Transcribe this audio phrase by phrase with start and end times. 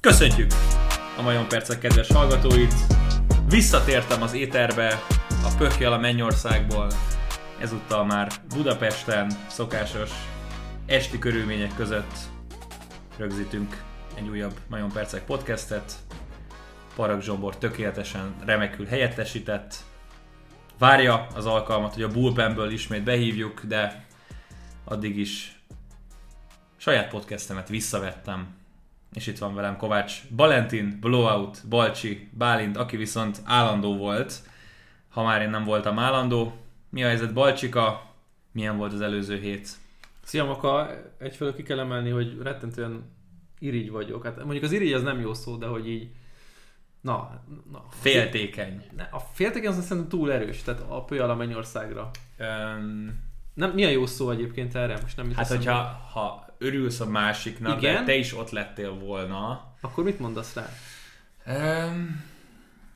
[0.00, 0.50] Köszöntjük
[1.18, 2.74] a Majon Percek kedves hallgatóit!
[3.48, 6.90] Visszatértem az éterbe, a pökjel a Mennyországból,
[7.60, 10.10] ezúttal már Budapesten szokásos
[10.86, 12.18] esti körülmények között
[13.16, 13.82] rögzítünk
[14.14, 15.92] egy újabb Majon Percek podcastet.
[16.96, 19.74] Parag Zsombor tökéletesen remekül helyettesített.
[20.78, 24.06] Várja az alkalmat, hogy a bullpenből ismét behívjuk, de
[24.84, 25.62] addig is
[26.76, 28.56] saját podcastemet visszavettem,
[29.12, 34.42] és itt van velem Kovács Balentin, Blowout, Balcsi, Bálint, aki viszont állandó volt,
[35.08, 36.56] ha már én nem voltam állandó.
[36.88, 38.12] Mi a helyzet Balcsika?
[38.52, 39.68] Milyen volt az előző hét?
[40.22, 43.12] Szia Maka, egyfelől ki kell emelni, hogy rettentően
[43.58, 44.24] irigy vagyok.
[44.24, 46.08] Hát mondjuk az irigy az nem jó szó, de hogy így
[47.00, 47.42] Na,
[47.72, 47.84] na.
[47.90, 48.82] Féltékeny.
[49.10, 52.10] A féltékeny az szerintem túl erős, tehát a pölyal a mennyországra.
[52.38, 53.23] Um,
[53.54, 54.98] nem, mi a jó szó egyébként erre?
[55.02, 55.74] Most nem hát, hogyha
[56.12, 57.94] ha örülsz a másiknak, Igen?
[57.94, 59.72] de te is ott lettél volna.
[59.80, 60.68] Akkor mit mondasz rá?
[61.46, 62.24] Um,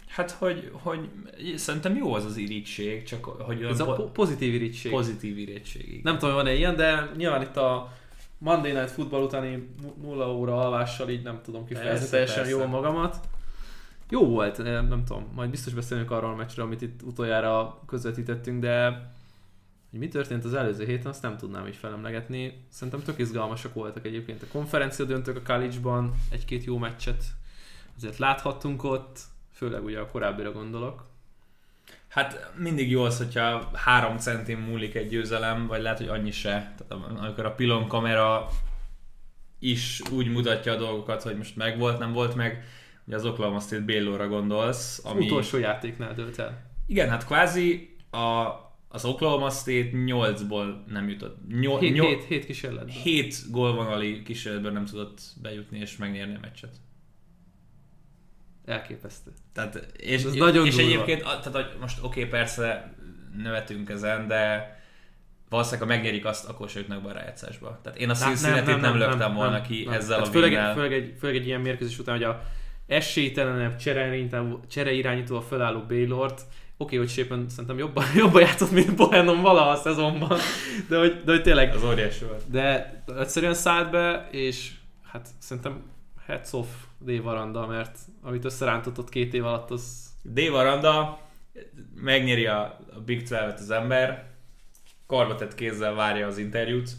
[0.08, 1.08] hát, hogy, hogy
[1.56, 3.62] szerintem jó az az irigység, csak hogy...
[3.62, 4.92] Ez a po- pozitív irigység.
[4.92, 6.00] Pozitív irigység.
[6.02, 7.92] Nem tudom, van-e ilyen, de nyilván itt a
[8.38, 9.68] Monday Night Football utáni
[10.02, 13.20] nulla óra alvással így nem tudom kifejezni teljesen jól magamat.
[14.10, 19.08] Jó volt, nem tudom, majd biztos beszélünk arról a meccsről, amit itt utoljára közvetítettünk, de
[19.98, 22.64] hogy mi történt az előző héten, azt nem tudnám így felemlegetni.
[22.68, 27.24] Szerintem tök izgalmasak voltak egyébként a konferencia döntők a college-ban, egy-két jó meccset
[27.96, 29.18] azért láthattunk ott,
[29.52, 31.06] főleg ugye a korábbira gondolok.
[32.08, 36.74] Hát mindig jó az, hogyha három centim múlik egy győzelem, vagy lehet, hogy annyi se.
[36.76, 38.48] Tehát amikor a pilon kamera
[39.58, 42.64] is úgy mutatja a dolgokat, hogy most meg volt, nem volt meg,
[43.06, 45.04] ugye az Oklahoma State Baylorra gondolsz.
[45.04, 45.24] Ami...
[45.24, 46.66] Utolsó játéknál dőlt el.
[46.86, 48.18] Igen, hát kvázi a,
[48.88, 51.36] az Oklahoma State 8-ból nem jutott.
[51.80, 52.94] 7, 7 kísérletben.
[52.94, 56.76] 7 gólvonali kísérletben nem tudott bejutni és megnyerni a meccset.
[58.64, 59.32] Elképesztő.
[59.52, 62.94] Tehát, és, Ez és, nagyon és egyébként, tehát, hogy most oké, okay, persze
[63.42, 64.72] nevetünk ezen, de
[65.48, 67.80] valószínűleg ha megnyerik azt, akkor se jutnak be a rájátszásba.
[67.82, 69.94] Tehát én a színszínetét nem, nem, nem, nem, löktem volna nem, ki nem.
[69.94, 72.42] ezzel hát a főleg, főleg, egy, főleg egy ilyen mérkőzés után, hogy a
[72.86, 73.76] esélytelenebb
[74.66, 76.42] csere a felálló Baylort,
[76.80, 80.38] oké, okay, hogy Shapen szerintem jobban, jobban játszott, mint Bohenon valaha a szezonban,
[80.88, 81.74] de hogy, de hogy tényleg...
[81.74, 82.50] Az óriási volt.
[82.50, 84.70] De egyszerűen szállt be, és
[85.02, 85.82] hát szerintem
[86.26, 86.68] heads off
[86.98, 87.22] D.
[87.22, 90.06] Varanda, mert amit összerántott két év alatt, az...
[90.22, 90.50] D.
[90.50, 91.20] Varanda
[91.94, 94.26] megnyeri a, a Big 12 az ember,
[95.06, 96.90] karbatett kézzel várja az interjút.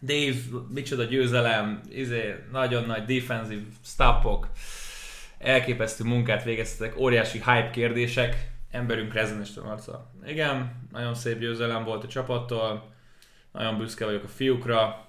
[0.00, 0.36] Dave,
[0.68, 4.48] micsoda győzelem, izé, nagyon nagy defensive stopok,
[5.38, 10.10] elképesztő munkát végeztetek, óriási hype kérdések, emberünk rezenest arca.
[10.26, 12.92] Igen, nagyon szép győzelem volt a csapattól,
[13.52, 15.06] nagyon büszke vagyok a fiúkra.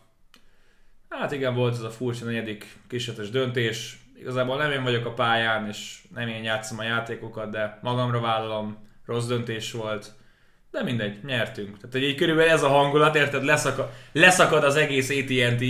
[1.09, 3.99] Hát igen, volt ez a furcsa negyedik kísérletes döntés.
[4.19, 8.77] Igazából nem én vagyok a pályán, és nem én játszom a játékokat, de magamra vállalom,
[9.05, 10.13] rossz döntés volt.
[10.71, 11.77] De mindegy, nyertünk.
[11.77, 13.43] Tehát egy körülbelül ez a hangulat, érted?
[13.43, 15.63] Leszakad, leszakad az egész AT&T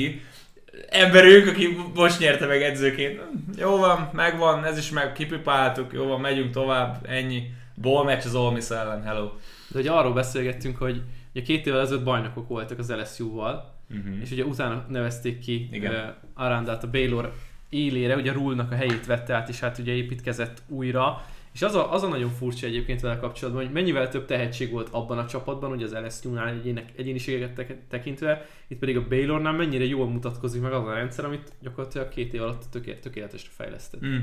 [0.90, 3.22] emberünk, aki most nyerte meg edzőként.
[3.58, 7.54] Jó van, megvan, ez is meg, kipipáltuk, jó van, megyünk tovább, ennyi.
[7.82, 9.32] Ball match az Olmis ellen, hello.
[9.68, 11.02] De ugye arról beszélgettünk, hogy
[11.34, 14.22] ugye két évvel ezelőtt bajnokok voltak az LSU-val, uh-huh.
[14.22, 15.94] és ugye utána nevezték ki Igen.
[15.94, 16.00] uh,
[16.34, 17.34] Arandát a Baylor
[17.70, 21.26] élére, ugye Rulnak a helyét vette át, és hát ugye építkezett újra,
[21.56, 24.90] és az a, az a nagyon furcsa egyébként vele kapcsolatban, hogy mennyivel több tehetség volt
[24.92, 30.08] abban a csapatban, ugye az LSU-nál egyének, egyéniségeket tekintve, itt pedig a Baylornál mennyire jól
[30.08, 34.06] mutatkozik meg az a rendszer, amit gyakorlatilag két év alatt tökélet, tökéletesre fejlesztett.
[34.06, 34.18] Mm.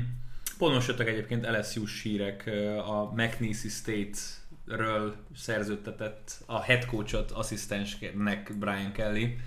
[0.87, 2.51] Jöttek egyébként lsu hírek
[2.87, 4.17] a McNeese State
[4.65, 9.37] ről szerződtetett a head coachot asszisztensnek Brian Kelly.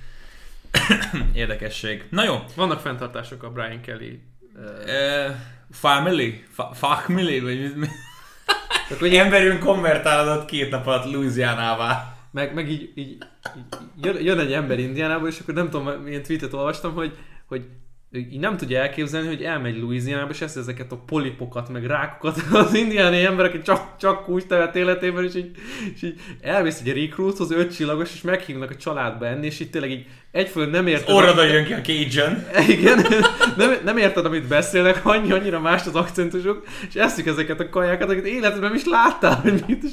[1.32, 2.04] Érdekesség.
[2.10, 2.44] Na jó.
[2.54, 4.20] Vannak fenntartások a Brian Kelly
[4.54, 5.34] uh,
[5.70, 6.44] family?
[6.50, 7.40] Fa- family?
[7.40, 7.86] Vagy mi?
[8.90, 12.16] Akkor emberünk konvertálódott két nap alatt Louisianává.
[12.30, 13.18] Meg, meg így, így,
[13.56, 17.66] így jön, jön, egy ember Indiánába, és akkor nem tudom, milyen tweetet olvastam, hogy, hogy
[18.12, 22.74] így nem tudja elképzelni, hogy elmegy Louisianába, és ezt ezeket a polipokat, meg rákokat az
[22.74, 25.50] indiáni emberek, csak, csak kulcs tevet életében, és így,
[25.94, 29.90] és így elmész egy recruithoz, öt csillagos, és meghívnak a családba enni, és így tényleg
[29.90, 31.14] így egyfőn nem érted...
[31.14, 32.44] Orrada jön ki a Cajun.
[32.78, 33.06] Igen,
[33.56, 38.08] nem, nem érted, amit beszélnek, annyi, annyira más az akcentusok, és eszik ezeket a kajákat,
[38.08, 39.92] akiket életedben is láttál, hogy mit, és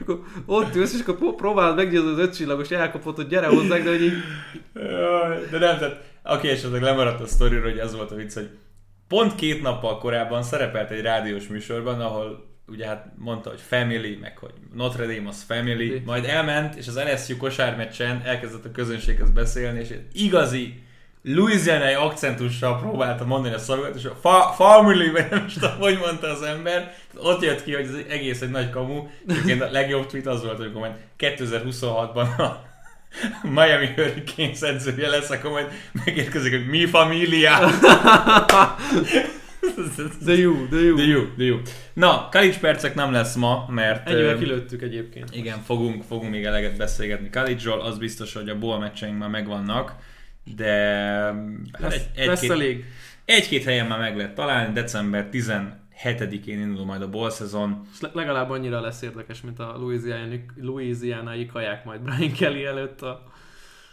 [0.00, 3.90] akkor ott ülsz, és akkor próbálod meggyőzni az öt csillagos, elkapott, hogy gyere hozzá, de
[3.90, 4.14] hogy így...
[5.50, 8.50] De nem, tehát aki esetleg lemaradt a sztoriról, hogy az volt a vicc, hogy
[9.08, 14.38] pont két nappal korábban szerepelt egy rádiós műsorban, ahol ugye hát mondta, hogy family, meg
[14.38, 19.80] hogy Notre Dame az family, majd elment, és az LSU kosármeccsen elkezdett a közönséghez beszélni,
[19.80, 20.82] és egy igazi
[21.22, 25.98] louisianai akcentussal próbálta mondani a szavakat, és a fa- family, vagy nem is tudom, hogy
[25.98, 30.06] mondta az ember, ott jött ki, hogy ez egész egy nagy kamu, egyébként a legjobb
[30.06, 32.71] tweet az volt, amikor majd 2026-ban a
[33.56, 35.66] Miami Hurricanes edzője lesz, akkor majd
[36.04, 37.58] megérkezik, hogy mi família.
[40.24, 40.94] De jó, de jó.
[40.96, 41.56] De jó, de jó.
[41.92, 44.08] Na, Kalics percek nem lesz ma, mert...
[44.08, 45.36] Ennyivel kilőttük egyébként.
[45.36, 49.94] Igen, fogunk, fogunk még eleget beszélgetni Kalicsról, az biztos, hogy a bowl meccseink már megvannak,
[50.56, 50.72] de...
[51.72, 52.84] Hát lesz, egy, egy, lesz két, elég.
[53.24, 55.28] Egy-két helyen már meg lehet találni, december
[55.98, 57.86] 17-én indul majd a bowl szezon.
[57.92, 63.30] És legalább annyira lesz érdekes, mint a Louisiana-i, Louisiana-i kaják majd Brian Kelly előtt a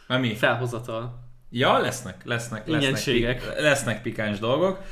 [0.07, 0.35] mi?
[0.35, 1.27] felhozatal.
[1.51, 4.83] Ja, lesznek, lesznek, lesznek, pik, lesznek pikáns dolgok.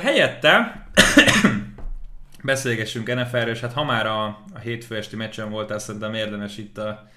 [0.00, 0.86] Helyette
[2.42, 4.24] beszélgessünk NFL-ről, és hát ha már a,
[4.54, 7.08] a hétfő esti meccsen voltál, szerintem érdemes itt a,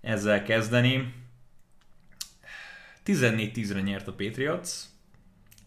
[0.00, 1.14] ezzel kezdeni.
[3.06, 4.68] 14-10-re nyert a Patriots.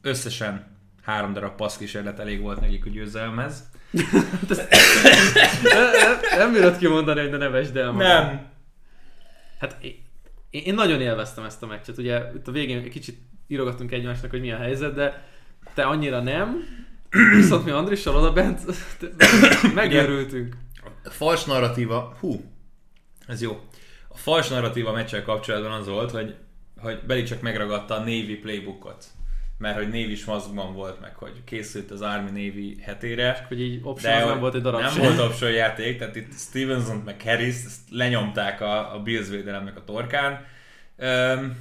[0.02, 3.70] Összesen három darab passzkísérlet elég volt nekik a győzelmez.
[6.38, 8.08] nem bírod kimondani, hogy ne nevesd el magad.
[8.08, 8.50] Nem.
[9.60, 9.96] Hát én,
[10.50, 11.98] én nagyon élveztem ezt a meccset.
[11.98, 13.18] Ugye itt a végén egy kicsit
[13.48, 15.28] írogattunk egymásnak, hogy mi a helyzet, de
[15.74, 16.64] te annyira nem,
[17.36, 18.60] viszont mi Andrissal oda bent
[19.74, 20.56] megörültünk.
[21.04, 22.42] A fals narratíva, hú,
[23.28, 23.60] ez jó.
[24.08, 26.36] A fals narratíva meccsel kapcsolatban az volt, hogy,
[26.78, 29.06] hogy Beli csak megragadta a Navy playbookot
[29.62, 33.38] mert hogy Navy smazgban volt, meg hogy készült az Army Navy hetére.
[33.42, 35.02] És hogy így de nem volt egy darab Nem sem.
[35.02, 37.56] volt option játék, tehát itt Stevenson meg Harris
[37.90, 40.46] lenyomták a, a Bills védelemnek a torkán.
[40.98, 41.58] Um,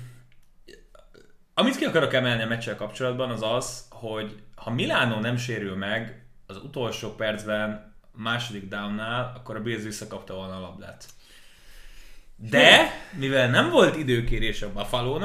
[1.54, 6.24] amit ki akarok emelni a meccsel kapcsolatban az az, hogy ha Milánó nem sérül meg
[6.46, 11.06] az utolsó percben második downnál, akkor a Bills visszakapta volna a labdát.
[12.36, 15.18] De, mivel nem volt időkérés a buffalo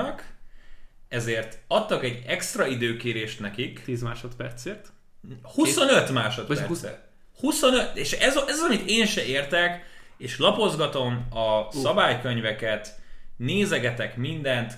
[1.15, 3.83] ezért adtak egy extra időkérést nekik.
[3.83, 4.87] 10 másodpercért.
[5.55, 7.03] 25 másodpercet.
[7.39, 9.83] 25, és ez, ez az, amit én se értek,
[10.17, 12.99] és lapozgatom a szabálykönyveket,
[13.37, 14.77] nézegetek mindent.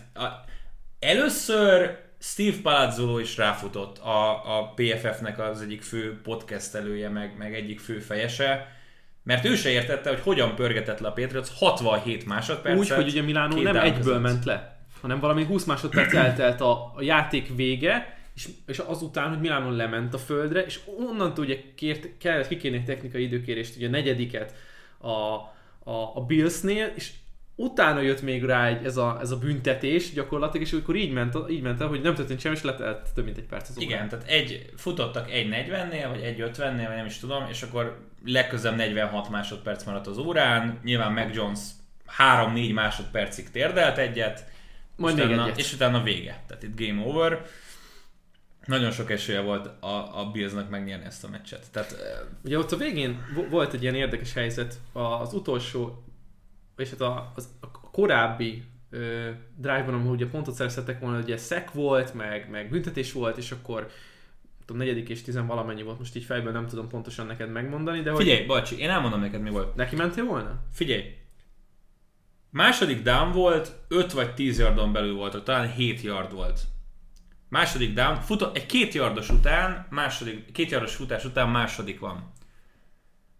[1.00, 7.80] Először Steve Palazzolo is ráfutott a, a PFF-nek az egyik fő podcastelője, meg, meg egyik
[7.80, 8.76] fő fejese,
[9.24, 12.80] mert ő se értette, hogy hogyan pörgetett le a Patriots 67 másodpercet.
[12.80, 14.22] Úgy, hogy ugye Milánó nem egyből között.
[14.22, 19.40] ment le, hanem valami 20 másodperc eltelt a, a játék vége, és, és azután, hogy
[19.40, 24.56] Milánó lement a földre, és onnantól ugye kért, kellett kikérni technikai időkérést, ugye a negyediket
[24.98, 25.12] a,
[25.92, 27.12] a, a Billsnél, és
[27.56, 31.38] utána jött még rá egy, ez, a, ez a büntetés gyakorlatilag, és akkor így ment,
[31.50, 34.10] így ment el, hogy nem történt semmi, és letelt több mint egy perc az Igen,
[34.10, 38.78] tehát egy, futottak egy 40-nél, vagy egy 50-nél, vagy nem is tudom, és akkor legközelebb
[38.78, 41.60] 46 másodperc maradt az órán, nyilván Mac Jones
[42.18, 44.46] 3-4 másodpercig térdelt egyet,
[44.98, 45.58] Majd és, még utána, egyet.
[45.58, 47.46] és utána vége, tehát itt game over.
[48.66, 51.72] Nagyon sok esélye volt a, a Billsnak megnyerni ezt a meccset.
[51.72, 51.96] Tehát,
[52.44, 56.04] Ugye ott a végén volt egy ilyen érdekes helyzet, az utolsó,
[56.78, 61.72] és hát a, az, a korábbi ö, drive-ban, ahol ugye pontot szerezhettek volna, ugye szek
[61.72, 63.88] volt, meg, meg büntetés volt, és akkor
[64.66, 68.16] tudom, negyedik és tizen valamennyi volt, most így fejből nem tudom pontosan neked megmondani, de
[68.16, 68.48] Figyelj, hogy...
[68.48, 69.76] bacsi, én elmondom neked mi volt.
[69.76, 70.60] Neki mentél volna?
[70.74, 71.04] Figyelj,
[72.58, 76.60] második down volt, 5 vagy 10 yardon belül volt, talán 7 yard volt.
[77.50, 82.34] Második down, futott, egy két yardos után, második, két yardos futás után második van.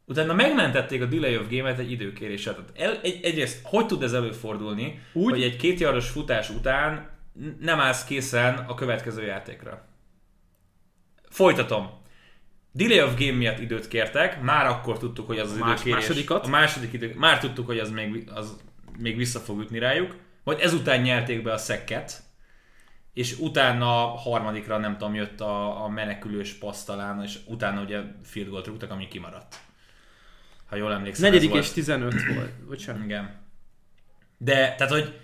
[0.06, 2.54] Utána megmentették a delay of game-et egy időkéréssel.
[2.54, 5.32] Tehát el, egy, egyrészt, hogy tud ez előfordulni, Úgy?
[5.32, 7.10] hogy egy két yardos futás után
[7.60, 9.88] nem állsz készen a következő játékra.
[11.30, 11.90] Folytatom.
[12.72, 16.08] Delay of game miatt időt kértek, már akkor tudtuk, hogy az az Más, időkérés...
[16.08, 16.46] Másodikat?
[16.46, 18.58] A második idő, már tudtuk, hogy az még, az
[18.98, 20.16] még vissza fog ütni rájuk.
[20.44, 22.22] Majd ezután nyerték be a szekket,
[23.14, 28.50] és utána a harmadikra nem tudom, jött a, a menekülős pasztalán, és utána ugye field
[28.50, 29.56] goal rúgtak, ami kimaradt.
[30.66, 31.32] Ha jól emlékszem.
[31.32, 33.04] Negyedik és 15 volt, bocsánat.
[33.04, 33.46] Igen.
[34.38, 35.20] De, tehát, hogy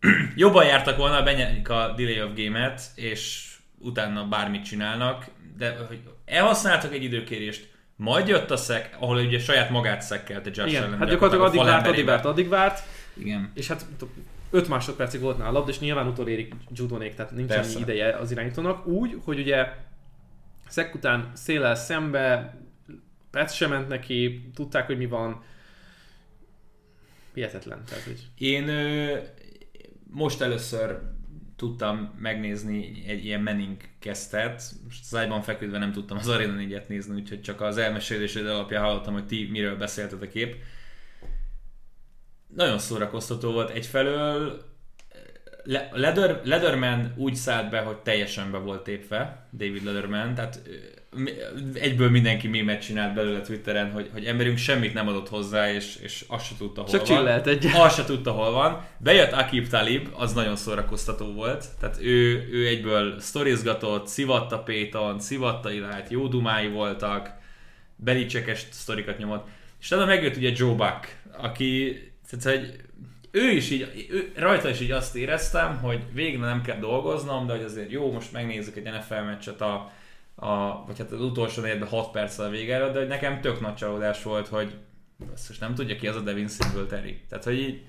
[0.34, 5.24] jobban jártak volna, benyerik a delay of game-et, és utána bármit csinálnak,
[5.56, 10.68] de hogy elhasználtak egy időkérést, majd jött a szek, ahol ugye saját magát szekkelte Josh
[10.68, 12.82] Igen, Allen, hát gyakorlatilag addig várt, addig várt, addig várt.
[13.16, 13.50] Igen.
[13.54, 13.86] És hát
[14.50, 18.30] 5 másodpercig volt nála a labda, és nyilván utolérik Judonék, tehát nincs annyi ideje az
[18.30, 18.86] irányítónak.
[18.86, 19.66] Úgy, hogy ugye
[20.68, 22.58] szek után szélel szembe,
[23.30, 25.42] perc sem ment neki, tudták, hogy mi van.
[27.34, 27.84] Hihetetlen.
[27.84, 28.26] Tehát, hogy...
[28.38, 29.16] Én ö,
[30.10, 31.00] most először
[31.56, 37.40] tudtam megnézni egy ilyen Manning az ágyban feküdve nem tudtam az Arena 4 nézni, úgyhogy
[37.40, 40.54] csak az elmesélésed alapján hallottam, hogy ti miről beszéltetek épp.
[42.54, 43.70] Nagyon szórakoztató volt.
[43.70, 44.64] Egyfelől
[45.92, 50.60] Leder, Lederman úgy szállt be, hogy teljesen be volt tépve, David Lederman, tehát
[51.74, 56.24] egyből mindenki mémet csinált belőle Twitteren, hogy, hogy emberünk semmit nem adott hozzá, és, és
[56.28, 57.24] azt se tudta, hol Csak van.
[57.24, 57.66] Csak egy.
[57.74, 58.84] Azt se tudta, hol van.
[58.98, 61.64] Bejött Akib Talib, az nagyon szórakoztató volt.
[61.80, 67.30] Tehát ő, ő egyből sztorizgatott, szivatta Péton, szivatta Ilát, jó dumái voltak,
[67.96, 69.46] belicsekes sztorikat nyomott.
[69.80, 72.80] És tehát megjött ugye Joe Buck, aki tehát, hogy
[73.30, 77.52] ő is így, ő, rajta is így azt éreztem, hogy végre nem kell dolgoznom, de
[77.52, 79.92] hogy azért jó, most megnézzük egy NFL meccset a,
[80.34, 83.60] a vagy hát az utolsó negyedben 6 perccel a vége előtt, de hogy nekem tök
[83.60, 84.74] nagy csalódás volt, hogy
[85.32, 87.20] azt most nem tudja ki az a Devin Singletary.
[87.28, 87.82] Tehát, hogy így,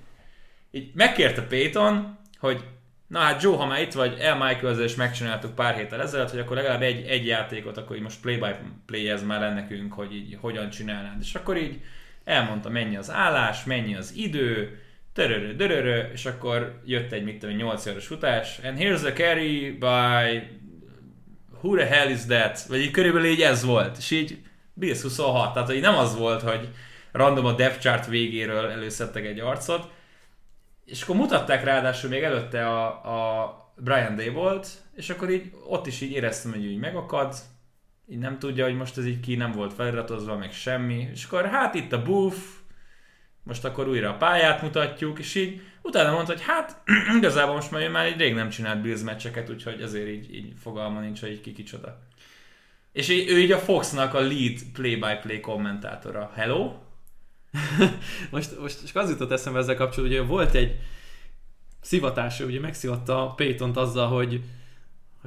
[0.72, 2.64] így megkérte Payton, hogy
[3.08, 6.40] na hát Joe, ha már itt vagy, El michael és megcsináltuk pár héttel ezelőtt, hogy
[6.40, 10.70] akkor legalább egy, egy játékot, akkor így most play-by-play ez már nekünk, hogy így hogyan
[10.70, 11.22] csinálnád.
[11.22, 11.82] És akkor így
[12.28, 14.80] elmondta, mennyi az állás, mennyi az idő,
[15.14, 19.72] törörö, dörörö, és akkor jött egy, mit tudom, 8 éves futás, and here's a carry
[19.72, 20.42] by
[21.62, 22.66] who the hell is that?
[22.68, 24.38] Vagy így körülbelül így ez volt, és így
[24.74, 26.70] Bills 26, tehát hogy nem az volt, hogy
[27.12, 29.90] random a depth chart végéről előszedtek egy arcot,
[30.86, 32.86] és akkor mutatták ráadásul még előtte a,
[33.44, 37.36] a Brian Daybolt, és akkor így ott is így éreztem, hogy így megakad,
[38.10, 41.46] így nem tudja, hogy most ez így ki nem volt feliratozva, meg semmi, és akkor
[41.46, 42.38] hát itt a booth,
[43.44, 46.82] most akkor újra a pályát mutatjuk, és így utána mondta, hogy hát
[47.18, 51.00] igazából most már, már egy rég nem csinált Bills meccseket, úgyhogy ezért így, így fogalma
[51.00, 52.00] nincs, hogy ki kicsoda.
[52.92, 56.32] És így, ő így a Foxnak a lead play-by-play kommentátora.
[56.36, 56.74] Hello?
[58.32, 60.80] most, most csak az jutott eszembe ezzel kapcsolatban, hogy volt egy
[61.82, 64.42] szivatás, ugye megszivatta Payton azzal, hogy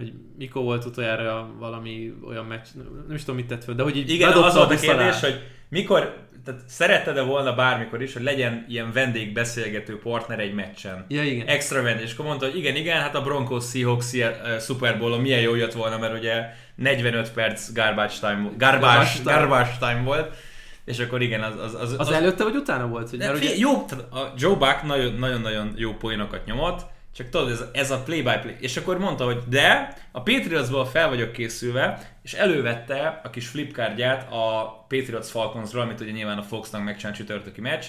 [0.00, 2.66] hogy mikor volt utoljára valami olyan meccs,
[3.07, 5.40] nem is tudom mit tett fel, de hogy így Igen, az volt a kérdés, hogy
[5.69, 11.04] mikor tehát szeretted-e volna bármikor is, hogy legyen ilyen vendégbeszélgető partner egy meccsen?
[11.09, 11.47] Ja, igen.
[11.47, 12.04] Extra vendég.
[12.04, 15.54] És akkor mondta, hogy igen, igen, hát a Broncos Seahawks uh, Super bowl milyen jó
[15.54, 20.37] jött volna, mert ugye 45 perc garbage time, garbage, garbage time volt.
[20.85, 21.54] És akkor igen, az...
[21.59, 23.11] Az, az, az, az előtte vagy utána volt?
[23.11, 23.57] Hogy, mert ugye...
[23.57, 23.71] Jó,
[24.11, 24.83] a Joe Buck
[25.19, 28.57] nagyon-nagyon jó poénokat nyomott, csak tudod, ez, ez a play-by-play.
[28.61, 34.33] És akkor mondta, hogy de, a Patriotsból fel vagyok készülve, és elővette a kis flipkártyát
[34.33, 37.85] a Patriots Falconsról, amit ugye nyilván a Foxnak megcsinált csütörtöki meccs,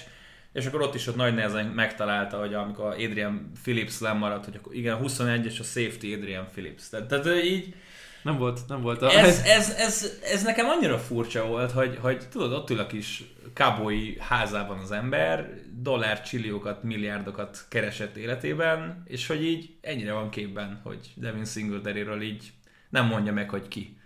[0.52, 4.74] és akkor ott is ott nagy nehezen megtalálta, hogy amikor Adrian Phillips lemaradt, hogy akkor
[4.74, 6.88] igen, 21 és a safety Adrian Phillips.
[6.88, 7.74] Tehát, tehát így
[8.22, 9.02] nem volt, nem volt.
[9.02, 9.10] A...
[9.10, 13.24] Ez, ez, ez, ez, nekem annyira furcsa volt, hogy, hogy tudod, ott ül a kis
[13.52, 20.80] kábói házában az ember, dollár csilliókat, milliárdokat keresett életében, és hogy így ennyire van képben,
[20.82, 22.52] hogy Devin Singletary-ről így
[22.88, 23.96] nem mondja meg, hogy ki.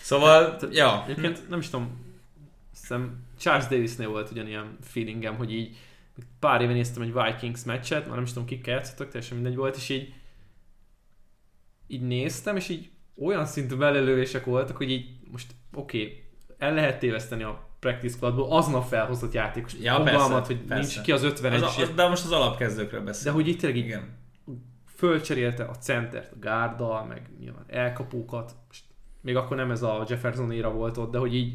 [0.00, 1.04] Szóval, hát, ja.
[1.08, 2.06] Egyébként nem is tudom,
[2.80, 5.76] hiszem Charles Davisnél volt ugyanilyen feelingem, hogy így
[6.38, 9.76] pár éve néztem egy Vikings meccset, már nem is tudom kikkel játszottak, teljesen mindegy volt,
[9.76, 10.12] és így
[11.88, 16.24] így néztem, és így olyan szintű belelőések voltak, hogy így most oké, okay,
[16.58, 19.74] el lehet téveszteni a practice squadból aznap felhozott játékos.
[19.80, 20.82] Ja, fogalmat, hogy persze.
[20.82, 23.24] nincs ki az 51 az, az, De most az alapkezdőkről beszél.
[23.32, 24.16] De hogy itt tényleg Igen.
[24.96, 28.54] fölcserélte a centert, a gárdal, meg nyilván elkapókat.
[28.66, 28.84] Most
[29.20, 31.54] még akkor nem ez a Jefferson éra volt ott, de hogy így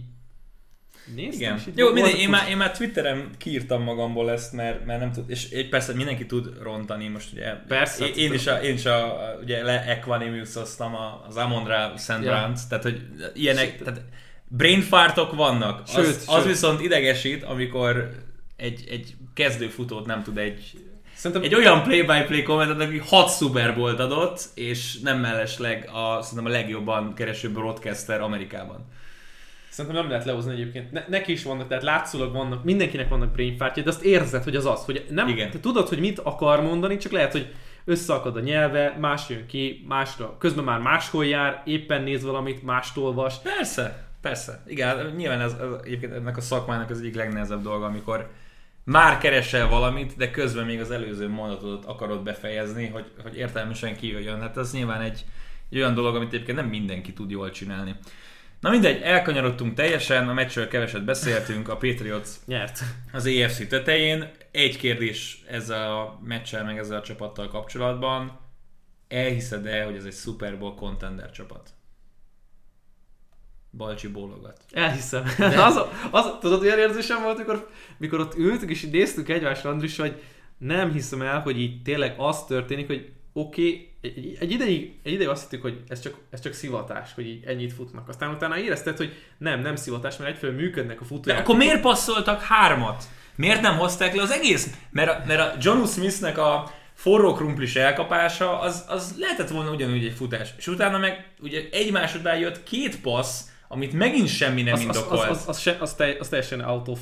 [1.15, 1.61] Néztem, Igen.
[1.75, 5.67] Jó, mindegy, én, már, én már Twitteren kiírtam magamból ezt, mert, mert nem tud, és
[5.69, 9.63] persze mindenki tud rontani, most ugye persze, én, én is, a, én is a, ugye
[9.63, 10.95] le equanimous-oztam
[11.27, 12.65] az Amondra Sandrant, ja.
[12.69, 13.01] tehát hogy
[13.33, 14.01] ilyenek, tehát
[14.47, 16.27] brainfartok vannak, sőt, az, sőt.
[16.27, 18.09] az viszont idegesít, amikor
[18.55, 20.71] egy, egy kezdőfutót nem tud egy
[21.15, 21.43] Szerintem...
[21.43, 26.55] Egy olyan play-by-play kommentet, aki 6 Super Bowl adott, és nem mellesleg a, szerintem a
[26.55, 28.85] legjobban kereső broadcaster Amerikában.
[29.73, 30.91] Szerintem nem lehet lehozni egyébként.
[30.91, 34.65] Ne, neki is vannak, tehát látszólag vannak, mindenkinek vannak brainfartja, de azt érzed, hogy az
[34.65, 35.51] az, hogy nem, Igen.
[35.51, 37.53] te tudod, hogy mit akar mondani, csak lehet, hogy
[37.85, 42.97] összeakad a nyelve, más jön ki, másra, közben már máshol jár, éppen néz valamit, mást
[42.97, 43.39] olvas.
[43.39, 44.63] Persze, persze.
[44.67, 48.29] Igen, nyilván ez, ez egyébként ennek a szakmának az egyik legnehezebb dolga, amikor
[48.83, 54.41] már keresel valamit, de közben még az előző mondatot akarod befejezni, hogy, hogy értelmesen kijöjjön.
[54.41, 55.25] Hát ez nyilván egy,
[55.69, 57.95] egy olyan dolog, amit egyébként nem mindenki tud jól csinálni.
[58.63, 62.79] Na mindegy, elkanyarodtunk teljesen, a meccsről keveset beszéltünk, a Patriots nyert
[63.11, 64.31] az EFC tetején.
[64.51, 68.39] Egy kérdés ezzel a meccsel, meg ezzel a csapattal kapcsolatban.
[69.07, 71.69] Elhiszed-e, hogy ez egy Super Bowl contender csapat?
[73.71, 74.65] Balcsi bólogat.
[74.71, 75.23] Elhiszem.
[75.37, 75.63] De...
[75.65, 79.97] az, az, tudod, olyan érzésem volt, amikor, mikor ott ültük, és így néztük egymásra, Andris,
[79.97, 80.21] hogy
[80.57, 85.11] nem hiszem el, hogy így tényleg az történik, hogy oké, okay, egy, egy, ideig, egy
[85.11, 88.09] ideig azt hittük, hogy ez csak, ez csak szivatás, hogy így ennyit futnak.
[88.09, 91.39] Aztán utána érezted, hogy nem, nem szivatás, mert egyfelől működnek a futóják.
[91.39, 93.03] De akkor miért passzoltak hármat?
[93.35, 94.69] Miért nem hozták le az egész?
[94.89, 100.05] Mert a, mert a John Smithnek a forró krumplis elkapása, az, az lehetett volna ugyanúgy
[100.05, 100.53] egy futás.
[100.57, 105.29] És utána meg ugye egy másodban jött két passz, amit megint semmi nem az, indokolt.
[105.29, 106.99] Az, az, az, az, az, te, az teljesen out of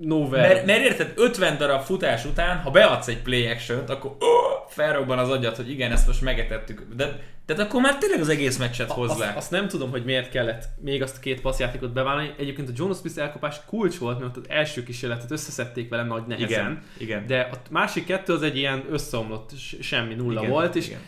[0.00, 0.48] nowhere.
[0.48, 5.18] Mert, mert érted, 50 darab futás után, ha beadsz egy play action akkor oh, felrobban
[5.18, 6.86] az agyat, hogy igen, ezt most megetettük.
[6.96, 9.28] De, de akkor már tényleg az egész meccset hozzá.
[9.28, 12.34] Azt, azt, nem tudom, hogy miért kellett még azt a két passzjátékot bevállalni.
[12.38, 16.48] Egyébként a Jonas Smith elkapás kulcs volt, mert az első kísérletet összeszedték vele nagy nehezen.
[16.48, 17.26] Igen, igen.
[17.26, 21.00] De a másik kettő az egy ilyen összeomlott, semmi nulla igen, volt, és igen.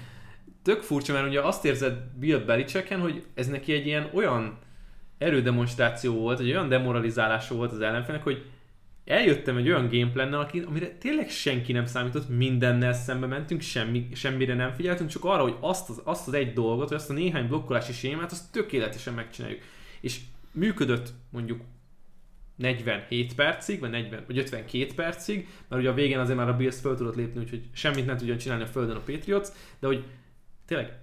[0.63, 4.59] tök furcsa, mert ugye azt érzed Bill Belichicken, hogy ez neki egy ilyen olyan
[5.19, 8.43] erődemonstráció volt, egy olyan demoralizálású volt az ellenfélnek, hogy
[9.05, 14.73] eljöttem egy olyan gameplannel, amire tényleg senki nem számított, mindennel szembe mentünk, semmi, semmire nem
[14.73, 17.93] figyeltünk, csak arra, hogy azt az, azt az egy dolgot, vagy azt a néhány blokkolási
[17.93, 19.61] sémát, azt tökéletesen megcsináljuk.
[20.01, 20.21] És
[20.53, 21.61] működött mondjuk
[22.57, 26.81] 47 percig, vagy, 40, vagy 52 percig, mert ugye a végén azért már a Bills
[26.81, 30.05] föl tudott lépni, úgyhogy semmit nem tudjon csinálni a földön a Patriots, de hogy
[30.67, 30.99] tényleg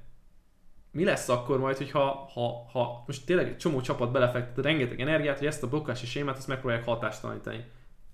[0.92, 5.38] mi lesz akkor majd, hogyha ha, ha most tényleg egy csomó csapat belefektet rengeteg energiát,
[5.38, 7.66] hogy ezt a blokkási sémát azt megpróbálják hatástalanítani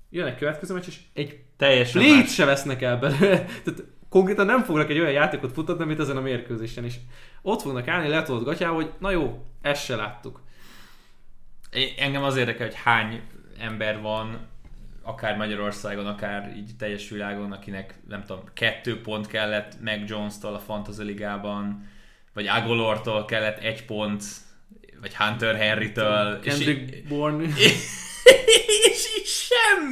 [0.10, 3.46] jön egy következő meccs, és egy Teljesen plét se vesznek el belőle.
[3.64, 6.96] Tehát konkrétan nem fognak egy olyan játékot futatni, mint ezen a mérkőzésen is.
[7.42, 10.42] Ott fognak állni letolt gatyával, hogy na jó, ezt se láttuk.
[11.98, 13.22] Engem az érdekel, hogy hány
[13.60, 14.48] ember van,
[15.04, 20.60] akár Magyarországon, akár így teljes világon, akinek nem tudom, kettő pont kellett meg Jones-tól a
[20.60, 21.90] Fantasy Ligában,
[22.34, 24.24] vagy Agolortól kellett egy pont,
[25.02, 26.40] vagy Hunter Henry-től.
[26.40, 27.44] Kendrick és Bourne.
[27.44, 29.16] és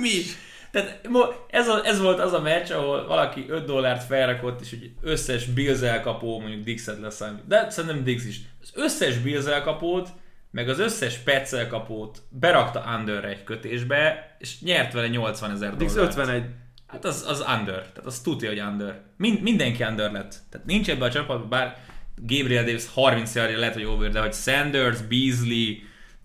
[0.07, 0.23] semmi.
[0.71, 1.01] Tehát
[1.49, 5.45] ez, a, ez volt az a meccs, ahol valaki 5 dollárt felrakott, és hogy összes
[5.45, 7.47] Bills elkapó, mondjuk Dixet leszámít.
[7.47, 8.39] De szerintem Dix is.
[8.61, 10.09] Az összes Bills elkapót,
[10.51, 15.77] meg az összes Pets elkapót berakta under egy kötésbe, és nyert vele 80 ezer dollárt.
[15.77, 16.43] Dix 51.
[16.87, 17.79] Hát az, az under.
[17.79, 19.01] Tehát az tudja, hogy under.
[19.17, 20.35] Mind, mindenki under lett.
[20.49, 21.77] Tehát nincs ebbe a csapatban, bár
[22.15, 25.75] Gabriel Davis 30 yardja lehet, hogy over, de hogy Sanders, Beasley,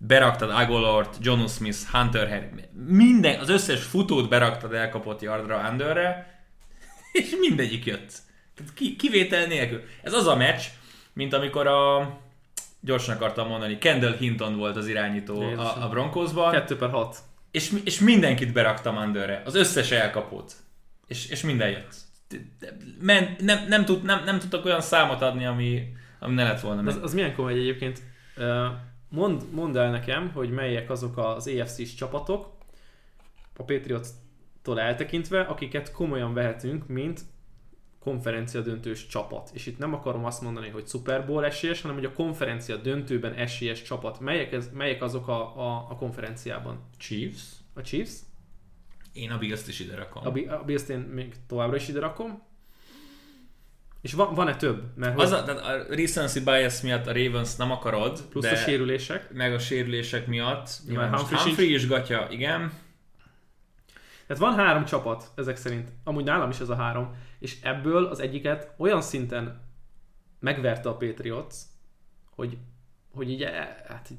[0.07, 2.49] beraktad Agolort, John Smith, Hunter Harry,
[2.87, 6.41] minden, az összes futót beraktad elkapott yardra Underre,
[7.11, 8.13] és mindegyik jött.
[8.55, 9.81] Tehát ki, kivétel nélkül.
[10.03, 10.61] Ez az a meccs,
[11.13, 12.09] mint amikor a
[12.79, 16.51] gyorsan akartam mondani, Kendall Hinton volt az irányító a, a Broncosban.
[16.51, 17.17] 2 per 6.
[17.51, 20.53] És, és mindenkit beraktam Underre, az összes elkapót.
[21.07, 21.95] És, és minden jött.
[22.99, 26.89] Men, nem, nem, tud, nem, nem tudtak olyan számot adni, ami, ami ne lett volna.
[26.89, 28.01] Az, az milyen komoly egyébként.
[28.37, 28.65] Uh,
[29.11, 32.51] Mond, mondd el nekem, hogy melyek azok az AFC-s csapatok,
[33.57, 37.21] a Patriots-tól eltekintve, akiket komolyan vehetünk, mint
[37.99, 39.49] konferencia döntős csapat.
[39.53, 43.33] És itt nem akarom azt mondani, hogy Super Bowl esélyes, hanem hogy a konferencia döntőben
[43.33, 44.19] esélyes csapat.
[44.19, 46.79] Melyek, ez, melyek azok a, a, a konferenciában?
[46.97, 47.41] Chiefs.
[47.73, 48.19] A Chiefs?
[49.13, 50.25] Én a Bills-t is ide rakom.
[50.25, 52.43] A, a Bills-t én még továbbra is ide rakom.
[54.01, 54.83] És van, van-e több?
[54.95, 58.21] Mert az a, tehát a recency bias miatt a Ravens nem akarod.
[58.21, 59.33] Plusz de a sérülések.
[59.33, 60.69] Meg a sérülések miatt.
[60.87, 62.71] Nyilván Humphrey, Humphrey is gatya, igen.
[64.27, 65.89] Tehát van három csapat ezek szerint.
[66.03, 67.15] Amúgy nálam is ez a három.
[67.39, 69.61] És ebből az egyiket olyan szinten
[70.39, 71.55] megverte a Patriots,
[72.29, 72.57] hogy
[73.13, 74.09] hogy így, eh, hát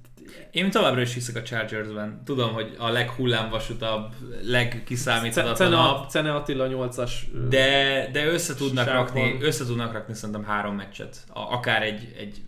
[0.50, 2.22] Én továbbra is hiszek a Chargersben.
[2.24, 6.08] Tudom, hogy a leghullámvasutabb, legkiszámíthatatlanabb.
[6.08, 7.12] Cene Attila 8-as
[7.48, 11.24] de, de össze tudnak rakni, össze tudnak rakni szerintem három meccset.
[11.32, 12.42] Akár egy, egy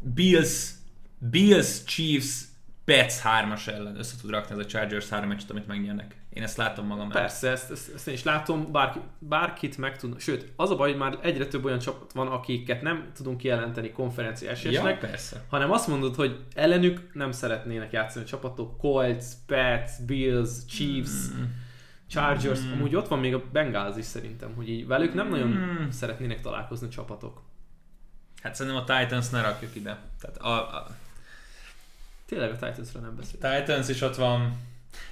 [0.00, 0.70] Bills,
[1.18, 2.44] Bills, Chiefs,
[2.84, 6.19] Pets 3-as ellen össze tud rakni ez a Chargers 3 meccset, amit megnyernek.
[6.30, 10.20] Én ezt látom magam Persze, ezt, ezt, ezt, én is látom, bárki, bárkit meg tud.
[10.20, 13.90] Sőt, az a baj, hogy már egyre több olyan csapat van, akiket nem tudunk kijelenteni
[13.90, 15.44] konferencia esélyesnek, ja, persze.
[15.48, 18.78] hanem azt mondod, hogy ellenük nem szeretnének játszani a csapatok.
[18.78, 21.42] Colts, Pets, Bills, Chiefs, mm.
[22.06, 22.72] Chargers, mm.
[22.72, 25.88] amúgy ott van még a Bengals is szerintem, hogy így velük nem nagyon mm.
[25.88, 27.42] szeretnének találkozni csapatok.
[28.42, 29.98] Hát szerintem a Titans ne rakjuk ide.
[30.20, 30.86] Tehát a, a...
[32.26, 33.56] Tényleg a Titansra nem beszélünk.
[33.56, 34.56] Titans is ott van,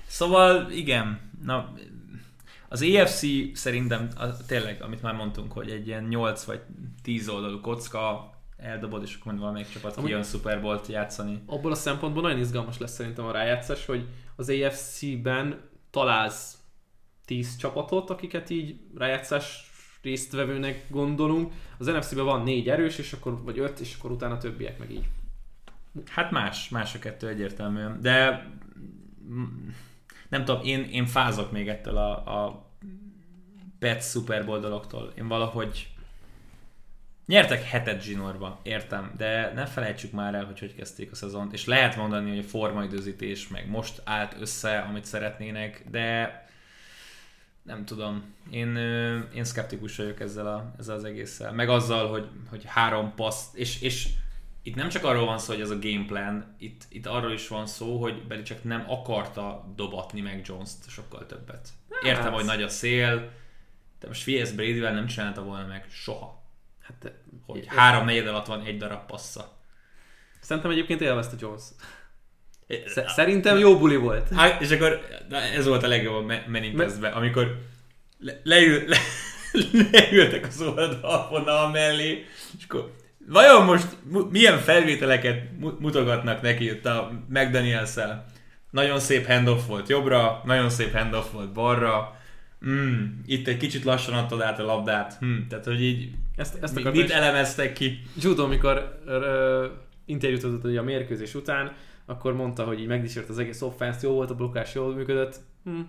[0.06, 1.72] Szóval igen, na,
[2.68, 6.60] az EFC szerintem a, tényleg, amit már mondtunk, hogy egy ilyen 8 vagy
[7.02, 11.42] 10 oldalú kocka, eldobod, és akkor valamelyik csapat Amúgy kijön Super Bowl-t játszani.
[11.46, 15.60] Abból a szempontból nagyon izgalmas lesz szerintem a rájátszás, hogy az AFC-ben
[15.90, 16.58] találsz
[17.24, 19.70] 10 csapatot, akiket így rájátszás
[20.02, 21.52] résztvevőnek gondolunk.
[21.78, 25.06] Az NFC-ben van négy erős, és akkor, vagy öt, és akkor utána többiek meg így.
[26.06, 28.00] Hát más, más a kettő egyértelműen.
[28.00, 28.46] De
[30.28, 32.66] nem tudom, én, én fázok még ettől a, a
[33.78, 35.12] Pets Super Bowl dologtól.
[35.16, 35.88] Én valahogy
[37.28, 41.64] Nyertek hetet zsinórba, értem, de ne felejtsük már el, hogy hogy kezdték a szezont, és
[41.64, 46.46] lehet mondani, hogy a formaidőzítés meg most állt össze, amit szeretnének, de
[47.62, 48.76] nem tudom, én,
[49.34, 53.80] én szkeptikus vagyok ezzel, a, ezzel az egésszel, meg azzal, hogy, hogy három passz, és,
[53.80, 54.08] és
[54.68, 57.66] itt nem csak arról van szó, hogy ez a gameplan, itt, itt arról is van
[57.66, 61.68] szó, hogy Beli csak nem akarta dobatni meg Jones-t sokkal többet.
[62.02, 62.35] Értem, hát.
[62.35, 63.31] hogy nagy a szél,
[64.00, 66.42] de most figyelj, Brady-vel nem csinálta volna meg soha.
[66.83, 67.12] Hát,
[67.46, 69.59] hogy három negyed alatt van egy darab passza.
[70.40, 71.62] Szerintem egyébként élvezte Jones.
[73.07, 74.28] Szerintem jó buli volt.
[74.28, 75.00] Hát, és akkor
[75.31, 77.59] ez volt a legjobb a menintezbe, amikor
[78.18, 78.98] le, leül, le,
[79.92, 82.26] leültek az oldalvonal mellé,
[82.59, 82.96] és akkor
[83.28, 83.96] vajon most
[84.30, 88.26] milyen felvételeket mutogatnak neki itt a mcdaniels -el?
[88.70, 92.16] Nagyon szép handoff volt jobbra, nagyon szép handoff volt balra,
[92.66, 96.74] mm, itt egy kicsit lassan adtad át a labdát, mm, tehát hogy így ezt, ezt
[96.74, 98.02] mit, mit elemeztek ki?
[98.20, 99.64] Judo, amikor uh,
[100.04, 101.72] interjút adott a mérkőzés után,
[102.06, 105.36] akkor mondta, hogy így megdicsért az egész offense, jó volt a blokkás, jól működött.
[105.64, 105.80] Hm.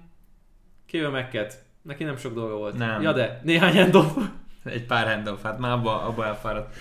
[0.86, 1.64] Kéve megket.
[1.82, 2.78] Neki nem sok dolga volt.
[2.78, 3.02] Nem.
[3.02, 4.18] Ja de, néhány handoff.
[4.64, 6.76] Egy pár handoff, hát már abba, abba elfáradt.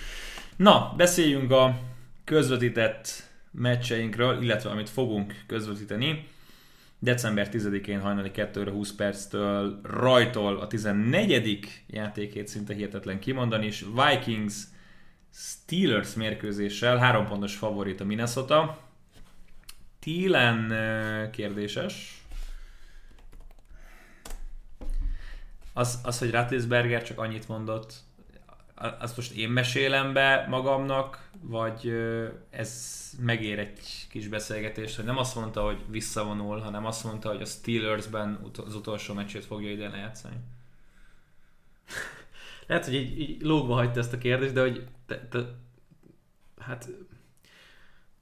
[0.59, 1.79] Na, beszéljünk a
[2.23, 6.27] közvetített meccseinkről, illetve amit fogunk közvetíteni.
[6.99, 11.83] December 10-én hajnali 2 20 perctől rajtol a 14.
[11.87, 14.55] játékét szinte hihetetlen kimondani, és Vikings
[15.33, 18.79] Steelers mérkőzéssel három pontos favorit a Minnesota.
[19.99, 20.73] Thielen
[21.31, 22.23] kérdéses.
[25.73, 28.07] Az, az hogy Ratlisberger csak annyit mondott,
[28.79, 31.93] azt most én mesélem be magamnak, vagy
[32.49, 37.41] ez megér egy kis beszélgetést, hogy nem azt mondta, hogy visszavonul, hanem azt mondta, hogy
[37.41, 40.35] a Steelersben az utolsó meccsét fogja ide lejátszani.
[42.67, 45.39] Lehet, hogy így, így lógva hagyta ezt a kérdést, de hogy te, te,
[46.59, 46.89] hát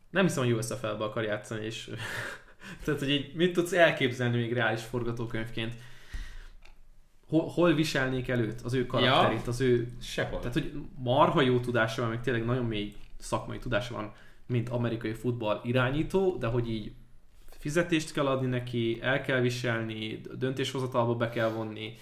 [0.09, 1.91] nem hiszem, hogy USFL-be akar játszani, és
[2.83, 5.73] tehát, hogy így mit tudsz elképzelni még reális forgatókönyvként?
[7.27, 9.87] Hol, hol viselnék előtt az ő karakterét, ja, az ő...
[10.01, 10.39] Sehol.
[10.39, 14.13] Tehát, hogy marha jó tudása van, meg tényleg nagyon mély szakmai tudása van,
[14.45, 16.91] mint amerikai futball irányító, de hogy így
[17.49, 21.93] fizetést kell adni neki, el kell viselni, döntéshozatalba be kell vonni,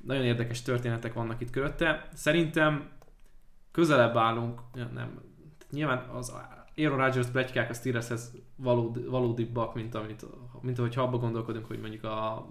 [0.00, 2.08] nagyon érdekes történetek vannak itt körötte.
[2.14, 2.90] Szerintem
[3.70, 5.20] közelebb állunk, nem,
[5.70, 6.32] nyilván az
[6.76, 10.26] Aaron Rodgers plegykák a Steelershez valódi, valódibbak, mint, amit,
[10.60, 12.48] mint ahogy abba gondolkodunk, hogy mondjuk a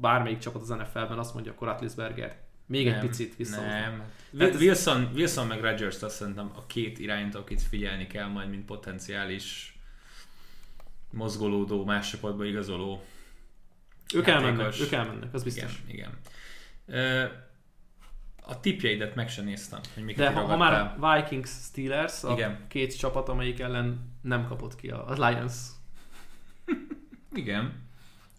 [0.00, 3.60] bármelyik csapat az NFL-ben azt mondja, akkor Atlisberger még nem, egy picit vissza.
[3.60, 4.02] Nem.
[4.38, 5.14] Hát Wilson, ez...
[5.14, 9.76] Wilson meg Rodgers azt szerintem a két irányt, akit figyelni kell majd, mint potenciális
[11.10, 13.04] mozgolódó, más csapatba igazoló
[14.14, 15.82] ők elmennek, ők elmennek, az biztos.
[15.88, 16.18] Igen,
[16.86, 17.20] igen.
[18.42, 22.66] A tipjeidet meg sem néztem, hogy miket De ha, ha már Vikings Steelers, a igen.
[22.68, 25.54] két csapat, amelyik ellen nem kapott ki a, a Lions.
[27.32, 27.90] igen.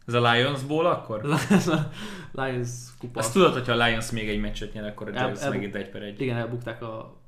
[0.08, 1.38] Ez a Lions-ból akkor?
[1.50, 1.90] Ez a
[2.32, 3.20] Lions kupa.
[3.20, 5.90] Azt tudod, hogyha a Lions még egy meccset nyer, akkor a Giants el, megint egy
[5.90, 6.22] per egy.
[6.22, 7.22] Igen, elbukták a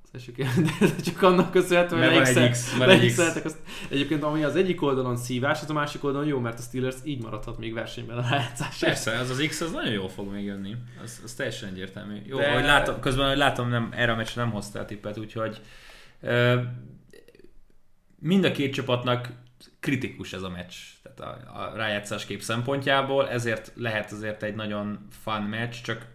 [0.58, 3.18] de csak annak köszönhetően, hogy van egy X, van egy X.
[3.18, 3.58] Azt.
[3.90, 7.24] Egyébként ami az egyik oldalon szívás, az a másik oldalon jó, mert a Steelers így
[7.24, 8.78] maradhat még versenyben a rájátszás.
[8.80, 10.76] Persze, az az X az nagyon jól fog még jönni.
[11.04, 12.22] Az, az teljesen egyértelmű.
[12.26, 12.54] Jó, de...
[12.54, 15.62] hogy látom, közben, hogy látom, nem, erre a meccsre nem hoztál tippet, úgyhogy
[16.22, 16.62] uh,
[18.20, 19.30] mind a két csapatnak
[19.80, 20.74] kritikus ez a meccs,
[21.16, 26.08] tehát a, a rájátszás kép szempontjából, ezért lehet azért egy nagyon fun meccs, csak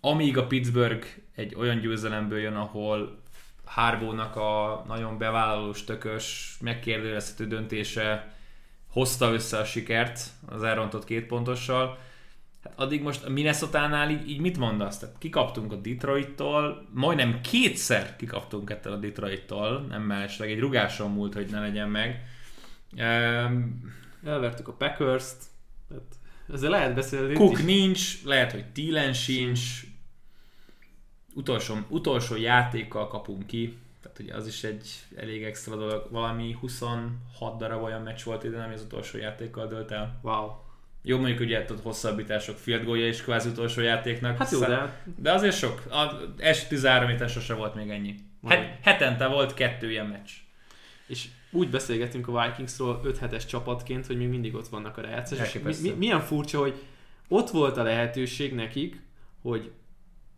[0.00, 3.22] amíg a Pittsburgh egy olyan győzelemből jön, ahol
[3.64, 8.34] Harbónak a nagyon bevállalós, tökös, megkérdőjelezhető döntése
[8.88, 11.98] hozta össze a sikert az elrontott két pontossal,
[12.64, 14.98] Hát addig most a Minnesota-nál így, így mit mondasz?
[14.98, 21.34] Tehát kikaptunk a Detroit-tól, majdnem kétszer kikaptunk ettől a Detroit-tól, nem mellesleg egy rugáson múlt,
[21.34, 22.24] hogy ne legyen meg.
[22.96, 23.92] Um,
[24.24, 25.36] Elvertük a Packers-t,
[26.52, 27.34] ezzel lehet beszélni.
[27.34, 27.64] Cook is.
[27.64, 29.60] nincs, lehet, hogy Thielen sincs,
[31.34, 37.56] utolsó, utolsó játékkal kapunk ki, tehát ugye az is egy elég extra dolog, valami 26
[37.58, 40.18] darab olyan meccs volt ide, nem az utolsó játékkal dölt el.
[40.22, 40.50] Wow.
[41.02, 44.36] Jó, mondjuk ugye ott hosszabbítások, field goalja is kvázi utolsó játéknak.
[44.36, 45.02] Hát jó, de...
[45.16, 45.82] De azért sok.
[45.90, 48.14] Az első 13 héten sose volt még ennyi.
[48.46, 50.30] Het, hetente volt kettő ilyen meccs.
[51.06, 55.52] És úgy beszélgetünk a Vikingsról 5 hetes csapatként, hogy még mindig ott vannak a rájátszás.
[55.52, 56.82] Mi, mi, milyen furcsa, hogy
[57.28, 59.02] ott volt a lehetőség nekik,
[59.42, 59.70] hogy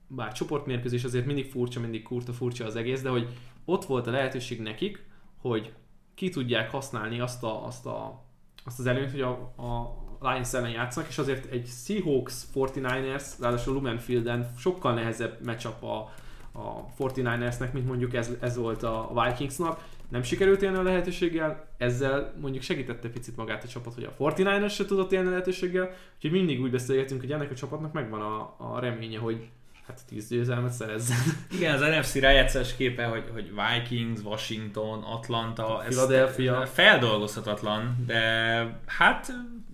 [0.09, 3.29] bár csoportmérkőzés azért mindig furcsa, mindig kurta furcsa az egész, de hogy
[3.65, 5.05] ott volt a lehetőség nekik,
[5.37, 5.73] hogy
[6.15, 8.25] ki tudják használni azt a, azt a
[8.67, 13.75] azt az előnyt, hogy a, a Lions ellen játszanak, és azért egy Seahawks 49ers, ráadásul
[13.75, 16.13] Lumenfielden sokkal nehezebb matchup a,
[16.53, 19.85] a 49ersnek, mint mondjuk ez, ez volt a Vikingsnak.
[20.09, 24.75] Nem sikerült élni a lehetőséggel, ezzel mondjuk segítette picit magát a csapat, hogy a 49ers
[24.75, 28.55] se tudott élni a lehetőséggel, úgyhogy mindig úgy beszélgetünk, hogy ennek a csapatnak megvan a,
[28.59, 29.49] a reménye, hogy
[29.87, 31.19] hát 10 győzelmet szerezzen.
[31.57, 36.67] Igen, az NFC rájátszás képe, hogy, hogy Vikings, Washington, Atlanta, Philadelphia.
[36.67, 39.33] feldolgozhatatlan, de hát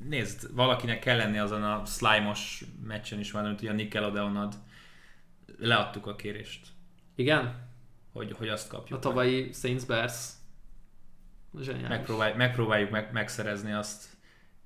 [0.09, 4.55] nézd, valakinek kell lenni azon a slime-os meccsen is már, hogy a Nickelodeonad
[5.59, 6.66] leadtuk a kérést.
[7.14, 7.62] Igen?
[8.12, 8.98] Hogy, hogy azt kapjuk.
[8.98, 10.29] A tavalyi Saints Bears.
[11.88, 14.05] Megpróbáljuk, megpróbáljuk meg, megszerezni azt,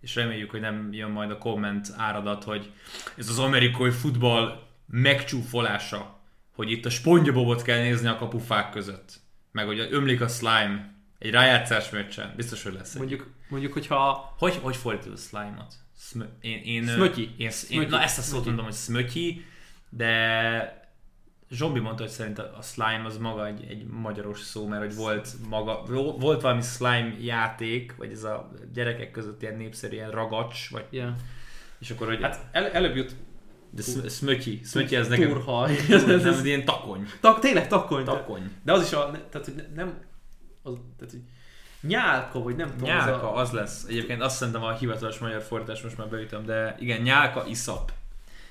[0.01, 2.73] és reméljük, hogy nem jön majd a komment áradat, hogy
[3.17, 6.21] ez az amerikai futball megcsúfolása,
[6.55, 9.21] hogy itt a spongyabobot kell nézni a kapufák között,
[9.53, 13.27] meg hogy ömlik a slime egy rájátszás meccsen, biztos, hogy lesz Mondjuk, egy.
[13.49, 14.35] mondjuk hogyha...
[14.39, 15.75] Hogy, hogy fordítod a slime-ot?
[15.97, 17.35] Szm- én, én, Smötyi.
[17.37, 19.45] Én, én, na ezt a szót mondom, hogy smötyi,
[19.89, 20.76] de
[21.51, 25.29] Zsombi mondta, hogy szerint a slime az maga egy, egy magyaros szó, mert hogy volt
[25.49, 25.83] maga,
[26.19, 31.11] volt valami slime játék, vagy ez a gyerekek között ilyen népszerű ilyen ragacs, vagy yeah.
[31.79, 32.23] és akkor hogy...
[32.23, 33.17] Hát el, előbb jut
[33.71, 35.29] de szmötyi, szmötyi ez nekem...
[35.29, 35.77] Turhaj.
[36.07, 37.07] nem, ilyen takony.
[37.21, 38.05] Tak, tényleg takony.
[38.05, 38.51] Takony.
[38.63, 39.99] De az is a, tehát hogy nem,
[40.63, 41.23] az, tehát, hogy
[41.81, 42.89] nyálka, vagy nem tudom.
[42.89, 43.41] Nyálka, az, a...
[43.41, 43.85] az lesz.
[43.89, 47.93] Egyébként azt szerintem a hivatalos magyar fordítás most már beütöm, de igen, nyálka, iszap.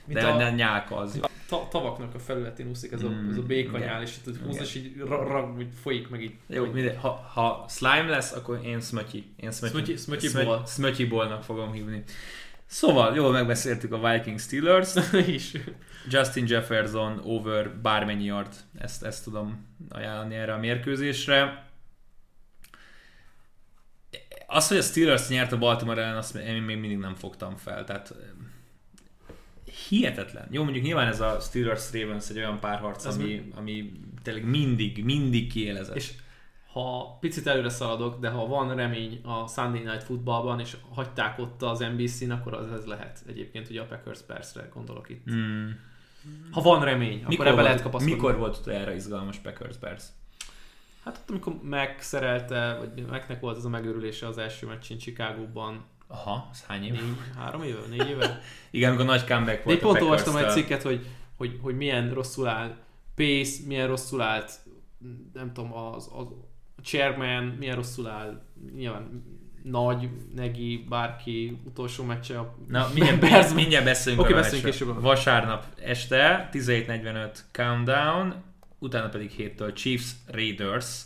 [0.05, 1.19] Mint de a, nyálka az.
[1.47, 4.75] Ta, tavaknak a felületén úszik ez a, mm, ez a békanyál, és itt húz, és
[4.75, 6.34] így rag, ra, folyik meg így.
[6.47, 6.97] Jó, mindegy.
[6.97, 9.23] Ha, ha slime lesz, akkor én smötyi.
[9.36, 10.27] Én smötyi, smötyi,
[10.67, 12.03] smötyi, bolnak fogom hívni.
[12.65, 14.93] Szóval, jól megbeszéltük a Vikings Steelers
[15.27, 15.51] is.
[16.10, 21.67] Justin Jefferson over bármennyi yard, ezt, ezt tudom ajánlani erre a mérkőzésre.
[24.47, 27.84] Az, hogy a Steelers nyert a Baltimore ellen, azt én még mindig nem fogtam fel.
[27.84, 28.13] Tehát
[29.89, 30.47] hihetetlen.
[30.51, 33.91] Jó, mondjuk nyilván ez a Steelers-Ravens egy olyan párharc, ami, ami
[34.23, 35.95] tényleg mindig, mindig kiélezett.
[35.95, 36.13] És
[36.71, 41.61] ha picit előre szaladok, de ha van remény a Sunday Night Footballban, és hagyták ott
[41.61, 43.23] az NBC-n, akkor az ez lehet.
[43.27, 45.31] Egyébként ugye a Packers Bears-re gondolok itt.
[45.31, 45.69] Mm.
[46.51, 48.15] Ha van remény, mikor akkor ebbe lehet kapaszkodni.
[48.15, 50.03] Mikor volt erre izgalmas Packers Bears?
[51.03, 55.85] Hát ott, amikor megszerelte, vagy megnek volt az a megőrülése az első meccsén Chicagóban.
[56.07, 56.91] Aha, az hány év?
[56.91, 58.41] Négy, három éve, négy éve.
[58.71, 61.05] Igen, amikor nagy comeback volt De pont olvastam egy cikket, hogy,
[61.37, 62.75] hogy, hogy milyen rosszul áll
[63.15, 64.51] Pace, milyen rosszul állt
[65.33, 66.25] nem tudom, az, az
[66.83, 68.41] chairman milyen rosszul áll,
[68.75, 69.23] nyilván
[69.63, 75.01] nagy, Negi, bárki utolsó meccse a Na, mindjárt, Bears, mindjárt beszélünk okay, beszélünk később.
[75.01, 78.43] Vasárnap este 17.45 countdown,
[78.79, 81.01] utána pedig héttől Chiefs Raiders.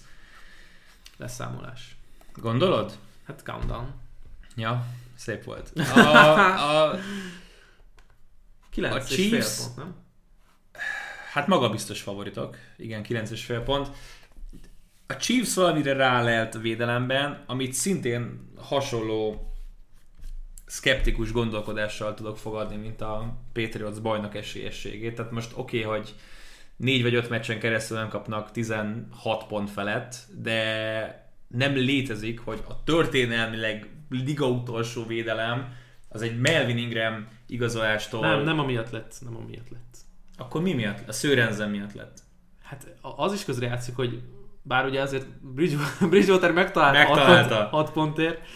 [1.17, 1.95] Leszámolás.
[2.33, 2.97] Gondolod?
[3.23, 3.93] Hát countdown.
[4.59, 5.71] Ja, szép volt.
[5.95, 5.99] A,
[6.91, 6.99] a,
[8.69, 9.95] 9 a Chiefs, fél pont, nem?
[11.31, 12.57] Hát maga biztos favoritok.
[12.77, 13.91] Igen, 9 és fél pont.
[15.07, 19.49] A Chiefs valamire rálelt a védelemben, amit szintén hasonló
[20.65, 25.15] szkeptikus gondolkodással tudok fogadni, mint a Patriots bajnok esélyességét.
[25.15, 26.15] Tehát most oké, okay, hogy
[26.75, 32.83] négy vagy öt meccsen keresztül nem kapnak 16 pont felett, de nem létezik, hogy a
[32.83, 35.73] történelmileg liga utolsó védelem
[36.09, 38.21] az egy Melvin Ingram igazolástól...
[38.21, 39.97] Nem, nem amiatt lett, nem amiatt lett.
[40.37, 41.07] Akkor mi miatt?
[41.07, 42.19] A Szőrenzen miatt lett?
[42.61, 44.21] Hát az is közrejátszik, hogy
[44.61, 45.27] bár ugye azért
[46.09, 48.47] Bridgewater megtalálta 6, 6 pontért,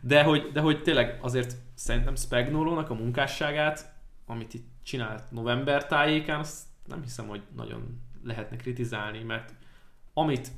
[0.00, 3.92] de hogy, de hogy tényleg azért szerintem Spagnolo-nak a munkásságát,
[4.26, 9.54] amit itt csinált november tájékán, azt nem hiszem, hogy nagyon lehetne kritizálni, mert
[10.12, 10.48] amit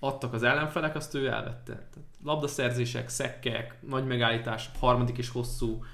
[0.00, 1.72] adtak az ellenfelek, azt ő elvette.
[1.72, 5.84] Tehát labdaszerzések, szekkek, nagy megállítás, harmadik és hosszú,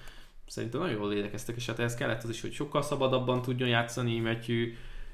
[0.47, 4.21] szerintem nagyon jól lédekeztek, és hát ehhez kellett az is, hogy sokkal szabadabban tudjon játszani
[4.21, 4.67] Matthew,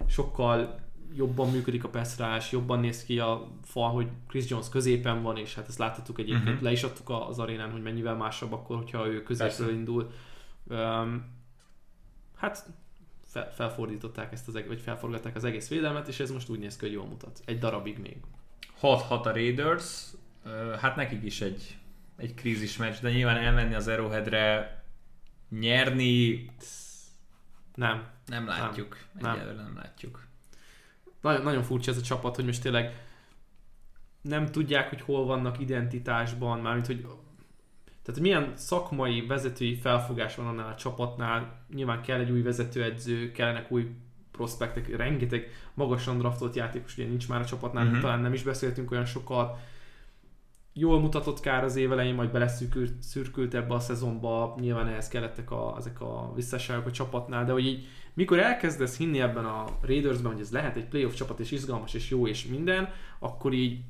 [0.06, 0.80] sokkal
[1.14, 5.54] jobban működik a pass jobban néz ki a fal, hogy Chris Jones középen van, és
[5.54, 6.62] hát ezt láthattuk egyébként, uh-huh.
[6.62, 10.10] le is adtuk az arénán, hogy mennyivel másabb akkor, hogyha ő középről indul.
[10.66, 11.24] Um,
[12.36, 12.66] hát
[13.26, 16.84] fel, felfordították ezt az, vagy felforgatták az egész védelmet, és ez most úgy néz ki,
[16.84, 17.40] hogy jól mutat.
[17.44, 18.16] Egy darabig még.
[18.82, 20.04] 6-6 a Raiders,
[20.80, 21.76] hát nekik is egy,
[22.16, 24.76] egy krízis meccs, de nyilván elmenni az Arrowheadre,
[25.48, 26.46] nyerni...
[27.74, 28.06] Nem.
[28.26, 28.96] Nem látjuk.
[29.20, 29.34] Nem.
[29.34, 30.30] Egyelőre nem látjuk
[31.22, 33.06] nagyon, nagyon furcsa ez a csapat, hogy most tényleg
[34.20, 37.06] nem tudják, hogy hol vannak identitásban, mármint, hogy
[38.02, 43.70] tehát milyen szakmai, vezetői felfogás van annál a csapatnál, nyilván kell egy új vezetőedző, kellenek
[43.70, 43.90] új
[44.32, 48.00] prospektek, rengeteg magasan draftolt játékos ugye nincs már a csapatnál, uh-huh.
[48.00, 49.58] talán nem is beszéltünk olyan sokat.
[50.72, 55.74] jól mutatott kár az évelején, majd beleszürkült szürkült ebbe a szezonba, nyilván ehhez kellettek a,
[55.78, 60.40] ezek a visszaságok a csapatnál, de hogy így mikor elkezdesz hinni ebben a Raidersben, hogy
[60.40, 63.80] ez lehet egy playoff csapat, és izgalmas, és jó, és minden, akkor így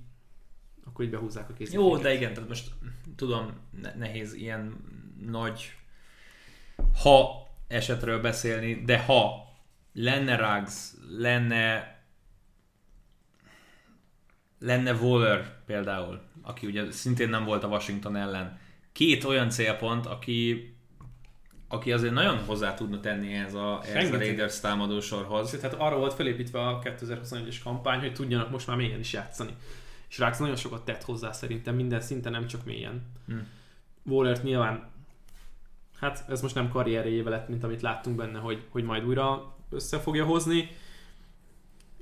[0.84, 1.90] akkor így behúzzák a készítőket.
[1.90, 2.70] Jó, de igen, tehát most
[3.16, 3.50] tudom,
[3.98, 4.76] nehéz ilyen
[5.26, 5.72] nagy
[7.02, 9.50] ha esetről beszélni, de ha
[9.92, 11.90] lenne Ruggs, lenne
[14.58, 18.58] lenne Waller például, aki ugye szintén nem volt a Washington ellen.
[18.92, 20.66] Két olyan célpont, aki
[21.68, 25.50] aki azért nagyon hozzá tudna tenni ehhez a, ehhez a Raiders támadósorhoz.
[25.50, 29.50] Tehát arra volt felépítve a 2021-es kampány, hogy tudjanak most már mélyen is játszani.
[30.08, 33.02] És Ráksz nagyon sokat tett hozzá szerintem, minden szinten, nem csak mélyen.
[33.26, 33.46] Hmm.
[34.04, 34.90] Wallert nyilván,
[35.98, 39.98] hát ez most nem karrierjével lett, mint amit láttunk benne, hogy, hogy majd újra össze
[39.98, 40.70] fogja hozni.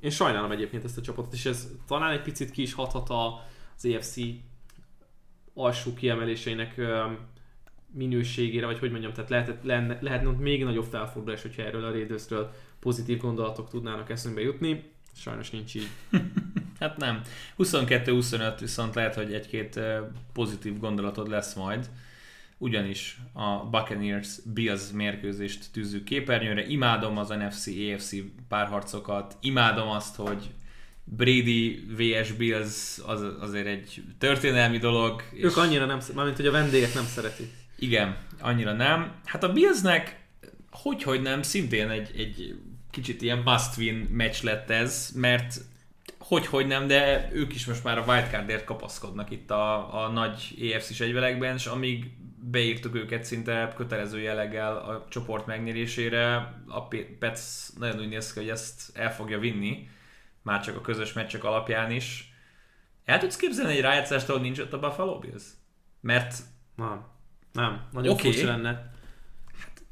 [0.00, 3.84] Én sajnálom egyébként ezt a csapatot, és ez talán egy picit ki is hathat az
[3.84, 4.16] EFC
[5.54, 6.80] alsó kiemeléseinek
[7.92, 12.50] minőségére, vagy hogy mondjam, tehát lehet, lenne, lehetne még nagyobb felfordulás, hogyha erről a Raidersről
[12.80, 14.90] pozitív gondolatok tudnának eszünkbe jutni.
[15.14, 15.88] Sajnos nincs így.
[16.80, 17.22] hát nem.
[17.58, 19.80] 22-25 viszont lehet, hogy egy-két
[20.32, 21.90] pozitív gondolatod lesz majd.
[22.62, 26.66] Ugyanis a Buccaneers Bills mérkőzést tűzzük képernyőre.
[26.66, 28.14] Imádom az NFC-AFC
[28.48, 29.36] párharcokat.
[29.40, 30.50] Imádom azt, hogy
[31.04, 35.22] Brady vs Bills az azért egy történelmi dolog.
[35.34, 37.52] Ők annyira nem, mármint hogy a vendégek nem szeretik.
[37.78, 39.12] Igen, annyira nem.
[39.24, 40.20] Hát a Billsnek
[40.70, 45.60] hogy, hogy nem, szintén egy, egy kicsit ilyen must-win meccs lett ez, mert
[46.18, 50.54] hogy, hogy nem, de ők is most már a wildcardért kapaszkodnak itt a, a nagy
[50.72, 52.10] EFC-s egyvelekben, és amíg
[52.42, 56.34] beírtuk őket szinte kötelező jelleggel a csoport megnyerésére,
[56.66, 57.40] a Pets
[57.78, 59.88] nagyon úgy néz ki, hogy ezt el fogja vinni,
[60.42, 62.34] már csak a közös meccsek alapján is.
[63.04, 65.44] El tudsz képzelni egy rájátszást, ahol nincs ott a Buffalo Bills?
[66.00, 66.34] Mert
[66.74, 67.04] nem.
[67.52, 68.32] Nem, nagyon okay.
[68.32, 68.92] furcsa lenne.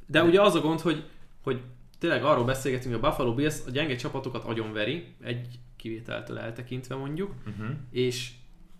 [0.06, 1.10] De ugye az a gond, hogy,
[1.42, 1.60] hogy
[1.98, 7.34] tényleg arról beszélgetünk, hogy a Buffalo Bills a gyenge csapatokat agyonveri, egy kivételtől eltekintve mondjuk,
[7.46, 7.76] uh-huh.
[7.90, 8.30] és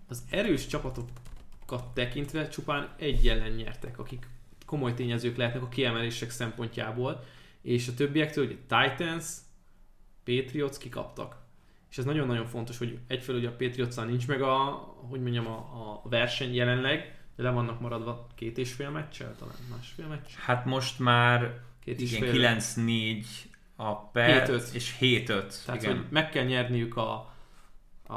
[0.09, 0.67] az erős
[1.69, 4.27] csapatokat tekintve csupán egy ellen nyertek, akik
[4.67, 7.25] komoly tényezők lehetnek a kiemelések szempontjából,
[7.63, 9.25] és a többiektől, hogy Titans,
[10.25, 11.37] Patriots kikaptak.
[11.91, 14.55] És ez nagyon-nagyon fontos, hogy egyfelől ugye a patriots nincs meg a,
[15.09, 15.57] hogy mondjam, a,
[16.05, 20.31] a verseny jelenleg, de le vannak maradva két és fél meccsel, talán másfél meccs?
[20.37, 23.25] Hát most már két igen, fél 9-4
[23.77, 24.73] a per, 7-5.
[24.73, 25.27] és 7-5.
[25.27, 25.97] Tehát, igen.
[25.97, 27.35] hogy meg kell nyerniük a,
[28.07, 28.17] a,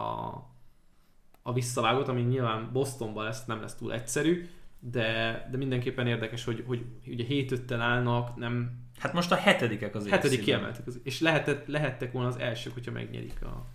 [1.41, 4.49] a visszavágót, ami nyilván Bostonban lesz, nem lesz túl egyszerű,
[4.80, 8.80] de, de mindenképpen érdekes, hogy, hogy ugye 7 állnak, nem...
[8.99, 13.43] Hát most a hetedikek az Hetedik kiemeltek, és lehetett, lehettek volna az elsők, hogyha megnyerik
[13.43, 13.65] a...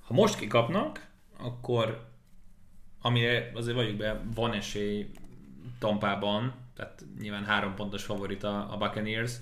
[0.00, 2.08] Ha most kikapnak, akkor
[3.02, 5.10] amire azért vagyunk be, van esély
[5.78, 9.32] Tampában, tehát nyilván három pontos favorit a, a Buccaneers.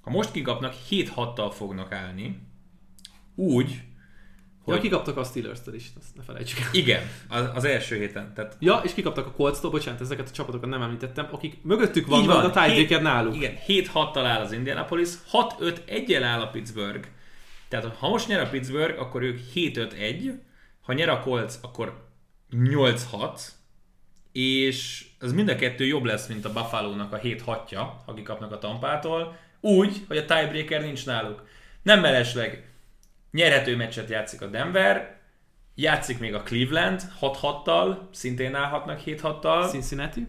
[0.00, 2.40] Ha most kikapnak, 7-6-tal fognak állni,
[3.34, 3.82] úgy,
[4.64, 4.74] hogy...
[4.74, 6.68] Ja, kikaptak a Steelers-től is, azt ne felejtsük el.
[6.72, 8.34] Igen, az, az első héten.
[8.34, 8.56] Tehát...
[8.58, 12.44] Ja, és kikaptak a Colts-tól, bocsánat, ezeket a csapatokat nem említettem, akik mögöttük van, van
[12.44, 13.36] a tiebreaker náluk.
[13.36, 17.06] Igen, 7-6-tal áll az Indianapolis, 6-5 1 áll a Pittsburgh.
[17.68, 20.32] Tehát ha most nyer a Pittsburgh, akkor ők 7-5-1,
[20.80, 22.08] ha nyer a Colts, akkor
[22.52, 23.40] 8-6,
[24.32, 28.24] és ez mind a kettő jobb lesz, mint a Buffalo-nak a 7 6 ja akik
[28.24, 31.48] kapnak a Tampától, úgy, hogy a tiebreaker nincs náluk.
[31.82, 32.69] Nem mellesleg
[33.30, 35.18] nyerhető meccset játszik a Denver,
[35.74, 39.70] játszik még a Cleveland 6-6-tal, szintén állhatnak 7-6-tal.
[39.70, 40.26] Cincinnati?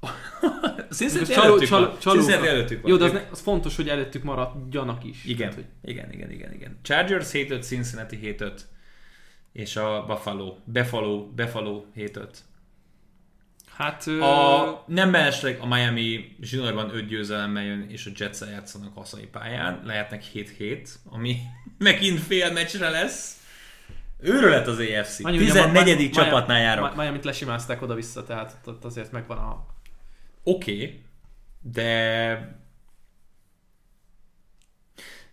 [0.90, 1.96] Cincinnati előttük van.
[1.98, 2.90] Cincinnati előttük van.
[2.90, 5.24] Jó, de az, ne, az fontos, hogy előttük maradjanak is.
[5.24, 5.90] Igen, Tehát, hogy...
[5.90, 6.78] igen, igen, igen, igen.
[6.82, 8.52] Chargers 7-5, Cincinnati 7-5
[9.52, 12.28] és a Buffalo, Buffalo, Buffalo 7-5.
[13.76, 14.06] Hát...
[14.06, 19.82] A, nem mellesleg a Miami zsinórban 5 győzelemmel jön, és a jets játszanak hazai pályán,
[19.84, 21.36] lehetnek 7-7, ami
[21.78, 23.40] megint fél meccsre lesz.
[24.18, 25.24] Őről lett az AFC.
[25.24, 26.14] Annyi, 14.
[26.14, 26.96] Ma, csapatnál járok.
[26.96, 29.66] Miami-t lesimázták oda-vissza, tehát ott azért megvan a...
[30.42, 31.04] Oké, okay,
[31.60, 32.64] de...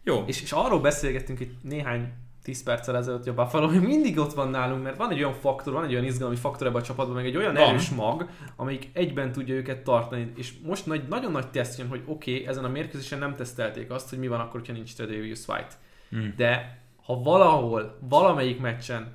[0.03, 0.23] Jó.
[0.27, 2.13] És, és arról beszélgettünk itt néhány
[2.43, 5.73] 10 perccel ezelőtt, a Buffalo hogy mindig ott van nálunk, mert van egy olyan faktor,
[5.73, 7.63] van egy olyan izgalmi faktor ebben a csapatban, meg egy olyan van.
[7.63, 10.31] erős mag, amelyik egyben tudja őket tartani.
[10.35, 13.91] És most nagy, nagyon nagy teszt jön, hogy oké, okay, ezen a mérkőzésen nem tesztelték
[13.91, 15.75] azt, hogy mi van akkor, ha nincs Tredavious White.
[16.09, 16.33] Hmm.
[16.35, 19.11] De ha valahol, valamelyik meccsen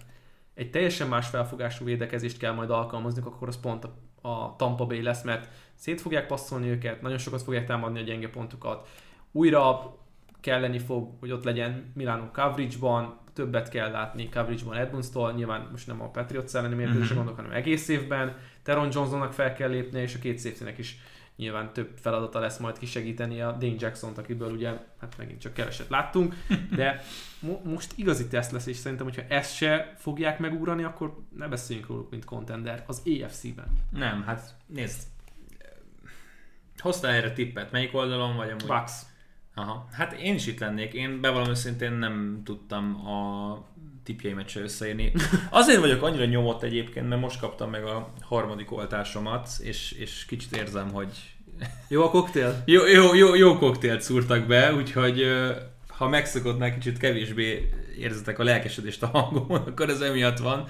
[0.55, 5.03] egy teljesen más felfogású védekezést kell majd alkalmazni, akkor az pont a, a Tampa Bay
[5.03, 8.89] lesz, mert szét fogják passzolni őket, nagyon sokat fogják támadni a gyenge pontokat,
[9.33, 9.97] újra
[10.49, 16.03] kelleni fog, hogy ott legyen Milano coverage-ban, többet kell látni coverage-ban Edmundstól, nyilván most nem
[16.03, 17.15] a Patriots elleni mérkőzésre mm-hmm.
[17.15, 18.37] gondolok, hanem egész évben.
[18.63, 20.99] Teron Johnsonnak fel kell lépnie, és a két safety is
[21.37, 24.69] nyilván több feladata lesz majd kisegíteni a Dane Jackson-t, akiből ugye
[25.01, 26.35] hát megint csak keveset láttunk,
[26.77, 27.03] de
[27.41, 31.89] mo- most igazi teszt lesz, és szerintem, hogyha ezt se fogják megugrani, akkor ne beszéljünk
[31.89, 33.67] róluk, mint contender az EFC-ben.
[33.91, 35.03] Nem, hát nézd,
[36.79, 38.67] hoztál erre tippet, melyik oldalon vagy amúgy?
[38.67, 38.93] Bucks.
[39.59, 39.89] Aha.
[39.93, 43.67] Hát én is itt lennék, én bevallom őszintén nem tudtam a
[44.05, 45.13] tipjeimet se összeírni.
[45.51, 50.57] Azért vagyok annyira nyomott egyébként, mert most kaptam meg a harmadik oltásomat, és, és kicsit
[50.57, 51.09] érzem, hogy...
[51.89, 52.63] Jó a koktél?
[52.67, 55.27] jó, jó, jó, jó koktélt szúrtak be, úgyhogy
[55.89, 60.67] ha megszokottnál kicsit kevésbé érzetek a lelkesedést a hangomon, akkor ez emiatt van.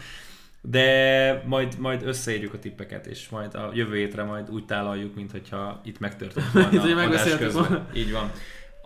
[0.60, 5.30] De majd, majd összeírjuk a tippeket, és majd a jövő hétre majd úgy tálaljuk, mint
[5.30, 8.30] hogyha itt megtörtént volna a Így van.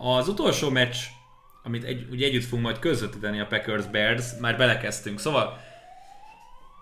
[0.03, 0.96] Az utolsó meccs
[1.62, 5.18] amit egy, ugye együtt fogunk majd közvetíteni a Packers Bears, már belekezdtünk.
[5.18, 5.61] Szóval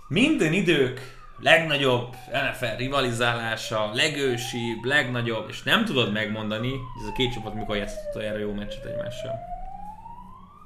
[0.09, 7.55] minden idők legnagyobb NFL rivalizálása, legősibb, legnagyobb, és nem tudod megmondani, ez a két csapat
[7.55, 9.39] mikor játszott erre jó meccset egymással.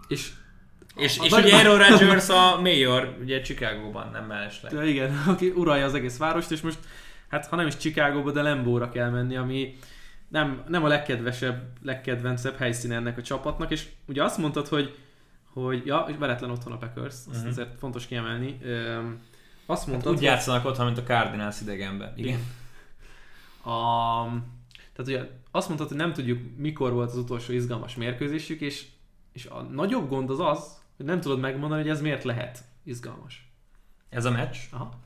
[0.08, 0.30] És
[0.96, 4.72] és, és ugye Aaron Rodgers a mayor, ugye Chicagóban, nem mellesleg.
[4.72, 6.78] Ja, igen, aki uralja az egész várost, és most,
[7.28, 9.76] hát ha nem is Chicagóba, de Lembóra kell menni, ami
[10.34, 14.98] nem, nem a legkedvesebb, legkedvencebb helyszín ennek a csapatnak, és ugye azt mondtad, hogy,
[15.52, 17.46] hogy ja, veretlen otthon a Packers, azt uh-huh.
[17.46, 18.58] azért fontos kiemelni.
[18.62, 19.22] Üm,
[19.66, 20.34] azt mondtad, hát úgy hogy...
[20.34, 22.12] játszanak otthon, mint a Cardinals idegenben.
[22.16, 22.38] Igen.
[23.62, 23.72] A,
[24.92, 28.86] tehát ugye azt mondtad, hogy nem tudjuk, mikor volt az utolsó izgalmas mérkőzésük, és,
[29.32, 33.48] és a nagyobb gond az az, hogy nem tudod megmondani, hogy ez miért lehet izgalmas.
[34.08, 34.56] Ez a meccs?
[34.70, 34.98] Aha.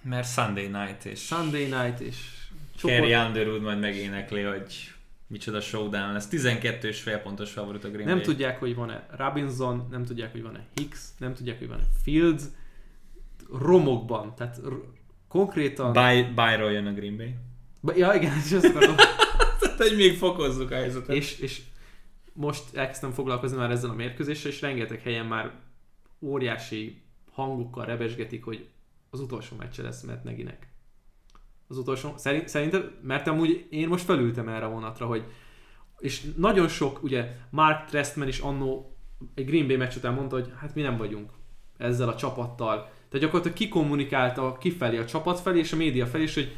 [0.00, 1.20] Mert Sunday night és...
[1.20, 2.37] Sunday night és
[2.82, 4.94] Kerry Underwood majd megénekli, hogy
[5.26, 6.26] micsoda showdown lesz.
[6.28, 8.24] 12 és fél pontos favorit a Green Nem Bay.
[8.24, 12.42] tudják, hogy van-e Robinson, nem tudják, hogy van-e Hicks, nem tudják, hogy van-e Fields.
[13.52, 14.84] Romokban, tehát r-
[15.28, 15.92] konkrétan...
[15.92, 17.34] By, byról jön a Green Bay.
[17.96, 18.96] Ja, igen, és azt akarom.
[19.60, 21.16] tehát, hogy még fokozzuk a helyzetet.
[21.16, 21.62] És, és
[22.32, 25.52] most elkezdtem foglalkozni már ezzel a mérkőzéssel, és rengeteg helyen már
[26.20, 27.02] óriási
[27.32, 28.68] hangokkal rebesgetik, hogy
[29.10, 30.68] az utolsó meccse lesz mert Neginek
[31.68, 32.12] az utolsó.
[32.16, 35.24] Szerint, szerintem, mert amúgy én most felültem erre a vonatra, hogy
[35.98, 38.96] és nagyon sok, ugye Mark Trestman is annó
[39.34, 41.30] egy Green Bay meccs után mondta, hogy hát mi nem vagyunk
[41.76, 42.76] ezzel a csapattal.
[42.76, 46.56] Tehát gyakorlatilag kikommunikálta kifelé a csapat felé és a média felé is, hogy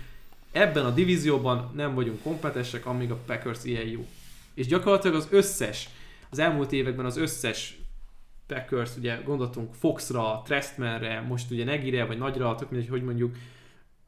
[0.53, 4.07] ebben a divízióban nem vagyunk kompetensek, amíg a Packers ilyen jó.
[4.55, 5.89] És gyakorlatilag az összes,
[6.31, 7.79] az elmúlt években az összes
[8.47, 13.37] Packers, ugye gondoltunk Foxra, Trestmanre, most ugye Negire, vagy Nagyra, tök mindegy, hogy mondjuk,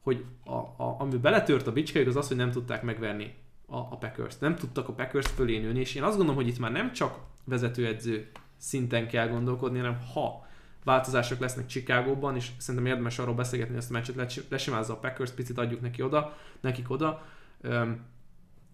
[0.03, 3.35] hogy a, a, ami beletört a bicskájuk az az, hogy nem tudták megverni
[3.65, 4.37] a, a Packers.
[4.37, 7.19] Nem tudtak a Packers fölé nőni, és én azt gondolom, hogy itt már nem csak
[7.43, 10.47] vezetőedző szinten kell gondolkodni, hanem ha
[10.83, 15.31] változások lesznek Chicagóban, és szerintem érdemes arról beszélgetni, hogy ezt a meccset lesimázza a Packers,
[15.31, 17.25] picit adjuk neki oda, nekik oda,
[17.61, 18.05] öm,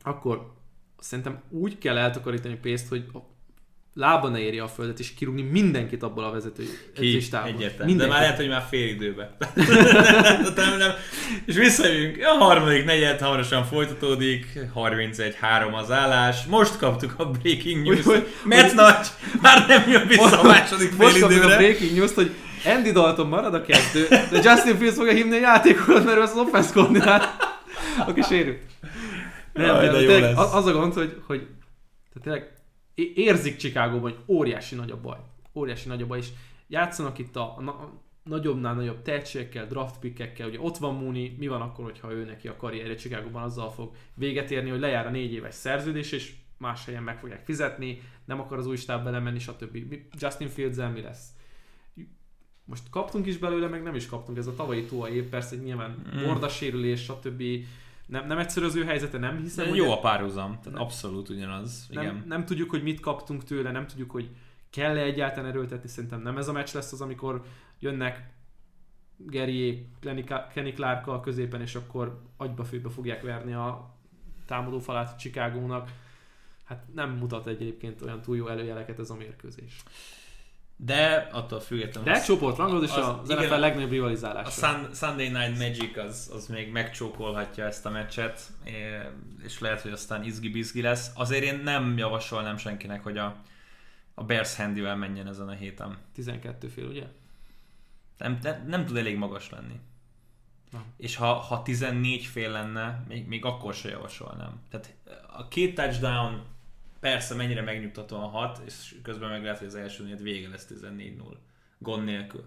[0.04, 0.54] akkor
[1.00, 3.28] szerintem úgy kell eltakarítani pénzt, hogy lába
[3.94, 6.64] ne érje a földet, és kirúgni mindenkit abból a vezető
[6.96, 7.52] edzéstából.
[7.78, 9.38] De már lehet, hogy már fél időbe.
[10.56, 10.92] nem, nem.
[11.46, 12.18] És visszajövünk.
[12.24, 14.60] A harmadik negyed hamarosan folytatódik.
[14.76, 16.46] 31-3 az állás.
[16.46, 18.04] Most kaptuk a breaking news.
[18.06, 19.08] Hogy, mert nagy,
[19.42, 21.34] már nem jön vissza a második fél Most időre.
[21.34, 22.32] kaptuk a breaking news hogy
[22.66, 26.74] Andy Dalton marad a kezdő, de Justin Fields fogja hívni a játékokat, mert az offense
[26.74, 27.36] koordinál,
[28.08, 28.60] aki sérült.
[29.54, 30.54] Nem, Jaj, de, de jó lesz.
[30.54, 31.48] az a gond, hogy, hogy
[32.14, 32.59] tehát tényleg
[33.16, 35.18] érzik Csikágóban, hogy óriási nagy a baj.
[35.54, 36.28] Óriási nagy a baj, és
[36.68, 41.48] játszanak itt a, a, a nagyobbnál nagyobb tehetségekkel, draft pickekkel, ugye ott van Mooney, mi
[41.48, 45.10] van akkor, hogyha ő neki a karrierje Csikágóban azzal fog véget érni, hogy lejár a
[45.10, 49.40] négy éves szerződés, és más helyen meg fogják fizetni, nem akar az új stáb belemenni,
[49.40, 49.96] stb.
[50.20, 51.28] Justin fields mi lesz?
[52.66, 56.06] Most kaptunk is belőle, meg nem is kaptunk, ez a tavalyi túl év, persze nyilván
[56.16, 56.24] mm.
[56.24, 57.44] bordasérülés, stb
[58.10, 59.68] nem, nem egyszerű az ő helyzete, nem hiszem.
[59.68, 61.88] hogy jó a párhuzam, tehát abszolút ugyanaz.
[61.90, 62.24] Nem, igen.
[62.28, 64.30] nem tudjuk, hogy mit kaptunk tőle, nem tudjuk, hogy
[64.70, 67.44] kell-e egyáltalán erőltetni, szerintem nem ez a meccs lesz az, amikor
[67.80, 68.34] jönnek
[69.18, 69.88] Geri,
[70.54, 73.96] Kenny clark a középen, és akkor agyba főbe fogják verni a
[74.46, 75.92] támadó falát Chicagónak.
[76.64, 79.84] Hát nem mutat egyébként olyan túl jó előjeleket ez a mérkőzés.
[80.82, 82.14] De attól függetlenül...
[82.14, 84.48] De csoportrangod és az, az NFL legnagyobb rivalizálás.
[84.48, 88.42] A Sun, Sunday Night Magic az, az még megcsókolhatja ezt a meccset,
[89.44, 91.12] és lehet, hogy aztán izgi-bizgi lesz.
[91.16, 93.36] Azért én nem javasolnám senkinek, hogy a,
[94.14, 95.98] a Bears handyvel menjen ezen a héten.
[96.14, 97.06] 12 fél, ugye?
[98.18, 99.80] Nem, nem, nem tud elég magas lenni.
[100.72, 100.84] Na.
[100.98, 104.62] És ha, ha 14 fél lenne, még, még akkor se javasolnám.
[104.70, 104.94] Tehát
[105.38, 106.46] a két touchdown
[107.00, 111.14] persze mennyire megnyugtatóan hat, és közben meg lehet, hogy az első négy vége lesz 14-0.
[111.78, 112.44] Gond nélkül.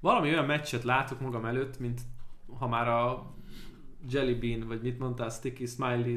[0.00, 2.00] Valami olyan meccset látok magam előtt, mint
[2.58, 3.34] ha már a
[4.10, 6.16] Jelly Bean, vagy mit mondtál, Sticky, Smiley,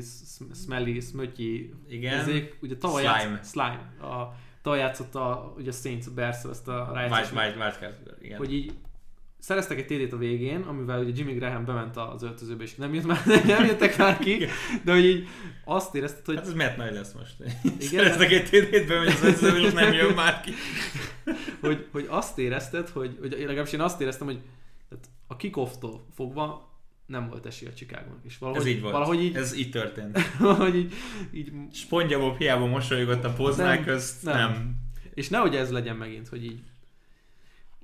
[0.54, 1.74] Smelly, Smötyi.
[1.88, 2.20] Igen.
[2.20, 3.36] Ezek, ugye tavaly slime.
[3.36, 3.94] Játsz, slime.
[4.02, 7.32] A, tavaly játszott a, ugye a Saints Bears, azt a rájátszás.
[7.32, 8.38] Wild, wild, wild, igen.
[8.38, 8.74] Hogy így
[9.40, 13.06] szereztek egy TD-t a végén, amivel ugye Jimmy Graham bement az öltözőbe, és nem, jött
[13.06, 14.46] már, nem jöttek már ki,
[14.84, 15.28] de hogy így
[15.66, 16.36] azt érezted, hogy...
[16.36, 17.36] Hát ez miért nagy lesz most.
[17.64, 20.54] Igen, szereztek egy TD-t, bemegy az öltözőbe, és nem jön már ki.
[21.62, 24.40] hogy, hogy azt érezted, hogy, hogy legalábbis én azt éreztem, hogy
[24.90, 26.76] tehát a kickoff-tól fogva
[27.06, 28.20] nem volt esély a Csikágónak.
[28.24, 28.94] És valahogy, Ez így volt.
[28.94, 30.20] Valahogy így, Ez így történt.
[30.40, 30.94] valahogy így,
[31.32, 31.52] így...
[31.72, 34.36] Spongyabob hiába mosolygott a poznák közt, nem.
[34.36, 34.76] nem.
[35.14, 36.60] És nehogy ez legyen megint, hogy így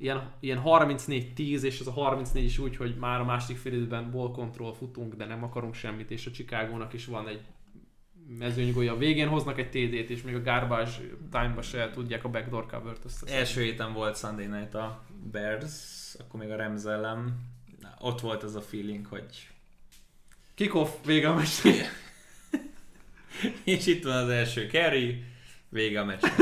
[0.04, 4.12] ilyen, ilyen 34-10, és az a 34 is úgy, hogy már a másik fél időben
[4.12, 7.42] ball control futunk, de nem akarunk semmit, és a Chicagónak is van egy
[8.28, 8.98] mezőnygolya.
[8.98, 10.92] Végén hoznak egy TD-t, és még a garbage
[11.32, 13.36] time-ba se tudják a backdoor cover-t összeszedni.
[13.36, 17.52] Első héten volt Sunday Night a Bears, akkor még a Rams ellen.
[18.00, 19.50] Ott volt az a feeling, hogy
[20.56, 21.62] Kickoff vége a meccs.
[23.64, 25.24] és itt van az első carry,
[25.70, 26.24] vége a meccs.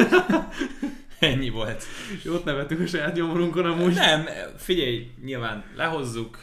[1.21, 1.83] Ennyi volt.
[2.17, 3.93] És ott nevettük a saját nyomorunkon amúgy.
[3.93, 4.25] Nem,
[4.57, 6.37] figyelj, nyilván lehozzuk,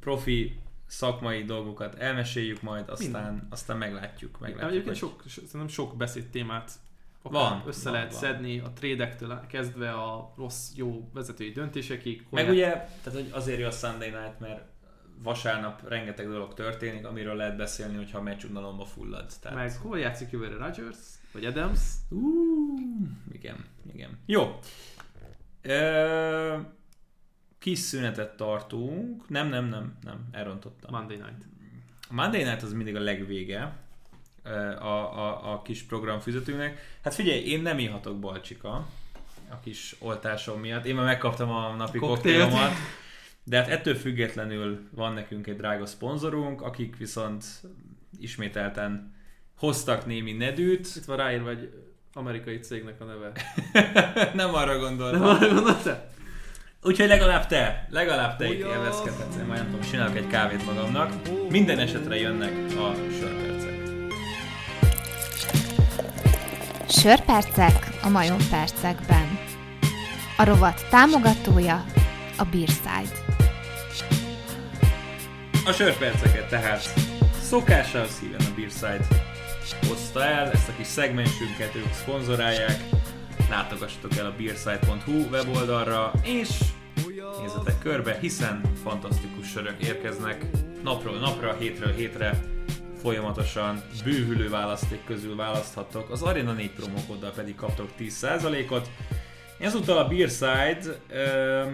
[0.00, 4.38] profi szakmai dolgokat elmeséljük majd, aztán, aztán meglátjuk.
[4.38, 5.10] meglátjuk Egyébként hogy...
[5.10, 6.72] sok, szerintem sok beszéd témát
[7.22, 8.20] van, össze van, lehet van.
[8.20, 12.26] szedni a trédektől kezdve a rossz, jó vezetői döntésekig.
[12.30, 12.70] Meg ugye,
[13.02, 14.62] tehát hogy azért jó a Sunday Night, mert
[15.22, 19.32] vasárnap rengeteg dolog történik, amiről lehet beszélni, hogyha a meccs unalomba fullad.
[19.40, 19.58] Tehát...
[19.58, 20.96] Meg hol játszik jövőre Rodgers?
[21.36, 21.80] Vagy Adams?
[22.10, 22.80] Uh,
[23.32, 23.56] igen,
[23.92, 24.18] igen.
[24.26, 24.58] Jó.
[25.62, 26.56] Ö,
[27.58, 29.28] kis szünetet tartunk.
[29.28, 30.90] Nem, nem, nem, nem, elrontottam.
[30.94, 31.46] Monday Night.
[32.08, 33.76] A Monday Night az mindig a legvége
[34.80, 36.98] a, a, a kis programfüzetőnek.
[37.02, 38.88] Hát figyelj, én nem ihatok balcsika
[39.48, 40.84] a kis oltásom miatt.
[40.84, 42.72] Én már megkaptam a napi koktélomat.
[43.44, 47.44] De hát ettől függetlenül van nekünk egy drága szponzorunk, akik viszont
[48.18, 49.14] ismételten
[49.58, 50.88] hoztak némi nedűt.
[50.96, 51.70] Itt van ráírva egy
[52.12, 53.32] amerikai cégnek a neve.
[54.42, 55.20] nem arra gondoltam.
[55.20, 56.14] Nem arra gondoltál?
[56.82, 59.36] Úgyhogy legalább te, legalább te itt élvezkedhetsz.
[59.36, 61.12] Én nem tudom, csinálok egy kávét magamnak.
[61.48, 63.74] Minden esetre jönnek a sörpercek.
[66.88, 69.38] Sörpercek a majom percekben.
[70.36, 71.84] A rovat támogatója
[72.38, 73.24] a Beerside.
[75.66, 76.82] A sörperceket tehát
[77.40, 79.34] szokással szíven a Beerside
[79.88, 82.80] hozta el, ezt a kis szegmensünket ők szponzorálják.
[83.50, 86.48] Látogassatok el a beerside.hu weboldalra, és
[87.40, 90.44] nézzetek körbe, hiszen fantasztikus sörök érkeznek
[90.82, 92.40] napról napra, hétről hétre,
[93.02, 98.90] folyamatosan bővülő választék közül választhattok, az Arena 4 promókoddal pedig kaptok 10%-ot.
[99.58, 101.64] Ezúttal a Beerside ö,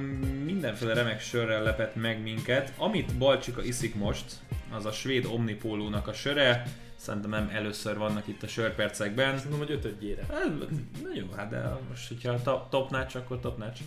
[0.45, 2.72] mindenféle remek sörrel lepett meg minket.
[2.76, 4.24] Amit Balcsika iszik most,
[4.72, 6.62] az a svéd Omnipólónak a söre,
[7.03, 9.36] Szerintem nem először vannak itt a sörpercekben.
[9.36, 10.26] Szerintem, hogy ötödjére.
[10.30, 10.59] Hát,
[11.03, 13.80] na jó, hát de most, hogyha top, top notch, akkor top notch.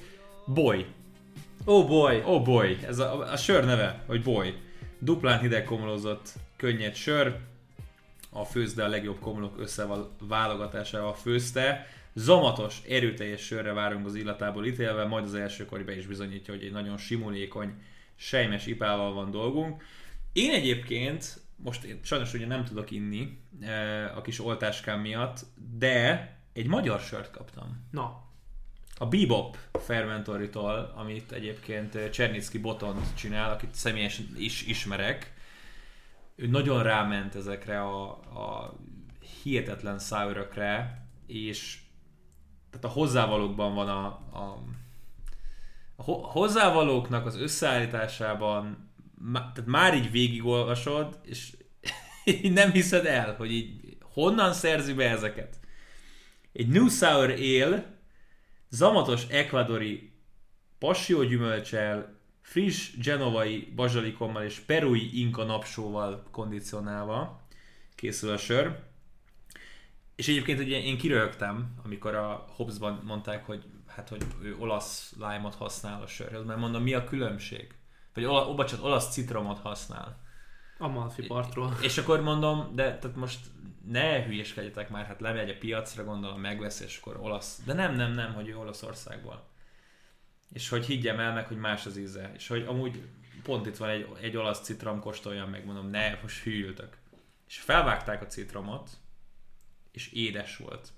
[0.45, 0.86] Boy.
[1.66, 2.22] Oh boy.
[2.26, 2.78] Oh boy.
[2.86, 4.53] Ez a, a sör neve, hogy boy.
[4.99, 7.38] Duplán hideg komolózott könnyed sör.
[8.30, 11.88] A főzde a legjobb komolók összeválogatásával főzte.
[12.13, 16.72] Zamatos, erőteljes sörre várunk az illatából ítélve, majd az első be is bizonyítja, hogy egy
[16.72, 17.74] nagyon simulékony,
[18.16, 19.84] sejmes ipával van dolgunk.
[20.34, 23.38] Én egyébként most én sajnos ugye nem tudok inni
[24.16, 25.45] a kis oltáskám miatt,
[25.78, 27.88] de egy magyar sört kaptam.
[27.91, 28.24] Na.
[28.97, 35.34] A Bebop Fermentoritól, amit egyébként Csernicki Botont csinál, akit személyesen is ismerek.
[36.36, 38.76] Ő nagyon ráment ezekre a, a
[39.43, 41.80] hihetetlen sourökre, és
[42.70, 44.60] tehát a hozzávalókban van a, a,
[45.95, 48.84] a hozzávalóknak az összeállításában
[49.32, 51.57] tehát már így végigolvasod, és
[52.43, 55.59] így nem hiszed el, hogy így honnan szerzi be ezeket.
[56.51, 57.99] Egy New Sour Ale,
[58.70, 60.13] zamatos ekvadori
[61.28, 67.47] gyümölcsel, friss genovai bazsalikommal és perui inka napsóval kondicionálva
[67.95, 68.80] készül a sör.
[70.16, 75.55] És egyébként ugye én kiröhögtem, amikor a Hobbsban mondták, hogy hát, hogy ő olasz lime-ot
[75.55, 77.74] használ a sörhöz, mert mondom, mi a különbség?
[78.16, 80.24] Vagy ola, ó, bocsánat, olasz citromot használ.
[80.78, 81.78] Amalfi partról.
[81.82, 83.39] És akkor mondom, de tehát most
[83.88, 87.61] ne hülyeskedjetek már, hát lemegy a piacra, gondolom megvesz, és akkor olasz.
[87.66, 89.47] De nem, nem, nem, hogy ő Olaszországból.
[90.53, 92.32] És hogy higgyem el meg, hogy más az íze.
[92.34, 93.01] És hogy amúgy
[93.43, 96.97] pont itt van egy, egy olasz citrom, kóstoljam meg, mondom, ne, most hűltök.
[97.47, 98.89] És felvágták a citromot,
[99.91, 100.91] és édes volt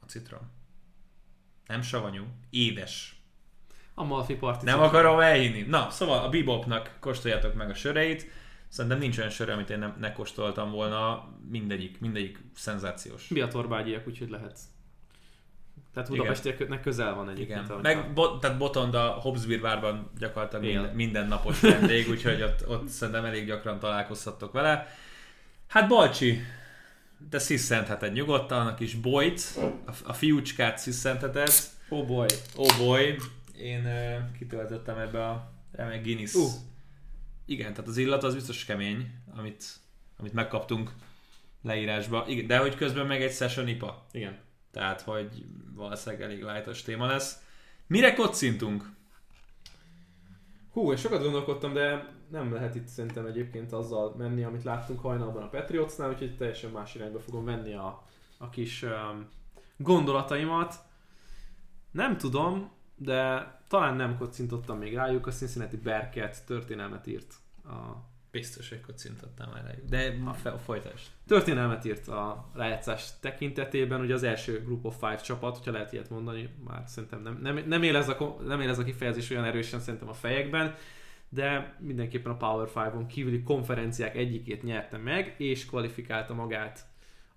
[0.00, 0.50] a citrom.
[1.66, 3.21] Nem savanyú, édes.
[3.94, 5.62] A Malfi Party Nem akarom elhinni.
[5.62, 8.30] Na, szóval a Bebopnak kóstoljátok meg a söreit.
[8.68, 11.28] Szerintem nincs olyan sör, amit én nem, ne kóstoltam volna.
[11.50, 13.26] Mindegyik, mindegyik szenzációs.
[13.28, 14.58] Biatorbágyiak, úgyhogy lehet.
[15.94, 17.64] Tehát Budapestieknek közel van egyébként.
[17.68, 17.80] Igen.
[17.80, 22.88] Meg bo- tehát Botond a Hobbsbír bárban gyakorlatilag minden, minden napos vendég, úgyhogy ott, ott
[22.88, 24.86] szerintem elég gyakran találkozhattok vele.
[25.68, 26.40] Hát Balcsi,
[27.30, 29.42] te sziszentheted nyugodtan, a kis boyt,
[29.86, 31.52] a, a fiúcskát sziszentheted.
[31.88, 32.26] Oh boy.
[32.56, 33.16] Oh boy.
[33.62, 33.88] Én
[34.38, 36.34] kitöltöttem ebbe a remek Guinness.
[36.34, 36.50] Uh.
[37.44, 39.64] Igen, tehát az illat az biztos kemény, amit,
[40.18, 40.92] amit megkaptunk
[41.62, 42.24] leírásba.
[42.26, 44.06] Igen, de hogy közben meg egy session IPA.
[44.12, 44.38] Igen.
[44.70, 45.44] Tehát, hogy
[45.74, 47.42] valószínűleg elég lájtos téma lesz.
[47.86, 48.90] Mire kocintunk?
[50.72, 55.42] Hú, és sokat gondolkodtam, de nem lehet itt szerintem egyébként azzal menni, amit láttunk hajnalban
[55.42, 58.06] a Patriotsnál, úgyhogy teljesen más irányba fogom venni a,
[58.38, 59.28] a kis um,
[59.76, 60.74] gondolataimat.
[61.90, 67.34] Nem tudom, de talán nem kocintottam még rájuk, a Cincinnati Berket történelmet írt
[67.64, 69.84] a Biztos, hogy kocintottam már rájuk.
[69.84, 71.10] De a, a folytást.
[71.26, 76.10] Történelmet írt a rájátszás tekintetében, ugye az első Group of Five csapat, hogyha lehet ilyet
[76.10, 79.44] mondani, már szerintem nem, nem, nem, él ez a, nem él ez a kifejezés olyan
[79.44, 80.74] erősen szerintem a fejekben,
[81.28, 86.86] de mindenképpen a Power 5-on kívüli konferenciák egyikét nyerte meg, és kvalifikálta magát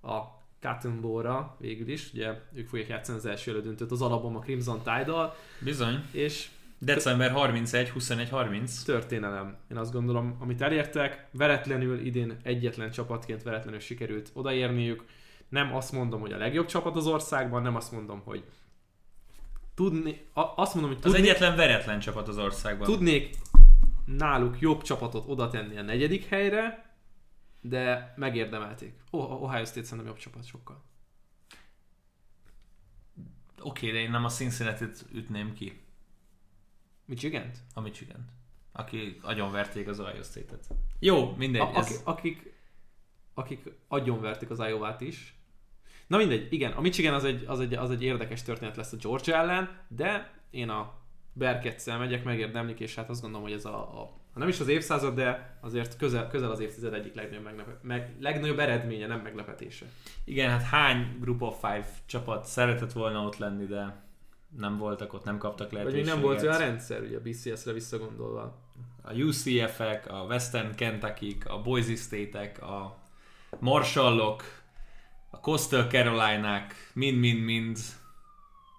[0.02, 0.35] a
[0.66, 5.36] Cotton Bowl-ra végül is, ugye ők fogják játszani az első elődöntőt az Alabama Crimson Tide-dal.
[5.60, 6.04] Bizony.
[6.12, 6.48] És
[6.78, 8.84] December 31, 21, 30.
[8.84, 9.58] Történelem.
[9.72, 15.04] Én azt gondolom, amit elértek, veretlenül idén egyetlen csapatként veretlenül sikerült odaérniük.
[15.50, 18.44] Nem azt mondom, hogy a legjobb csapat az országban, nem azt mondom, hogy
[19.76, 20.22] tudni,
[20.56, 22.88] azt mondom, hogy tudnék, Az egyetlen veretlen csapat az országban.
[22.88, 23.36] Tudnék
[24.06, 26.85] náluk jobb csapatot oda tenni a negyedik helyre,
[27.68, 28.94] de megérdemelték.
[29.10, 30.84] Oh, Ohio State szerintem jobb csapat sokkal.
[33.62, 35.84] Oké, okay, de én nem a Cincinnati-t ütném ki.
[37.06, 37.58] Michigan-t?
[37.74, 38.30] A michigan
[38.72, 40.68] Aki agyonverték az Ohio State-et.
[41.00, 41.62] Jó, mindegy.
[41.62, 42.02] A, ez...
[42.04, 42.54] akik,
[43.34, 45.36] akik agyonverték az iowa is.
[46.08, 48.98] Na mindegy, igen, a Michigan az egy, az, egy, az egy érdekes történet lesz a
[48.98, 50.94] Georgia ellen, de én a
[51.34, 55.16] Berketszel megyek, megérdemlik, és hát azt gondolom, hogy ez a, a nem is az évszázad,
[55.16, 59.86] de azért közel, közel az évtized egyik legnagyobb, meglepe, meg, legnagyobb eredménye, nem meglepetése.
[60.24, 64.04] Igen, hát hány Group of Five csapat szeretett volna ott lenni, de
[64.58, 66.06] nem voltak ott, nem kaptak lehetőséget.
[66.06, 68.64] Vagy nem volt olyan rendszer, ugye a BCS-re visszagondolva.
[69.02, 72.98] A UCF-ek, a Western kentucky a Boise State-ek, a
[73.60, 74.44] Marshallok,
[75.30, 77.78] a Coastal Carolina-k, mind-mind-mind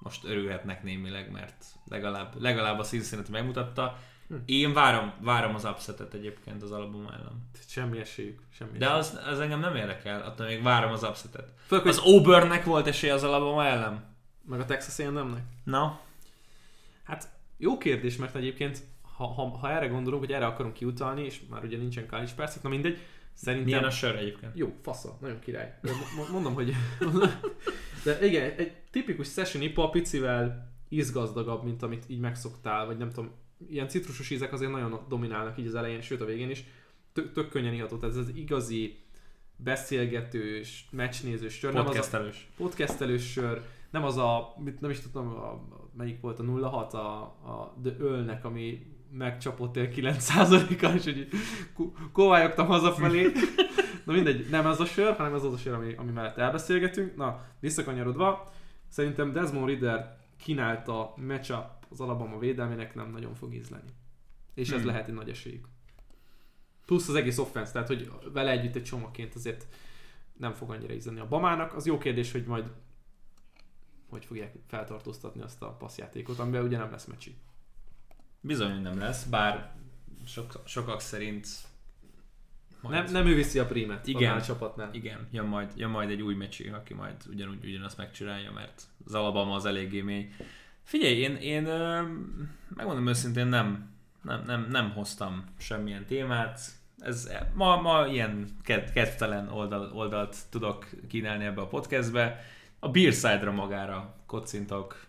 [0.01, 3.99] most örülhetnek némileg, mert legalább, legalább a Cincinnati megmutatta.
[4.29, 4.35] Hm.
[4.45, 7.49] Én várom, várom az upsetet egyébként az album ellen.
[7.66, 8.41] Semmi esélyük.
[8.53, 11.53] Semmi De az, az engem nem érdekel, attól még várom az upsetet.
[11.66, 14.05] Főleg, az Auburnnek volt esély az album ellen?
[14.43, 15.43] Meg a Texas A&M-nek?
[15.64, 16.01] Na?
[17.05, 18.83] Hát jó kérdés, mert egyébként
[19.16, 22.62] ha, ha, ha erre gondolunk, hogy erre akarunk kiutalni, és már ugye nincsen college percek,
[22.62, 22.99] na mindegy,
[23.37, 23.64] Szerintem...
[23.64, 24.53] Milyen a sör egyébként?
[24.55, 25.79] Jó, fasza, nagyon király.
[26.33, 26.72] Mondom, hogy...
[28.05, 33.35] De igen, egy tipikus session IPA picivel ízgazdagabb, mint amit így megszoktál, vagy nem tudom,
[33.69, 36.65] ilyen citrusos ízek azért nagyon dominálnak így az elején, sőt a végén is.
[37.13, 38.99] Tök, tök könnyen iható, tehát ez az igazi
[39.57, 41.73] beszélgetős, meccsnézős sör.
[41.73, 42.49] Podcastelős.
[42.57, 45.63] Podcastelős sör nem az a, mit, nem is tudom, a,
[45.97, 51.29] melyik volt a 06 a, a The Ölnek, ami megcsapott el 9%-kal, és hogy
[52.13, 53.33] kovályogtam hazafelé.
[54.05, 57.17] Na mindegy, nem ez a sör, hanem ez az a sör, ami, ami mellett elbeszélgetünk.
[57.17, 58.53] Na, visszakanyarodva,
[58.89, 63.91] szerintem Desmond Ridder kínálta matchup az Alabama védelmének nem nagyon fog ízleni.
[64.55, 64.87] És ez hmm.
[64.87, 65.68] lehet egy nagy esélyük.
[66.87, 69.66] Plusz az egész offense, tehát hogy vele együtt egy csomagként azért
[70.32, 71.74] nem fog annyira ízleni a Bamának.
[71.74, 72.70] Az jó kérdés, hogy majd
[74.09, 77.37] hogy fogják feltartóztatni azt a passzjátékot, amivel ugye nem lesz mecsi.
[78.41, 79.74] Bizony, nem lesz, bár
[80.26, 81.47] sok, sokak szerint
[82.80, 83.05] majd...
[83.05, 84.95] nem, nem ő viszi a prímet igen, a csapatnál.
[84.95, 89.14] Igen, jön majd, jön majd egy új mecsi, aki majd ugyanúgy ugyanazt megcsinálja, mert az
[89.14, 90.28] Alabama az eléggé mély.
[90.87, 91.62] Figyelj, én, én
[92.68, 96.61] megmondom őszintén nem, nem, nem, nem hoztam semmilyen témát.
[96.99, 98.57] Ez, ma, ma ilyen
[98.93, 102.45] kedvtelen oldal, oldalt tudok kínálni ebbe a podcastbe
[102.78, 105.07] a Beerside-ra magára kocintok.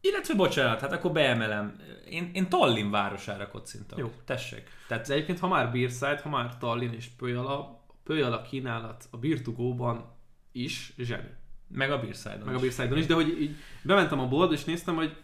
[0.00, 1.80] Illetve bocsánat, hát akkor beemelem.
[2.08, 3.98] Én, én Tallinn városára kocintok.
[3.98, 4.12] Jó.
[4.24, 4.70] Tessék.
[4.88, 5.06] Tehát...
[5.06, 10.16] De egyébként, ha már Beerside, ha már Tallinn és Pöjala, Pöjala kínálat a Birtugóban
[10.52, 11.36] is zseni.
[11.68, 14.96] Meg a Beerside-on Meg a Beerside-on is, de hogy így bementem a boltba és néztem,
[14.96, 15.16] hogy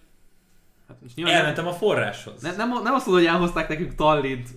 [0.88, 2.42] Hát most Elmentem nem, a forráshoz.
[2.42, 4.48] Ne, nem, nem azt mondod, hogy elhozták nekünk Tallint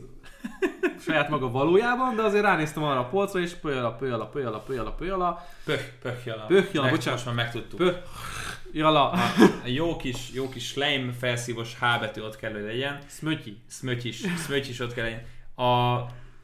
[1.06, 5.48] saját maga valójában, de azért ránéztem arra a polcra, és pölyala, pölyala, pölyala, pölyala, pölyala.
[5.66, 6.46] Pöh, pöhjala.
[6.46, 7.14] Pöhjala, bocsánat.
[7.14, 7.78] Most már megtudtuk.
[7.78, 7.96] Pöh,
[8.72, 9.12] jala.
[9.12, 9.20] A
[9.66, 12.98] jó kis, jó kis slime felszívos H betű ott kell, hogy legyen.
[13.10, 13.58] Smötyi.
[13.70, 15.26] Smöty is, Smöty is ott kell legyen.
[15.56, 15.98] A,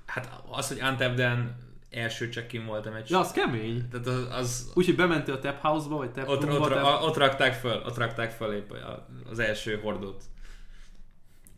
[0.06, 1.56] hát az, hogy Antevden
[1.94, 3.10] első check-in volt a meccs.
[3.10, 3.88] Ja, az kemény.
[3.90, 7.02] Tehát az, az Úgyhogy bementél a tap house-ba, vagy tap ott, ott, tap...
[7.04, 8.72] ott, rakták föl, ott rakták föl épp
[9.30, 10.24] az első hordót.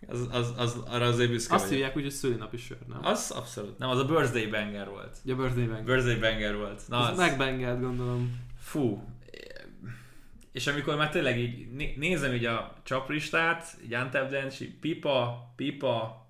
[0.07, 1.77] Az, az, az, arra azért büszke Azt vagyok.
[1.77, 2.99] hívják úgy, hogy szülinapi sör, nem?
[3.05, 3.77] Az abszolút.
[3.77, 5.17] Nem, az a birthday banger volt.
[5.23, 5.83] Ja, birthday banger.
[5.83, 6.81] Birthday banger volt.
[6.87, 8.39] Na, Az az, megbengelt, gondolom.
[8.59, 9.03] Fú.
[10.51, 13.95] És amikor már tényleg így né- nézem így a csaplistát, így
[14.61, 16.27] így pipa, pipa,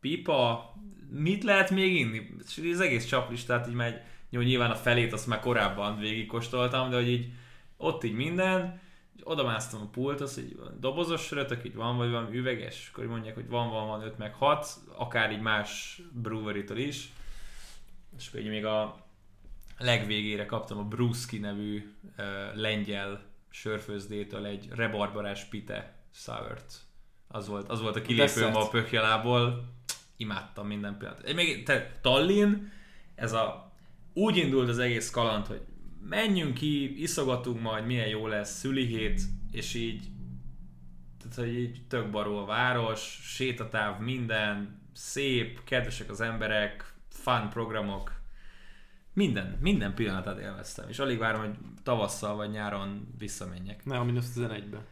[0.00, 0.72] pipa,
[1.10, 2.30] mit lehet még inni?
[2.46, 4.00] És így az egész csaplistát így megy,
[4.30, 7.32] jó, nyilván a felét azt már korábban végigkóstoltam, de hogy így
[7.76, 8.80] ott így minden,
[9.16, 13.10] így odamásztam a pulthoz, hogy van dobozos sörötök, így van, vagy van üveges, akkor így
[13.10, 17.12] mondják, hogy van, van, van 5 meg 6, akár így más brewery is,
[18.18, 19.06] és akkor így még a
[19.78, 26.72] legvégére kaptam a Bruski nevű uh, lengyel sörfőzdétől egy rebarbarás pite sourt.
[27.28, 29.64] Az volt, az volt a kilépőm a pökjelából.
[30.20, 31.34] Imádtam minden pillanat.
[31.34, 32.68] Még te, Tallinn,
[33.14, 33.72] ez a
[34.12, 35.60] úgy indult az egész kaland, hogy
[36.08, 39.20] menjünk ki, iszogatunk majd, milyen jó lesz, szülihét,
[39.52, 40.02] és így
[41.18, 48.12] tehát, hogy így tök baró a város, sétatáv, minden, szép, kedvesek az emberek, fun programok,
[49.12, 53.84] minden, minden pillanatát élveztem, és alig várom, hogy tavasszal vagy nyáron visszamenjek.
[53.84, 54.84] Ne, a mínusz 11-be.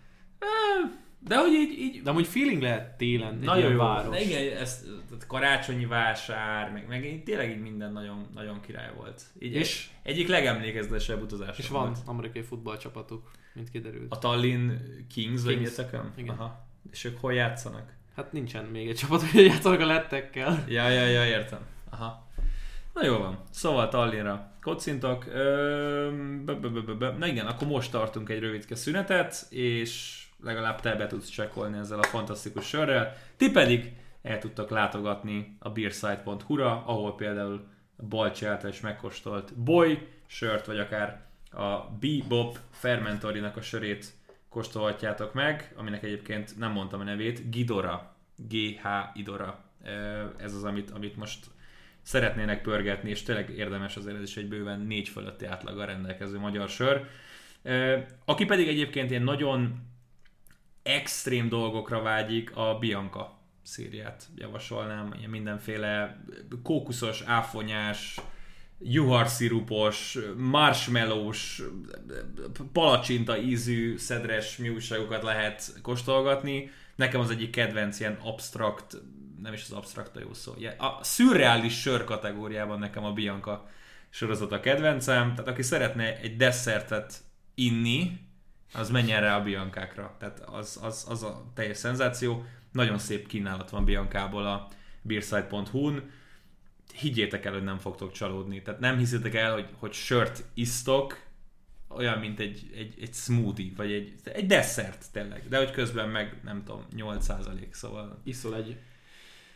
[1.19, 3.79] De hogy így, így De amúgy feeling lehet télen nagyon jó.
[3.79, 4.14] város.
[4.17, 4.85] De igen, ez
[5.27, 9.23] karácsonyi vásár, meg, meg így tényleg így minden nagyon, nagyon király volt.
[9.39, 11.59] Így És- egy, egyik legemlékezetesebb utazás.
[11.59, 14.12] És van amerikai futballcsapatuk, mint kiderült.
[14.12, 14.71] A Tallinn
[15.14, 15.75] Kings, vagy Kings.
[15.75, 16.12] tököm?
[16.17, 16.35] Igen.
[16.35, 16.67] Aha.
[16.93, 17.95] És ők hol játszanak?
[18.17, 20.64] Hát nincsen még egy csapat, hogy játszanak a lettekkel.
[20.69, 21.61] Ja, ja, ja, értem.
[21.91, 22.29] Aha.
[22.95, 23.39] Na jó van.
[23.51, 25.27] Szóval Tallinnra kocintok.
[25.27, 26.11] Ö.
[27.19, 31.99] Na igen, akkor most tartunk egy rövidke szünetet, és legalább te be tudsz csekkolni ezzel
[31.99, 33.16] a fantasztikus sörrel.
[33.37, 37.66] Ti pedig el tudtok látogatni a beersite.hu-ra, ahol például
[38.09, 44.12] Balcsi által is megkóstolt boy sört, vagy akár a Bebop Fermentorinak a sörét
[44.49, 48.14] kóstolhatjátok meg, aminek egyébként nem mondtam a nevét, Gidora.
[48.37, 49.64] GH Idora.
[50.37, 51.47] Ez az, amit, amit most
[52.03, 56.68] szeretnének pörgetni, és tényleg érdemes azért ez is egy bőven négy fölötti átlaggal rendelkező magyar
[56.68, 57.07] sör.
[58.24, 59.74] Aki pedig egyébként ilyen nagyon
[60.87, 66.24] extrém dolgokra vágyik, a Bianca szériát javasolnám, ilyen mindenféle
[66.62, 68.20] kókuszos, áfonyás,
[68.78, 71.62] juharszirupos, marshmallows,
[72.72, 76.70] palacsinta ízű, szedres mi újságokat lehet kóstolgatni.
[76.97, 78.97] Nekem az egyik kedvenc ilyen abstrakt,
[79.43, 83.68] nem is az abstrakt a jó szó, a szürreális sör kategóriában nekem a Bianca
[84.11, 87.14] sorozat a kedvencem, tehát aki szeretne egy desszertet
[87.55, 88.26] inni,
[88.77, 90.16] az menjen rá a Biancákra.
[90.18, 92.45] Tehát az, az, az a teljes szenzáció.
[92.72, 94.68] Nagyon szép kínálat van Biancából a
[95.03, 96.11] beerside.hu-n.
[96.95, 98.62] Higgyétek el, hogy nem fogtok csalódni.
[98.62, 101.27] Tehát nem hiszitek el, hogy, hogy sört isztok,
[101.89, 105.49] olyan, mint egy, egy, egy smoothie, vagy egy, egy desszert tényleg.
[105.49, 108.77] De hogy közben meg, nem tudom, 8% szóval Iszol egy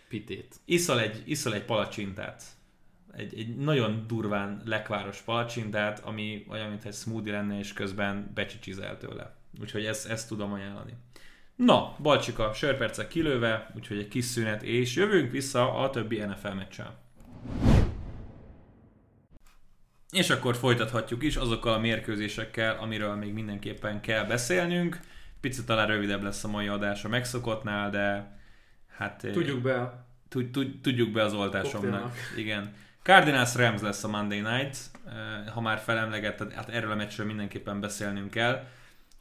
[0.09, 0.55] pitét.
[0.65, 2.45] iszol egy, iszol egy palacsintát.
[3.17, 8.99] Egy, egy nagyon durván lekváros palacsintát, ami olyan, mintha egy smoothie lenne, és közben becsicsizel
[8.99, 9.37] tőle.
[9.61, 10.93] Úgyhogy ezt, ezt tudom ajánlani.
[11.57, 16.99] Na, Balcsika, sörpercek kilőve, úgyhogy egy kis szünet, és jövünk vissza a többi NFL meccsel.
[20.11, 25.01] És akkor folytathatjuk is azokkal a mérkőzésekkel, amiről még mindenképpen kell beszélnünk.
[25.41, 28.39] Picit talán rövidebb lesz a mai adás a megszokottnál, de
[28.87, 29.27] hát...
[29.33, 32.03] Tudjuk be, tud, tud, tudjuk be az oltásomnak.
[32.03, 32.17] Koktélnak.
[32.37, 32.75] Igen.
[33.03, 37.81] Cardinals Rams lesz a Monday Night, Eh, ha már felemlegetted, hát erről a meccsről mindenképpen
[37.81, 38.67] beszélnünk kell.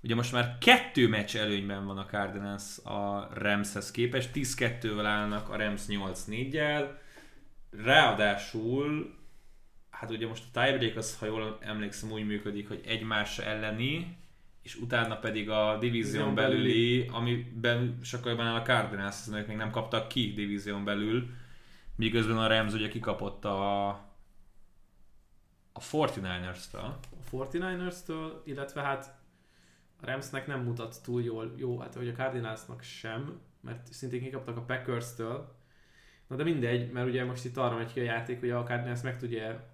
[0.04, 5.56] Ugye most már kettő meccs előnyben van a Cardinals a Ramshez képest, 10-2-vel állnak a
[5.58, 6.98] Rams 8-4-jel,
[7.84, 9.16] ráadásul
[9.90, 14.18] hát ugye most a tiebreak az, ha jól emlékszem, úgy működik, hogy egymás elleni,
[14.64, 19.58] és utána pedig a divízión Divízión belüli, amiben sokkal áll a Cardinals, hiszen ők még
[19.58, 21.30] nem kaptak ki divízión belül,
[22.00, 23.88] miközben a Rams ugye kikapott a,
[25.74, 26.93] a 49ers-től.
[27.32, 29.18] a 49ers-től, illetve hát
[30.02, 34.58] a Ramsnek nem mutat túl jól, jó, hát hogy a Cardinalsnak sem, mert szintén kikaptak
[34.58, 35.58] a Packers-től.
[36.28, 39.02] Na de mindegy, mert ugye most itt arra megy ki a játék, hogy a Cardinals
[39.02, 39.68] meg tudja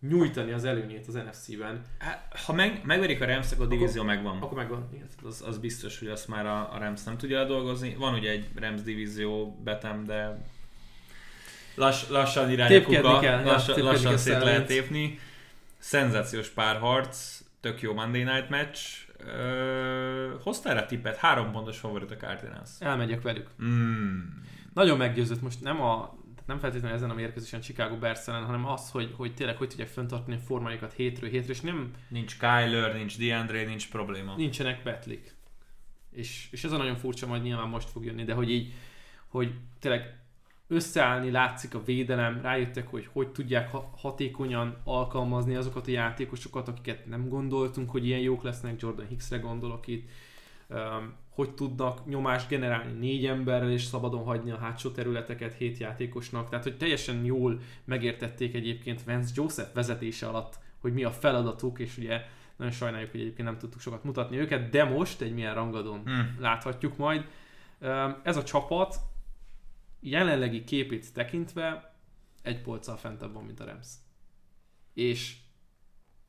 [0.00, 1.82] nyújtani az előnyét az NFC-ben.
[1.98, 4.42] Hát, ha meg, megverik a Rams, akkor a divízió megvan.
[4.42, 4.88] Akkor megvan.
[4.92, 5.08] Igen.
[5.24, 7.94] Az, az biztos, hogy azt már a, a Rams nem tudja ledolgozni.
[7.94, 10.46] Van ugye egy Rams divízió betem, de
[11.78, 15.18] Lass, lassan irány a kuka, kell, lassan, ja, lassan szét lehet tépni.
[15.78, 19.06] Szenzációs párharc, tök jó Monday Night match.
[19.26, 21.16] Ö, hoztál rá tippet?
[21.16, 22.70] Három pontos favorit a Cardinals.
[22.78, 23.48] Elmegyek velük.
[23.62, 24.18] Mm.
[24.74, 26.16] Nagyon meggyőzött most nem a
[26.46, 29.88] nem feltétlenül ezen a mérkőzésen Chicago Bears ellen, hanem az, hogy, hogy tényleg hogy tudják
[29.88, 31.90] fenntartani a formájukat hétről hétre, és nem...
[32.08, 34.36] Nincs Kyler, nincs DeAndre, nincs probléma.
[34.36, 35.34] Nincsenek betlik.
[36.10, 38.72] És, és ez a nagyon furcsa, majd nyilván most fog jönni, de hogy így,
[39.26, 40.18] hogy tényleg
[40.68, 47.28] összeállni látszik a védelem, rájöttek, hogy hogy tudják hatékonyan alkalmazni azokat a játékosokat, akiket nem
[47.28, 50.08] gondoltunk, hogy ilyen jók lesznek, Jordan Hicksre gondolok itt,
[51.28, 56.64] hogy tudnak nyomást generálni négy emberrel és szabadon hagyni a hátsó területeket hét játékosnak, tehát
[56.64, 62.24] hogy teljesen jól megértették egyébként Vance Joseph vezetése alatt, hogy mi a feladatuk, és ugye
[62.56, 66.36] nagyon sajnáljuk, hogy egyébként nem tudtuk sokat mutatni őket, de most egy milyen rangadón hmm.
[66.40, 67.24] láthatjuk majd.
[68.22, 68.96] Ez a csapat
[70.00, 71.96] jelenlegi képét tekintve
[72.42, 73.88] egy polccal fentebb van, mint a Rams.
[74.94, 75.36] És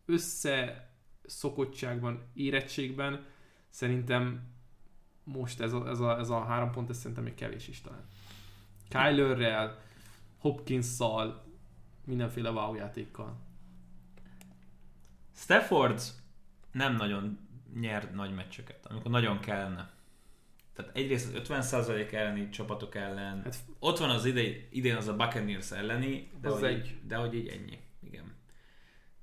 [0.05, 3.26] összeszokottságban, érettségben
[3.70, 4.47] szerintem
[5.24, 8.07] most ez a, ez a, ez a három pont, ez szerintem még kevés is talán.
[8.88, 9.82] Kylerrel,
[10.38, 11.43] Hopkins-szal,
[12.05, 13.38] mindenféle wow játékkal.
[15.36, 16.01] Stafford
[16.72, 17.39] nem nagyon
[17.74, 19.99] nyer nagy meccseket, amikor nagyon kellene.
[20.80, 25.15] Tehát egyrészt az 50% elleni csapatok ellen, hát, ott van az idei, idén az a
[25.15, 26.95] Buccaneers elleni, de, az hogy, egy...
[27.07, 27.80] de hogy így ennyi.
[28.03, 28.36] Igen.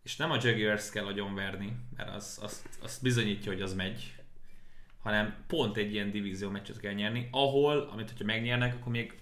[0.02, 4.14] És nem a Jaguars kell agyonverni, mert az, az, az bizonyítja, hogy az megy,
[5.02, 9.14] hanem pont egy ilyen divízió meccset kell nyerni, ahol, amit hogyha megnyernek, akkor még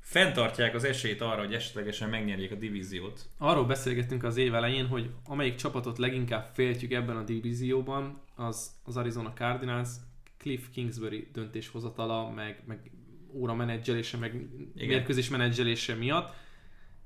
[0.00, 3.28] fenntartják az esélyt arra, hogy esetlegesen megnyerjék a divíziót.
[3.36, 8.96] Arról beszélgettünk az év elején, hogy amelyik csapatot leginkább féltjük ebben a divízióban, az az
[8.96, 9.88] Arizona Cardinals,
[10.38, 12.90] Cliff Kingsbury döntéshozatala, meg, meg
[13.32, 14.34] óra menedzselése, meg
[14.74, 14.88] Igen.
[14.88, 16.34] mérkőzés menedzselése miatt.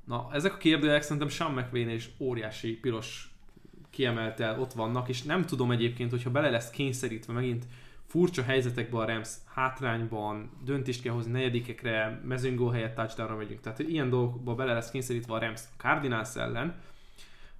[0.04, 3.34] Na, ezek a kérdőjelek szerintem Sean McVay és óriási piros
[3.90, 7.66] kiemeltel ott vannak, és nem tudom egyébként, hogyha bele lesz kényszerítve megint
[8.06, 13.60] furcsa helyzetekben a Rams hátrányban, döntést kell hozni negyedikekre, mezőngó helyett touchdownra megyünk.
[13.60, 16.80] Tehát ilyen dolgokba bele lesz kényszerítve a Rams Cardinals ellen,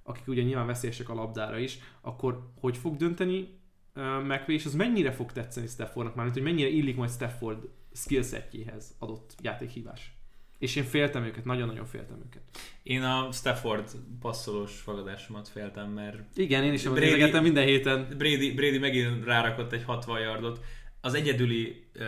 [0.03, 3.61] akik ugye nyilván veszélyesek a labdára is, akkor hogy fog dönteni
[4.01, 9.35] McVay, és az mennyire fog tetszeni Staffordnak már, hogy mennyire illik majd Stafford skillsetjéhez adott
[9.41, 10.13] játékhívás.
[10.57, 12.41] És én féltem őket, nagyon-nagyon féltem őket.
[12.83, 16.37] Én a Stafford passzolós fogadásomat féltem, mert...
[16.37, 18.07] Igen, én is Brady, minden héten.
[18.17, 20.63] Brady, Brady megint rárakott egy 60 yardot.
[21.01, 22.05] Az egyedüli uh,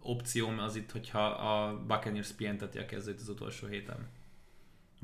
[0.00, 4.08] opcióm az itt, hogyha a Buccaneers pihenteti a kezdőt az utolsó héten.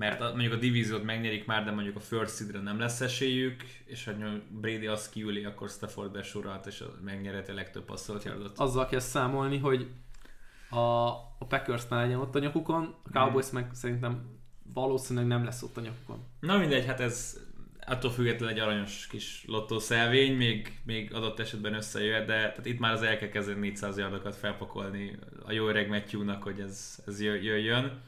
[0.01, 4.05] Mert mondjuk a divíziót megnyerik már, de mondjuk a first seedre nem lesz esélyük, és
[4.05, 4.13] ha
[4.49, 8.59] Brady azt kiüli, akkor Stafford besorolhat, és megnyerheti a legtöbb passzolt yardot.
[8.59, 9.91] Azzal kell számolni, hogy
[10.71, 13.55] a, a Packersnál legyen ott a nyakukon, a Cowboys mm.
[13.55, 14.39] meg szerintem
[14.75, 16.25] valószínűleg nem lesz ott a nyakukon.
[16.41, 17.41] Na mindegy, hát ez
[17.87, 22.93] attól függetlenül egy aranyos kis lottószelvény, még, még adott esetben összejöhet, de tehát itt már
[22.93, 28.01] az el kell kezdeni 400 yardokat felpakolni a jó öreg Matthew-nak, hogy ez, ez jöjjön.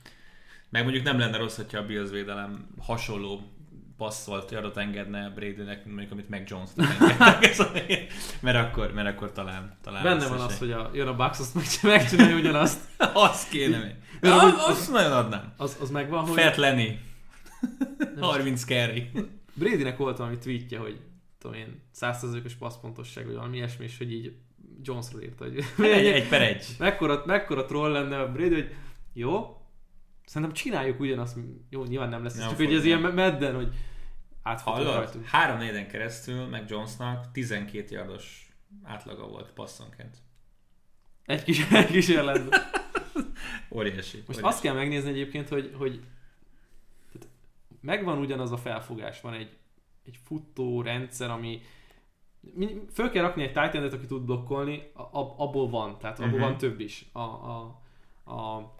[0.73, 3.41] Meg mondjuk nem lenne rossz, hogyha a Bills védelem hasonló
[3.97, 6.71] passzolt yardot engedne Bradynek, mondjuk amit meg Jones
[8.41, 11.55] mert akkor, mert akkor talán, talán Benne van az, hogy a, jön a Bucks, azt
[11.83, 12.81] megcsinálja ugyanazt.
[13.29, 13.95] azt kéne még.
[14.31, 15.53] Az, azt nagyon adnám.
[15.57, 16.41] Az, az megvan, hogy...
[16.41, 16.99] Fat Lenny.
[18.21, 19.11] 30 carry.
[19.55, 21.01] Bradynek volt valami tweetje, hogy
[21.39, 24.37] tudom én, 100%-os passzpontosság, vagy valami ilyesmi, és hogy így
[24.83, 26.67] Jonesról írta, hogy egy, egy per egy.
[26.79, 28.75] Mekkora, mekkora troll lenne a Brady, hogy
[29.13, 29.62] jó,
[30.33, 31.39] szerintem csináljuk ugyanazt,
[31.71, 33.75] jó, nyilván nem lesz, nem csak hogy ez ilyen medden, hogy
[34.43, 35.25] Hallod?
[35.25, 38.53] Három négyden keresztül meg Jonesnak 12 yardos
[38.83, 40.17] átlaga volt passzonként.
[41.25, 42.61] Egy kis egy kísérletben.
[43.77, 44.17] óriási.
[44.27, 44.55] Most óriási.
[44.55, 46.01] azt kell megnézni egyébként, hogy, hogy
[47.13, 47.29] tehát
[47.81, 49.57] megvan ugyanaz a felfogás, van egy,
[50.05, 51.63] egy futó rendszer, ami
[52.93, 54.91] föl kell rakni egy titan aki tud blokkolni,
[55.37, 56.49] abból van, tehát abból uh-huh.
[56.49, 57.09] van több is.
[57.13, 57.83] A, a,
[58.33, 58.75] a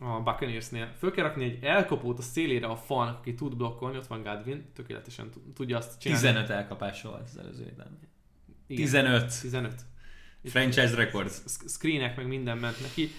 [0.00, 0.94] a Buccaneersnél.
[0.98, 4.72] Föl kell rakni egy elkapót a szélére a fan, aki tud blokkolni, ott van Godwin,
[4.74, 6.26] tökéletesen tudja azt csinálni.
[6.26, 7.98] 15 elkapása volt az előző évben.
[8.66, 9.40] 15.
[9.40, 9.74] 15.
[10.44, 11.30] Franchise record.
[11.66, 13.10] Screenek meg minden ment neki.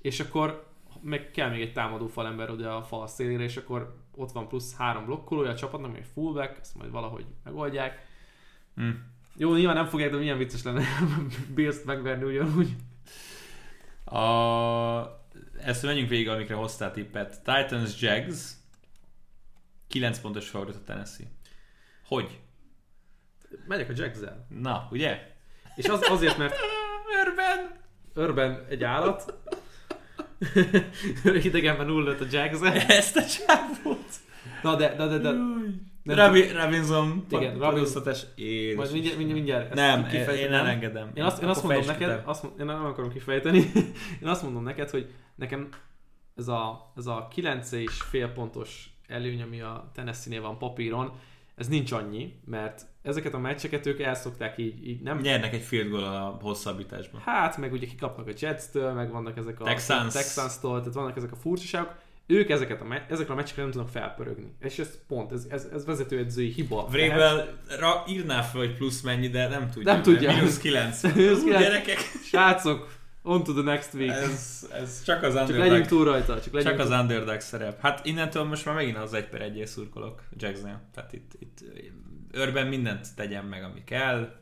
[0.00, 0.66] És akkor
[1.00, 4.76] meg kell még egy támadó falember oda a fal szélére, és akkor ott van plusz
[4.76, 8.06] három blokkolója a csapatnak, még fullback, ezt majd valahogy megoldják.
[8.80, 8.90] Mm.
[9.36, 10.84] Jó, nyilván nem fogják, de milyen vicces lenne
[11.54, 12.76] Bills-t megverni ugyanúgy.
[14.04, 15.25] A
[15.64, 17.42] ezt menjünk végig, amikre hoztál tippet.
[17.42, 18.50] Titans Jags
[19.88, 21.26] 9 pontos favorit a Tennessee.
[22.06, 22.40] Hogy?
[23.66, 24.46] Megyek a jags -el.
[24.48, 25.34] Na, ugye?
[25.74, 26.54] És az, azért, mert
[27.22, 27.84] Örben!
[28.14, 29.34] Örben egy állat.
[31.42, 34.14] Idegenben 0 a Jags Ezt a csávót.
[34.62, 35.30] Na de, de, de, de.
[36.06, 38.02] Nem Rabi, Robinson, igen, Robinson,
[38.76, 41.10] Majd mindjárt, mindjárt, mindjárt nem, én nem engedem.
[41.14, 43.58] Én azt, én azt mondom neked, azt, én nem akarom kifejteni,
[44.22, 45.68] én azt mondom neked, hogy nekem
[46.36, 51.12] ez a, ez a 9 és fél pontos előny, ami a Tennessee-nél van papíron,
[51.54, 55.18] ez nincs annyi, mert ezeket a meccseket ők elszokták így, így nem...
[55.18, 57.20] Nyernek egy field goal a hosszabbításban.
[57.20, 60.12] Hát, meg ugye kikapnak a Jets-től, meg vannak ezek a Texans.
[60.12, 61.94] Texans-tól, tehát vannak ezek a furcsaságok.
[62.26, 64.52] Ők ezeket a, me- ezekre a meccseket nem tudnak felpörögni.
[64.60, 66.86] És ez pont, ez, ez, ez vezetőedzői hiba.
[66.90, 69.92] Vrabel ra- írná fel, hogy plusz mennyi, de nem tudja.
[69.92, 70.34] Nem tudja.
[70.34, 71.02] Minusz 9.
[71.14, 71.60] Minusz 9.
[71.62, 71.98] Gyerekek.
[72.24, 72.88] Srácok,
[73.22, 74.10] on to the next week.
[74.10, 75.66] Ez, ez csak az Csak underdog.
[75.68, 76.40] legyünk túl rajta.
[76.40, 77.80] Csak, legyünk Csak az underdog szerep.
[77.80, 80.80] Hát innentől most már megint az egy per egyé szurkolok Jacksnél.
[80.94, 81.58] Tehát itt, itt
[82.32, 84.34] őrben mindent tegyen meg, ami kell.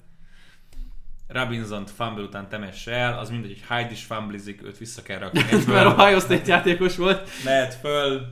[1.27, 5.43] Robinson fumble után temesse el, az mindegy, hogy Hyde is fumblezik, őt vissza kell rakni.
[5.72, 7.29] Mert Ohio State játékos volt.
[7.45, 8.27] Mehet föl,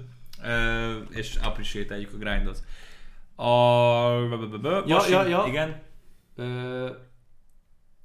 [1.10, 2.62] és appreciate a grindot.
[3.36, 3.44] A...
[4.86, 5.44] Ja, ja, ja.
[5.46, 5.82] Igen.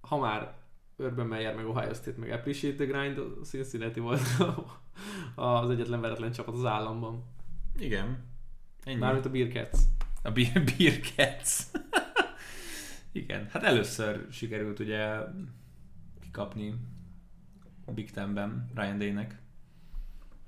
[0.01, 0.53] Ha már
[0.95, 4.21] Urban Meyer meg Ohio State meg Appreciate the Grind, Cincinnati volt
[5.35, 7.23] az egyetlen veretlen csapat az államban.
[7.79, 8.25] Igen.
[8.83, 8.99] Ennyi.
[8.99, 9.79] Mármint a Bearcats.
[10.23, 11.63] A Beer, beer Cats.
[13.17, 15.17] Igen, hát először sikerült ugye
[16.21, 16.75] kikapni
[17.85, 19.41] Big Ten-ben Ryan Day-nek,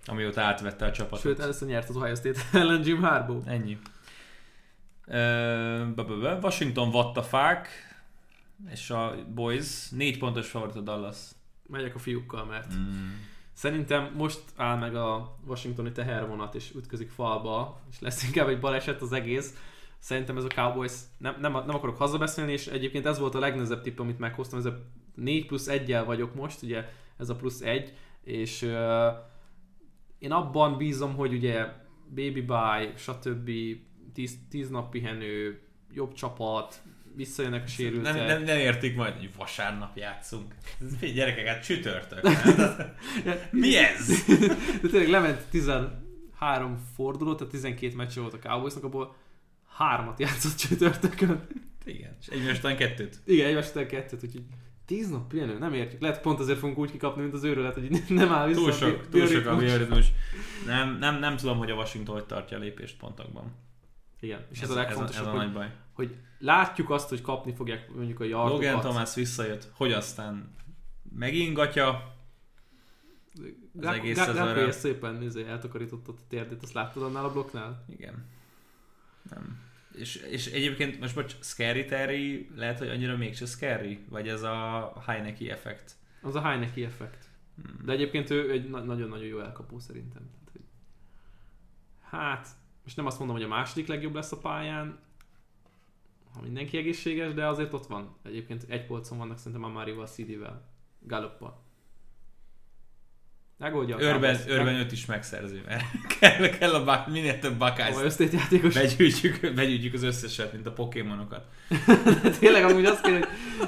[0.05, 1.19] amióta átvette a csapatot.
[1.19, 3.47] Sőt, először nyert az Ohio State ellen Jim Harbaugh.
[3.47, 3.77] Ennyi.
[6.41, 7.67] Washington vattafák,
[8.69, 11.17] és a Boys négy pontos favorit a Dallas.
[11.67, 13.09] Megyek a fiúkkal, mert Mm.
[13.53, 19.01] szerintem most áll meg a washingtoni tehervonat, és ütközik falba, és lesz inkább egy baleset
[19.01, 19.53] az egész.
[19.99, 23.81] Szerintem ez a Cowboys, nem, nem, nem akarok hazabeszélni, és egyébként ez volt a legnehezebb
[23.81, 24.85] tipp, amit meghoztam, ez a
[25.15, 26.85] 4 plusz 1 vagyok most, ugye
[27.17, 27.93] ez a plusz 1,
[28.23, 29.07] és uh,
[30.19, 31.65] én abban bízom, hogy ugye
[32.09, 33.51] baby buy, stb.
[34.13, 35.61] 10, 10 nap pihenő,
[35.93, 36.81] jobb csapat,
[37.15, 38.13] visszajönnek a sérültek.
[38.13, 40.55] Nem, nem, nem értik majd, hogy vasárnap játszunk.
[40.81, 42.27] Ez Gyerekek, hát csütörtök.
[43.25, 44.25] Hát, Mi ez?
[44.81, 49.15] De tényleg lement 13 forduló, tehát 12 meccs volt a Cowboysnak, abból
[49.79, 51.47] hármat játszott csütörtökön.
[51.85, 53.19] Igen, és egymás után kettőt.
[53.25, 54.43] Igen, egymás után kettőt, úgyhogy
[54.85, 56.01] 10 nap pihenő, nem értjük.
[56.01, 59.09] Lehet pont azért fogunk úgy kikapni, mint az őrület, hogy nem áll vissza Túl sok,
[59.09, 60.11] túl sok a bioritmus.
[60.65, 63.55] Nem, nem, nem tudom, hogy a Washington hogy tartja a lépést pontokban.
[64.19, 65.71] Igen, és ez, ez, a ez, a, legfontosabb, ez a hogy, nagy baj.
[65.93, 68.63] hogy látjuk azt, hogy kapni fogják mondjuk a yardokat.
[68.63, 70.55] Logan Thomas visszajött, hogy aztán
[71.15, 72.17] megingatja,
[73.33, 77.85] az Gák- egész szépen nézé, eltakarította a térdét, azt láttad annál a blokknál?
[77.89, 78.25] Igen.
[79.29, 79.68] Nem.
[79.93, 83.99] És, és egyébként most bocs, Scary Terry lehet, hogy annyira mégse Scary?
[84.09, 85.95] Vagy ez a Heineke effekt?
[86.21, 87.25] Az a Heineke effekt.
[87.55, 87.85] Hmm.
[87.85, 90.29] De egyébként ő egy na- nagyon-nagyon jó elkapó szerintem.
[90.31, 90.61] Tehát, hogy-
[92.01, 92.47] Hát,
[92.83, 94.99] most nem azt mondom, hogy a második legjobb lesz a pályán,
[96.33, 98.15] ha mindenki egészséges, de azért ott van.
[98.23, 100.69] Egyébként egy polcon vannak szerintem a Márival, CD-vel,
[100.99, 101.63] Galluppal.
[103.59, 104.57] Megoldja a Őrben, Cowboys.
[104.57, 105.83] őrben őt is megszerzi, mert
[106.19, 108.13] kell, kell a bak, minél több bakász.
[108.13, 108.73] State játékos.
[108.73, 111.45] Begyűjtjük, begyűjtjük az összeset, mint a pokémonokat.
[112.39, 113.27] Tényleg amúgy azt kéne, hogy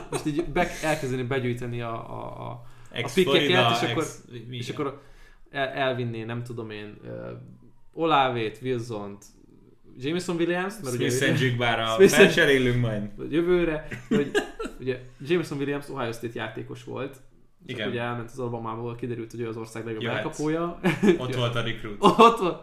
[0.09, 4.69] most így be, elkezdeni begyűjteni a, a, a, Ex pikkeket, Florida, és akkor- ex, és
[4.69, 5.01] akkor
[5.51, 7.11] el, elvinné, nem tudom én, uh,
[7.93, 9.25] Olávét, Wilsont,
[9.97, 13.09] Jameson Williams, mert ugye Smith Jigbára Smith and- felcserélünk majd.
[13.29, 14.31] jövőre, hogy
[14.79, 17.17] ugye Jameson Williams Ohio State játékos volt,
[17.65, 17.75] Igen.
[17.75, 17.89] Igen.
[17.89, 20.17] ugye elment az Alabama-ból, kiderült, hogy ő az ország legjobb Jöhet.
[20.17, 20.79] elkapója.
[21.17, 21.97] Ott volt a recruit.
[22.03, 22.61] Ott van.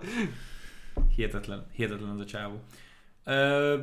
[1.16, 2.60] Hihetetlen, hihetetlen az a csávó.
[3.24, 3.82] Ö,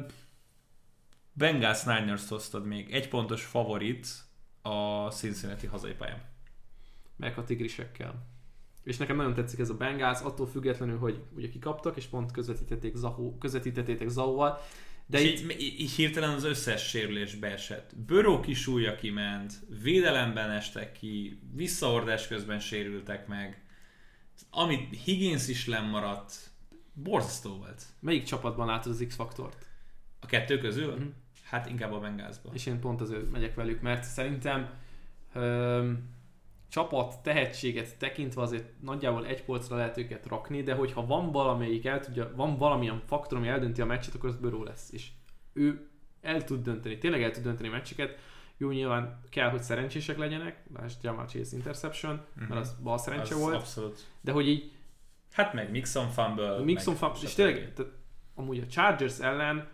[1.34, 2.94] Bengals Niners hoztad még.
[2.94, 4.08] Egy pontos favorit
[4.62, 6.22] a Cincinnati hazai pályán.
[7.16, 8.34] Meg a tigrisekkel.
[8.84, 12.96] És nekem nagyon tetszik ez a Bengals, attól függetlenül, hogy ugye kikaptak, és pont közvetítették
[12.96, 14.60] Zahó, közvetítették Zahóval.
[15.08, 17.96] De De itt, így, így, hirtelen az összes sérülés beesett.
[18.06, 23.64] Böró kisúlya kiment, védelemben estek ki, visszaordás közben sérültek meg.
[24.50, 26.50] Amit Higgins is lemaradt,
[26.94, 27.84] borzasztó volt.
[28.00, 29.68] melyik csapatban látod az X-faktort?
[30.20, 30.96] A kettő közül?
[30.96, 31.08] Mhm.
[31.44, 32.50] Hát inkább a Bengalsba.
[32.54, 34.70] És én pont azért megyek velük, mert szerintem
[35.34, 36.10] öm,
[36.76, 42.00] csapat tehetséget tekintve azért nagyjából egy polcra lehet őket rakni, de hogyha van valamelyik el
[42.00, 44.92] tudja, van valamilyen faktor, ami eldönti a meccset, akkor az Böró lesz.
[44.92, 45.08] És
[45.54, 45.88] ő
[46.22, 48.18] el tud dönteni, tényleg el tud dönteni meccseket.
[48.58, 52.46] Jó, nyilván kell, hogy szerencsések legyenek, lásd Jamal Chase interception, Mhm.
[52.50, 54.06] mert az bal szerencse Az volt, Abszolút.
[54.22, 54.72] de hogy így
[55.32, 56.60] Hát meg Mixon fumble.
[56.60, 57.92] Mixon fa- és tényleg, tehát,
[58.36, 59.68] amúgy a Chargers ellen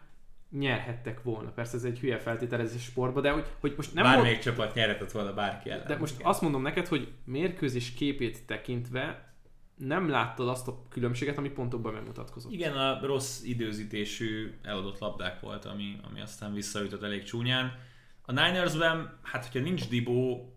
[0.51, 1.49] nyerhettek volna.
[1.49, 4.55] Persze ez egy hülye feltételezés sportba, de hogy, hogy most nem Bármelyik volt...
[4.55, 5.87] csapat nyerhetett volna bárki ellen.
[5.87, 6.27] De most igen.
[6.27, 9.33] azt mondom neked, hogy mérkőzés képét tekintve
[9.75, 12.51] nem láttad azt a különbséget, ami pontokban megmutatkozott.
[12.51, 17.79] Igen, a rossz időzítésű eladott labdák volt, ami, ami aztán visszaütött elég csúnyán.
[18.21, 20.53] A Ninersben, hát hogyha nincs Dibó,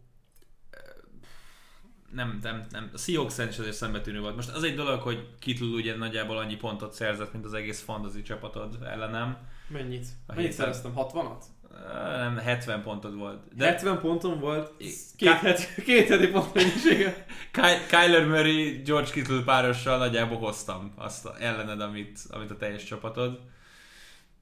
[2.14, 2.90] nem, nem, nem.
[2.92, 4.36] A Seahawks is azért szembetűnő volt.
[4.36, 8.22] Most az egy dolog, hogy Kittle ugye nagyjából annyi pontot szerzett, mint az egész fantasy
[8.22, 9.36] csapatod ellenem.
[9.68, 10.06] Mennyit?
[10.26, 10.92] A Mennyit szereztem?
[10.96, 11.42] 60-at?
[12.18, 13.54] Nem, 70 pontod volt.
[13.56, 14.72] De 70 ponton volt,
[15.16, 17.26] két, heti, két heti pont mennyisége.
[17.90, 23.40] Kyler Murray, George Kittle párossal nagyjából hoztam azt ellened, amit, amit a teljes csapatod.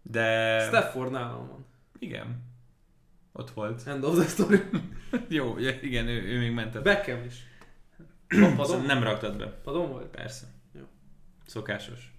[0.02, 0.58] De...
[0.66, 1.66] Stafford nálam van.
[1.98, 2.50] Igen.
[3.32, 3.86] Ott volt.
[3.86, 4.60] End of the story.
[5.28, 6.82] Jó, igen, ő, ő még mentett.
[6.82, 7.34] Beckham is.
[8.56, 8.84] Padon?
[8.84, 9.46] Nem raktad be.
[9.46, 10.06] Padon volt?
[10.06, 10.46] Persze.
[10.74, 10.82] Jó.
[11.46, 12.12] Szokásos.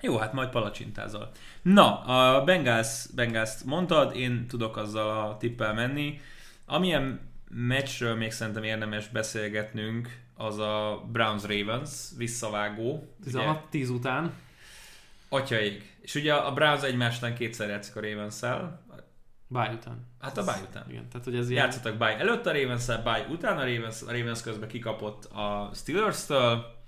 [0.00, 1.30] Jó, hát majd palacsintázol.
[1.62, 6.20] Na, a Bengals, bengals mondtad, én tudok azzal a tippel menni.
[6.66, 7.20] Amilyen
[7.50, 13.14] meccsről még szerintem érdemes beszélgetnünk, az a Browns-Ravens visszavágó.
[13.26, 14.32] 16-10 után.
[15.28, 15.96] Atyaik.
[16.00, 18.80] És ugye a Browns egymásnál kétszer játszik a Ravens-szel.
[19.52, 20.06] Bye után.
[20.20, 20.90] Hát a bye után.
[20.90, 21.64] Igen, tehát hogy ez ilyen...
[21.64, 26.80] Játszottak bye előtt a ravens bye után a Ravens, a Ravens közben kikapott a Steelers-től.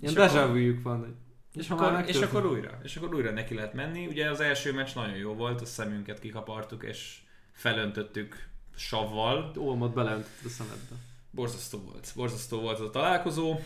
[0.00, 0.46] Ilyen deja
[0.82, 0.98] van.
[0.98, 1.14] Hogy...
[1.54, 2.78] És, akkor, és akkor újra.
[2.82, 4.06] És akkor újra neki lehet menni.
[4.06, 7.18] Ugye az első meccs nagyon jó volt, a szemünket kikapartuk, és
[7.52, 9.52] felöntöttük savval.
[9.56, 10.94] Olmot beleöntöttük a szemedbe.
[11.30, 12.12] Borzasztó volt.
[12.16, 13.58] Borzasztó volt az a találkozó.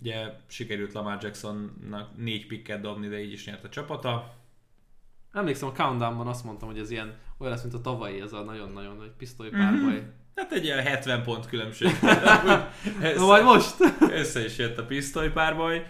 [0.00, 4.34] Ugye sikerült Lamar Jacksonnak négy pikket dobni, de így is nyert a csapata.
[5.32, 8.42] Emlékszem, a Countdownban azt mondtam, hogy ez ilyen olyan lesz, mint a tavalyi, ez a
[8.42, 9.92] nagyon-nagyon nagy pisztolypárbaj.
[9.92, 10.08] Mm-hmm.
[10.34, 11.90] Hát egy ilyen 70 pont különbség.
[13.16, 13.74] Na majd most?
[14.00, 15.86] össze is jött a pisztolypárbaj.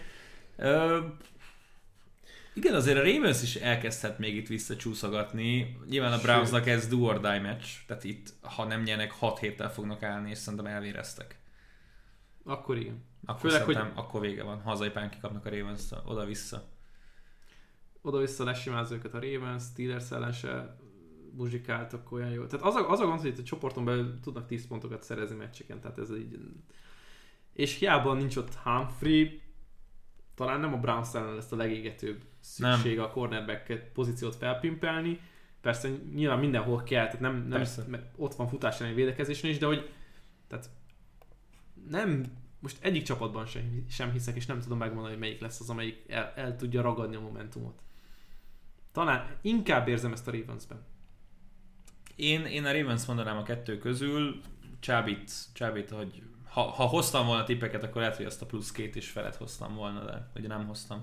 [0.57, 0.97] Uh,
[2.53, 5.77] igen, azért a Ravens is elkezdhet még itt visszacsúszogatni.
[5.89, 9.71] Nyilván a Brownsnak ez do or die match, tehát itt, ha nem nyernek, 6 héttel
[9.71, 11.39] fognak állni, és szerintem elvéreztek.
[12.43, 13.03] Akkor igen.
[13.25, 13.77] Akkor Főleg, hogy...
[13.93, 14.61] akkor vége van.
[14.61, 16.70] Hazai pán kikapnak a Ravens oda-vissza
[18.01, 20.75] oda-vissza lesimáz őket a Ravens, Steelers ellen se
[21.35, 22.45] muzsikáltak olyan jó.
[22.45, 25.35] Tehát az a, az a gond, hogy itt a csoporton belül tudnak 10 pontokat szerezni
[25.35, 26.37] meccseken, tehát ez így...
[27.53, 29.41] És hiába nincs ott Humphrey,
[30.35, 33.05] talán nem a Browns ellen lesz a legégetőbb szükség nem.
[33.05, 35.19] a cornerback pozíciót felpimpelni.
[35.61, 37.63] Persze nyilván mindenhol kell, tehát nem, nem
[38.15, 39.89] ott van futás elleni védekezésen is, de hogy
[40.47, 40.69] tehát
[41.89, 42.23] nem
[42.59, 46.03] most egyik csapatban sem, sem hiszek, és nem tudom megmondani, hogy melyik lesz az, amelyik
[46.07, 47.81] el, el tudja ragadni a momentumot.
[48.91, 50.85] Talán inkább érzem ezt a Ravensben.
[52.15, 54.41] Én, én a Ravens mondanám a kettő közül,
[54.79, 58.95] Csábit, Csábit hogy ha, ha hoztam volna tippeket, akkor lehet, hogy azt a plusz két
[58.95, 61.01] is felet hoztam volna, de ugye nem hoztam.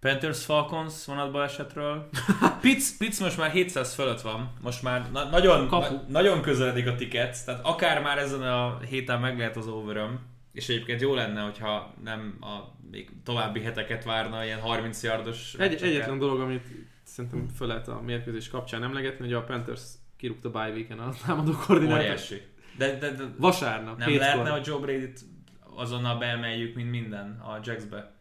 [0.00, 2.08] Panthers Falcons vonatba esetről.
[2.60, 6.94] Pitts, Pitts most már 700 fölött van, most már na- nagyon, na- nagyon közeledik a
[6.94, 10.20] ticket, tehát akár már ezen a héten meg lehet az overöm,
[10.56, 15.82] és egyébként jó lenne, hogyha nem a még további heteket várna ilyen 30 yardos Egy,
[15.82, 16.64] Egyetlen dolog, amit
[17.02, 19.82] szerintem föl lehet a mérkőzés kapcsán emlegetni, hogy a Panthers
[20.16, 22.00] kirúgta bye week a támadó koordinátor.
[22.00, 22.42] Óriási.
[22.78, 25.20] De, de, de Vasárnap, Nem lehetne, hogy Joe Brady-t
[25.60, 28.14] azonnal beemeljük, mint minden a Jacksbe.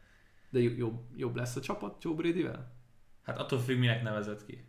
[0.50, 2.74] De jobb, jobb lesz a csapat Joe Brady-vel?
[3.24, 4.66] Hát attól függ, minek nevezett ki.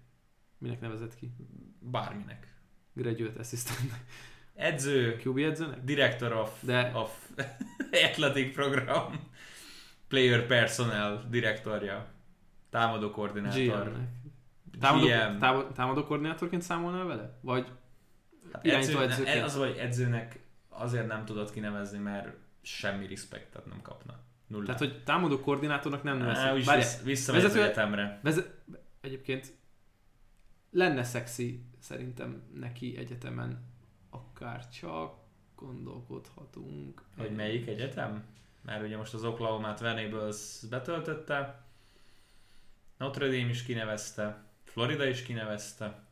[0.58, 1.30] Minek nevezett ki?
[1.80, 2.54] Bárminek.
[2.94, 3.92] Graduate assistant.
[4.56, 5.20] Edző.
[5.24, 5.84] QB edzőnek?
[5.84, 6.90] Director of, De...
[6.94, 7.30] of
[8.08, 9.28] Athletic Program.
[10.08, 12.06] Player Personnel direktorja.
[12.70, 13.96] Támadó koordinátor.
[14.80, 15.06] Támadó,
[15.38, 17.38] támadó, támadó koordinátorként számolnál vele?
[17.40, 17.66] Vagy
[18.52, 19.44] hát irányító edzőként?
[19.44, 20.38] Az, hogy edzőnek
[20.68, 22.28] azért nem tudod kinevezni, mert
[22.62, 24.14] semmi respektet nem kapna.
[24.46, 24.64] Nulla.
[24.64, 26.64] Tehát, hogy támadó koordinátornak nem nevezik.
[26.64, 28.20] Várj, vissz, visszamegy az egyetemre.
[28.22, 28.54] Vezet,
[29.00, 29.52] egyébként
[30.70, 33.65] lenne szexi szerintem neki egyetemen
[34.36, 35.14] akár csak
[35.54, 37.02] gondolkodhatunk.
[37.16, 38.24] Hogy melyik egyetem?
[38.62, 41.64] Mert ugye most az Oklahoma-t Venables betöltötte,
[42.96, 46.04] Notre Dame is kinevezte, Florida is kinevezte.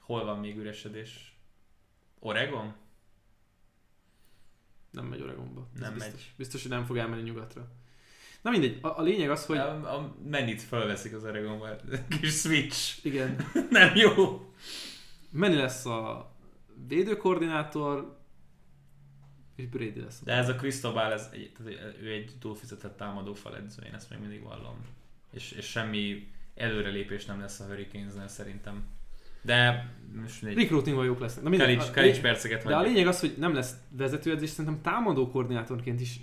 [0.00, 1.38] Hol van még üresedés?
[2.18, 2.74] Oregon?
[4.90, 5.68] Nem megy Oregonba.
[5.78, 6.12] nem biztos.
[6.12, 6.32] megy.
[6.36, 7.68] Biztos, hogy nem fog elmenni nyugatra.
[8.40, 9.56] Na mindegy, a, a lényeg az, hogy...
[9.56, 11.76] A, a menit felveszik az Oregonba.
[12.20, 13.04] Kis switch.
[13.06, 13.50] Igen.
[13.70, 14.44] nem jó.
[15.30, 16.29] Meni lesz a
[16.88, 18.18] védőkoordinátor,
[19.56, 20.20] és Brady lesz.
[20.24, 21.30] De ez a Cristobal, ez,
[22.02, 24.76] ő egy túlfizetett támadó faledző, én ezt még mindig vallom.
[25.32, 28.84] És, és semmi előrelépés nem lesz a Hurricanes-nél szerintem.
[29.42, 29.90] De
[30.20, 30.56] most egy...
[30.56, 31.44] Recruitingban jók lesznek.
[31.44, 36.00] Na Kalics, Kalics perceket De a lényeg az, hogy nem lesz vezetőedzés, szerintem támadó koordinátorként
[36.00, 36.20] is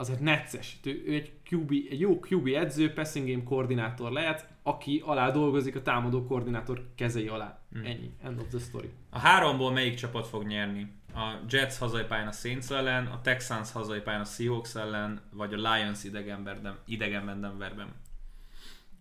[0.00, 0.78] azért necces.
[0.84, 5.76] Ő, ő egy, QB, egy jó QB edző, passing game koordinátor lehet, aki alá dolgozik
[5.76, 7.60] a támadó koordinátor kezei alá.
[7.72, 7.84] Hmm.
[7.84, 8.14] Ennyi.
[8.22, 8.90] End of the story.
[9.10, 10.92] A háromból melyik csapat fog nyerni?
[11.14, 15.54] A Jets hazai pályán a Saints ellen, a Texans hazai pályán a Seahawks ellen, vagy
[15.54, 17.94] a Lions idegenben, idegenben Denverben?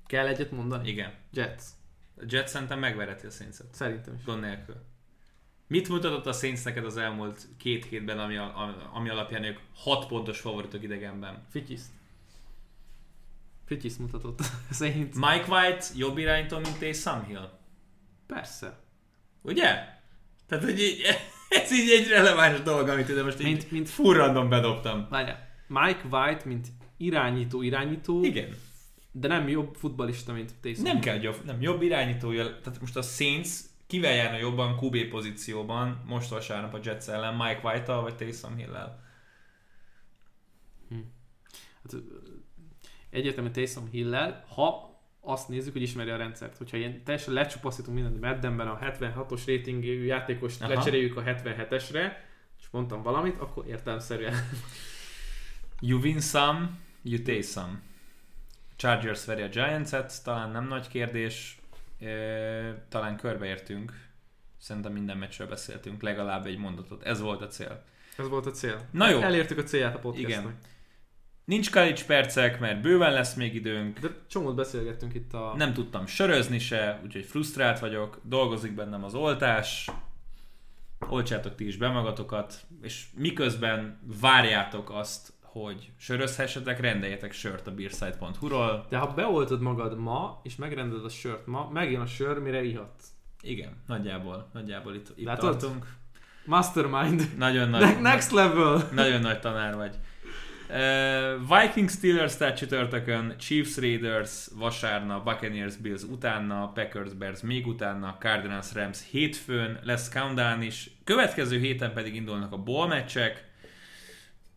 [0.05, 0.89] Kell egyet mondani?
[0.89, 1.13] Igen.
[1.33, 1.63] Jets.
[2.17, 3.73] A Jets szerintem megvereti a Saints-et.
[3.73, 4.23] Szerintem is.
[4.23, 4.75] Gond nélkül.
[5.69, 8.37] Mit mutatott a Saints neked az elmúlt két hétben, ami,
[8.93, 11.45] ami alapján ők 6 pontos favoritok idegenben?
[11.49, 11.89] Fityiszt.
[13.65, 15.15] Fityiszt mutatott a Saints.
[15.15, 17.49] Mike White jobb iránytól, mint Taysom Hill?
[18.27, 18.79] Persze.
[19.41, 19.63] Ugye?
[20.47, 21.01] Tehát, hogy így,
[21.63, 25.07] ez így egy releváns dolog, amit ide most mint, így mint furrandom bedobtam.
[25.09, 25.47] Várjál.
[25.67, 26.67] Mike White, mint
[26.97, 28.23] irányító, irányító.
[28.23, 28.55] Igen.
[29.11, 30.83] De nem jobb futbalista, mint Taysom.
[30.83, 32.31] Nem kell jobb, nem jobb irányító.
[32.33, 33.49] Tehát most a Saints
[33.89, 39.03] kivel járna jobban QB pozícióban most vasárnap a Jets ellen, Mike White-tal vagy Taysom Hill-el?
[40.89, 40.95] Hm.
[41.83, 42.01] Hát,
[43.09, 44.89] egyértelműen Taysom Hill-el, ha
[45.21, 46.57] azt nézzük, hogy ismeri a rendszert.
[46.57, 52.11] Hogyha ilyen teljesen lecsupaszítunk mindent Maddenben a 76-os ratingű játékos lecseréljük a 77-esre,
[52.59, 54.33] és mondtam valamit, akkor értelmszerűen.
[55.81, 56.69] you win some,
[57.01, 57.81] you take some.
[58.75, 61.58] Chargers veri a Giants-et, talán nem nagy kérdés,
[62.89, 64.07] talán körbeértünk.
[64.57, 67.03] Szerintem minden meccsről beszéltünk, legalább egy mondatot.
[67.03, 67.83] Ez volt a cél.
[68.17, 68.87] Ez volt a cél.
[68.91, 69.19] Na jó.
[69.19, 70.43] Elértük a célját a podcastnak.
[70.43, 70.57] Igen.
[71.45, 73.99] Nincs college percek, mert bőven lesz még időnk.
[73.99, 75.53] De csomót beszélgettünk itt a...
[75.57, 78.19] Nem tudtam sörözni se, úgyhogy frusztrált vagyok.
[78.23, 79.89] Dolgozik bennem az oltás.
[81.09, 88.85] Oltsátok ti is be magatokat, és miközben várjátok azt, hogy sörözhessetek, rendeljetek sört a beerside.hu-ról.
[88.89, 93.07] De ha beoltod magad ma, és megrendeled a sört ma, megjön a sör, mire ihatsz.
[93.41, 95.85] Igen, nagyjából, nagyjából itt, itt tartunk.
[96.45, 97.29] Mastermind.
[97.37, 98.87] Nagyon nagy, Next level.
[98.93, 99.95] Nagyon nagy tanár vagy.
[100.69, 108.17] Uh, Vikings Steelers tehát csütörtökön, Chiefs Raiders vasárnap, Buccaneers Bills utána, Packers Bears még utána,
[108.19, 110.91] Cardinals Rams hétfőn, lesz countdown is.
[111.03, 113.48] Következő héten pedig indulnak a bowl meccsek.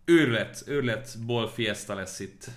[0.05, 2.51] Őrlet bowl fiesta lesz itt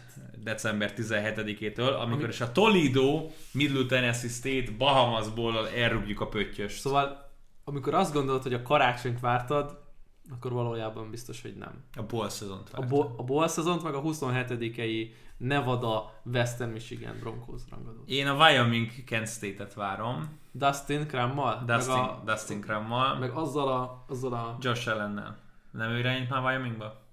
[0.43, 2.27] december 17-től, amikor Ami...
[2.27, 6.79] is a Toledo, Middle Tennessee State, Bahamas bowl elrúgjuk a pöttyöst.
[6.79, 7.25] Szóval
[7.63, 9.83] amikor azt gondolod, hogy a karácsonyt vártad,
[10.31, 11.83] akkor valójában biztos, hogy nem.
[11.95, 17.61] A bowl szezont A, bo- a bowl szezont, meg a 27-i Nevada Western Michigan Broncos
[17.69, 18.09] rangadót.
[18.09, 20.39] Én a Wyoming Kent State-et várom.
[20.51, 21.63] Dustin Crammal?
[21.65, 23.17] Dustin, meg a, Dustin Crammal.
[23.17, 24.57] Meg azzal a, azzal a...
[24.59, 25.37] Josh Allennel.
[25.71, 27.04] Nem ő irányít már Wyomingba?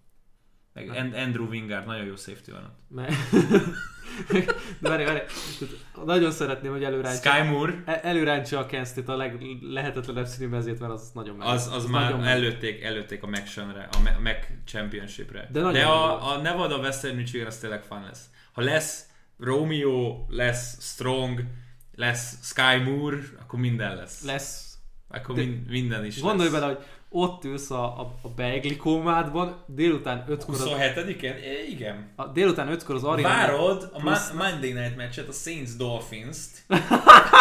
[0.74, 1.12] Meg nem.
[1.14, 2.78] Andrew Wingard, nagyon jó safety van ott.
[2.88, 3.12] Meg...
[4.80, 5.20] Várj, várj.
[6.04, 7.30] Nagyon szeretném, hogy előrántsa.
[7.30, 7.82] Sky Moore.
[7.86, 11.46] E- előrántsa a Kent State a leglehetetlenebb színű mezét, mert az nagyon meg.
[11.46, 15.48] Az, az, az már nagyon előtték, előtték a Mac-re, a Mac Championship-re.
[15.52, 18.24] De, De a, a Nevada Western Michigan az tényleg fun lesz.
[18.52, 19.06] Ha lesz
[19.38, 21.44] Romeo, lesz Strong,
[21.94, 24.24] lesz Sky Moore, akkor minden lesz.
[24.24, 24.76] Lesz.
[25.08, 26.60] Akkor De minden is Gondolj lesz.
[26.60, 30.54] bele, hogy ott ülsz a, a, a Beigli kómádban, délután 5-kor...
[30.58, 31.16] 27-en?
[31.68, 32.12] Igen.
[32.16, 33.28] A, délután 5-kor az Arena...
[33.28, 34.30] Várod a plusz...
[34.30, 36.64] Monday Night meccset, a Saints Dolphins-t.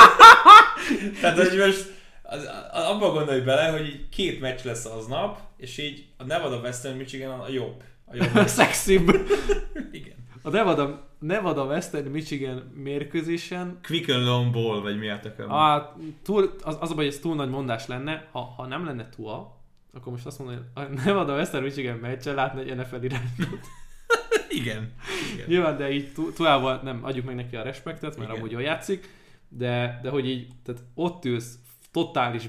[1.22, 1.99] Tehát, hogy most
[2.31, 6.98] az, abba gondolj bele, hogy így két meccs lesz aznap, és így a Nevada Western
[6.98, 7.84] Michigan a jobb.
[8.06, 9.10] A jobb a szexibb.
[9.91, 10.15] Igen.
[10.43, 13.80] A Nevada, Nevada Western Michigan mérkőzésen...
[13.88, 15.19] Quicken Long Ball, vagy mi a
[15.53, 18.85] a, túl, az, az a baj, hogy ez túl nagy mondás lenne, ha, ha nem
[18.85, 19.60] lenne Tua,
[19.93, 23.68] akkor most azt mondom, hogy nem ad a Western Michigan meccsen látni egy NFL irányítót.
[24.49, 24.93] Igen.
[25.34, 25.47] Igen.
[25.47, 28.35] Nyilván, de így Tuával nem adjuk meg neki a respektet, mert Igen.
[28.41, 29.09] amúgy jól játszik,
[29.47, 31.55] de, de hogy így, tehát ott ülsz
[31.91, 32.47] totális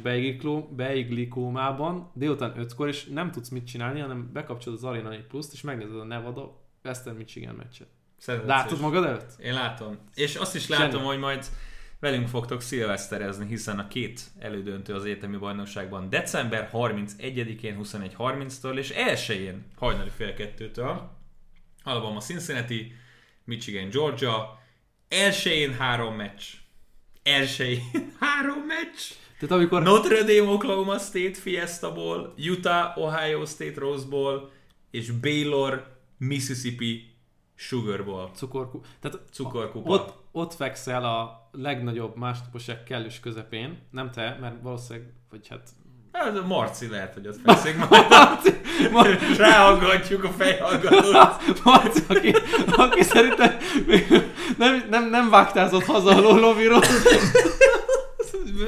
[0.77, 5.61] beiglikómában délután 5-kor, és nem tudsz mit csinálni, hanem bekapcsolod az Arena 4 Plus-t, és
[5.61, 7.89] megnézed a Nevada Western Michigan meccset.
[8.47, 9.39] Látod magad előtt?
[9.39, 9.99] Én látom.
[10.15, 11.05] És azt is látom, Zseni.
[11.05, 11.47] hogy majd
[12.03, 19.65] velünk fogtok szilveszterezni, hiszen a két elődöntő az egyetemi bajnokságban december 31-én 21.30-től és 1-én
[19.77, 21.11] hajnali fél kettőtől
[21.83, 22.93] Alabama Cincinnati,
[23.45, 24.59] Michigan Georgia,
[25.09, 26.43] elsőjén három meccs.
[27.23, 29.01] Elsőjén három meccs.
[29.39, 29.83] Tehát amikor...
[29.83, 34.51] Notre Dame Oklahoma State Fiesta Bowl, Utah Ohio State Rose Bowl
[34.91, 37.15] és Baylor Mississippi
[37.55, 38.31] Sugar Bowl.
[38.35, 38.81] Cukorku.
[39.01, 39.91] Tehát Cukorkupa.
[39.91, 43.79] Ott, ott fekszel a legnagyobb másnaposság kellős közepén.
[43.91, 45.69] Nem te, mert valószínűleg, vagy hát
[46.13, 48.09] Hát Marci lehet, hogy ott fekszik majd.
[48.09, 48.61] Marci,
[48.91, 49.37] Marci.
[49.37, 51.13] Ráhallgatjuk a fejhallgatót.
[51.65, 52.35] Marci, aki,
[52.77, 53.57] aki szerintem
[54.59, 56.83] nem, nem, nem vágtázott haza a lóloviról.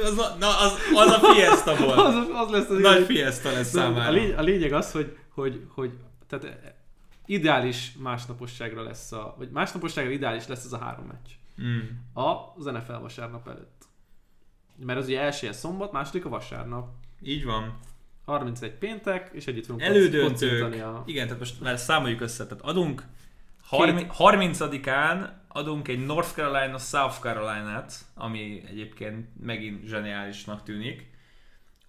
[0.03, 1.97] Az, na, az, az a fiesta volt.
[1.97, 4.09] Az, az lesz az Nagy fiesta lesz számára.
[4.09, 5.91] A, lény, a lényeg az, hogy, hogy, hogy
[6.27, 6.73] tehát
[7.25, 11.29] ideális másnaposságra lesz a, vagy másnaposságra ideális lesz ez a három meccs.
[11.61, 11.79] Mm.
[12.13, 13.83] A, NFL vasárnap előtt.
[14.75, 16.89] Mert az ugye első szombat, második a vasárnap.
[17.21, 17.79] Így van.
[18.25, 20.83] 31 péntek, és együtt fogunk Elődöntők.
[20.83, 21.03] A...
[21.05, 22.47] Igen, tehát most már számoljuk össze.
[22.47, 23.03] Tehát adunk
[23.71, 31.09] 30-án adunk egy North Carolina South Carolina-t, ami egyébként megint zseniálisnak tűnik.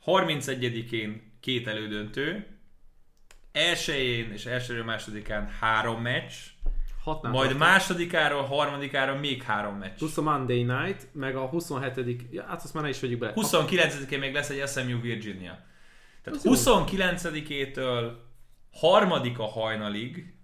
[0.06, 2.47] 31-én két elődöntő,
[3.52, 6.32] elsőjén és elsőről másodikán három meccs,
[7.06, 7.68] Hatnál majd tartom.
[7.68, 9.96] másodikáról, harmadikára még három meccs.
[9.96, 13.32] Plusz a Monday Night, meg a 27 ja, hát azt már ne is vegyük be.
[13.34, 15.64] 29-én még lesz egy SMU Virginia.
[16.22, 18.12] Tehát 29-től
[18.72, 20.34] harmadik a hajnalig,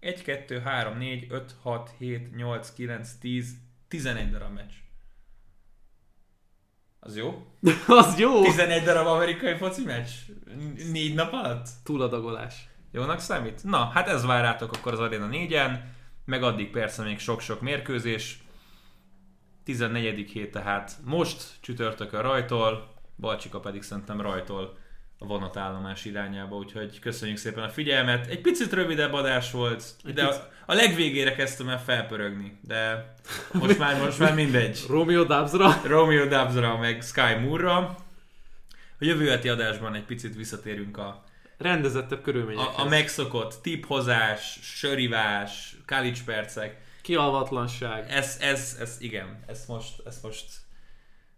[0.00, 3.56] 1, 2, 3, 4, 5, 6, 7, 8, 9, 10,
[3.88, 4.72] 11 darab meccs.
[7.00, 7.46] Az jó?
[7.86, 8.42] az jó!
[8.42, 10.10] 11 darab amerikai foci meccs?
[10.90, 11.68] Négy nap alatt?
[11.84, 12.68] Túladagolás.
[12.90, 13.64] Jónak számít?
[13.64, 15.80] Na, hát ez vár rátok akkor az Arena 4-en,
[16.24, 18.40] meg addig persze még sok-sok mérkőzés.
[19.64, 20.30] 14.
[20.30, 24.78] hét tehát most csütörtökön rajtol, Balcsika pedig szerintem rajtol
[25.18, 28.26] a vonatállomás irányába, úgyhogy köszönjük szépen a figyelmet.
[28.26, 29.84] Egy picit rövidebb adás volt,
[30.14, 33.14] de a, a legvégére kezdtem el felpörögni, de
[33.52, 34.84] most már, most már mindegy.
[34.88, 35.80] Romeo Dubsra.
[35.84, 37.78] Romeo Dubsra, meg Sky Moore-ra.
[38.98, 41.24] A jövő heti adásban egy picit visszatérünk a
[41.62, 42.76] rendezettebb körülményekhez.
[42.76, 45.76] A, a megszokott tiphozás, sörivás,
[46.24, 46.80] percek.
[47.02, 48.10] Kialvatlanság.
[48.10, 50.46] Ez, ez, ez, igen, ezt most, ezt most,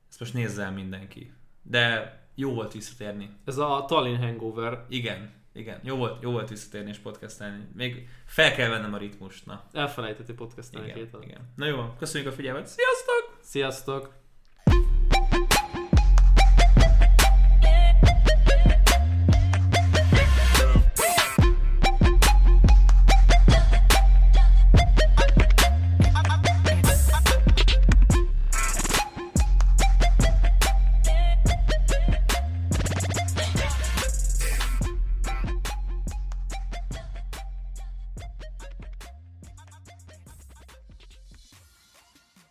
[0.09, 1.33] ezt most nézzel mindenki.
[1.63, 3.31] De jó volt visszatérni.
[3.45, 4.85] Ez a Tallinn Hangover.
[4.89, 5.81] Igen, igen.
[5.83, 7.69] Jó volt, jó volt visszatérni és podcastelni.
[7.75, 9.65] Még fel kell vennem a ritmust, na.
[9.73, 11.53] Elfelejteti podcastelni igen, két igen.
[11.57, 12.67] Na jó, köszönjük a figyelmet.
[12.67, 13.39] Sziasztok!
[13.43, 14.24] Sziasztok!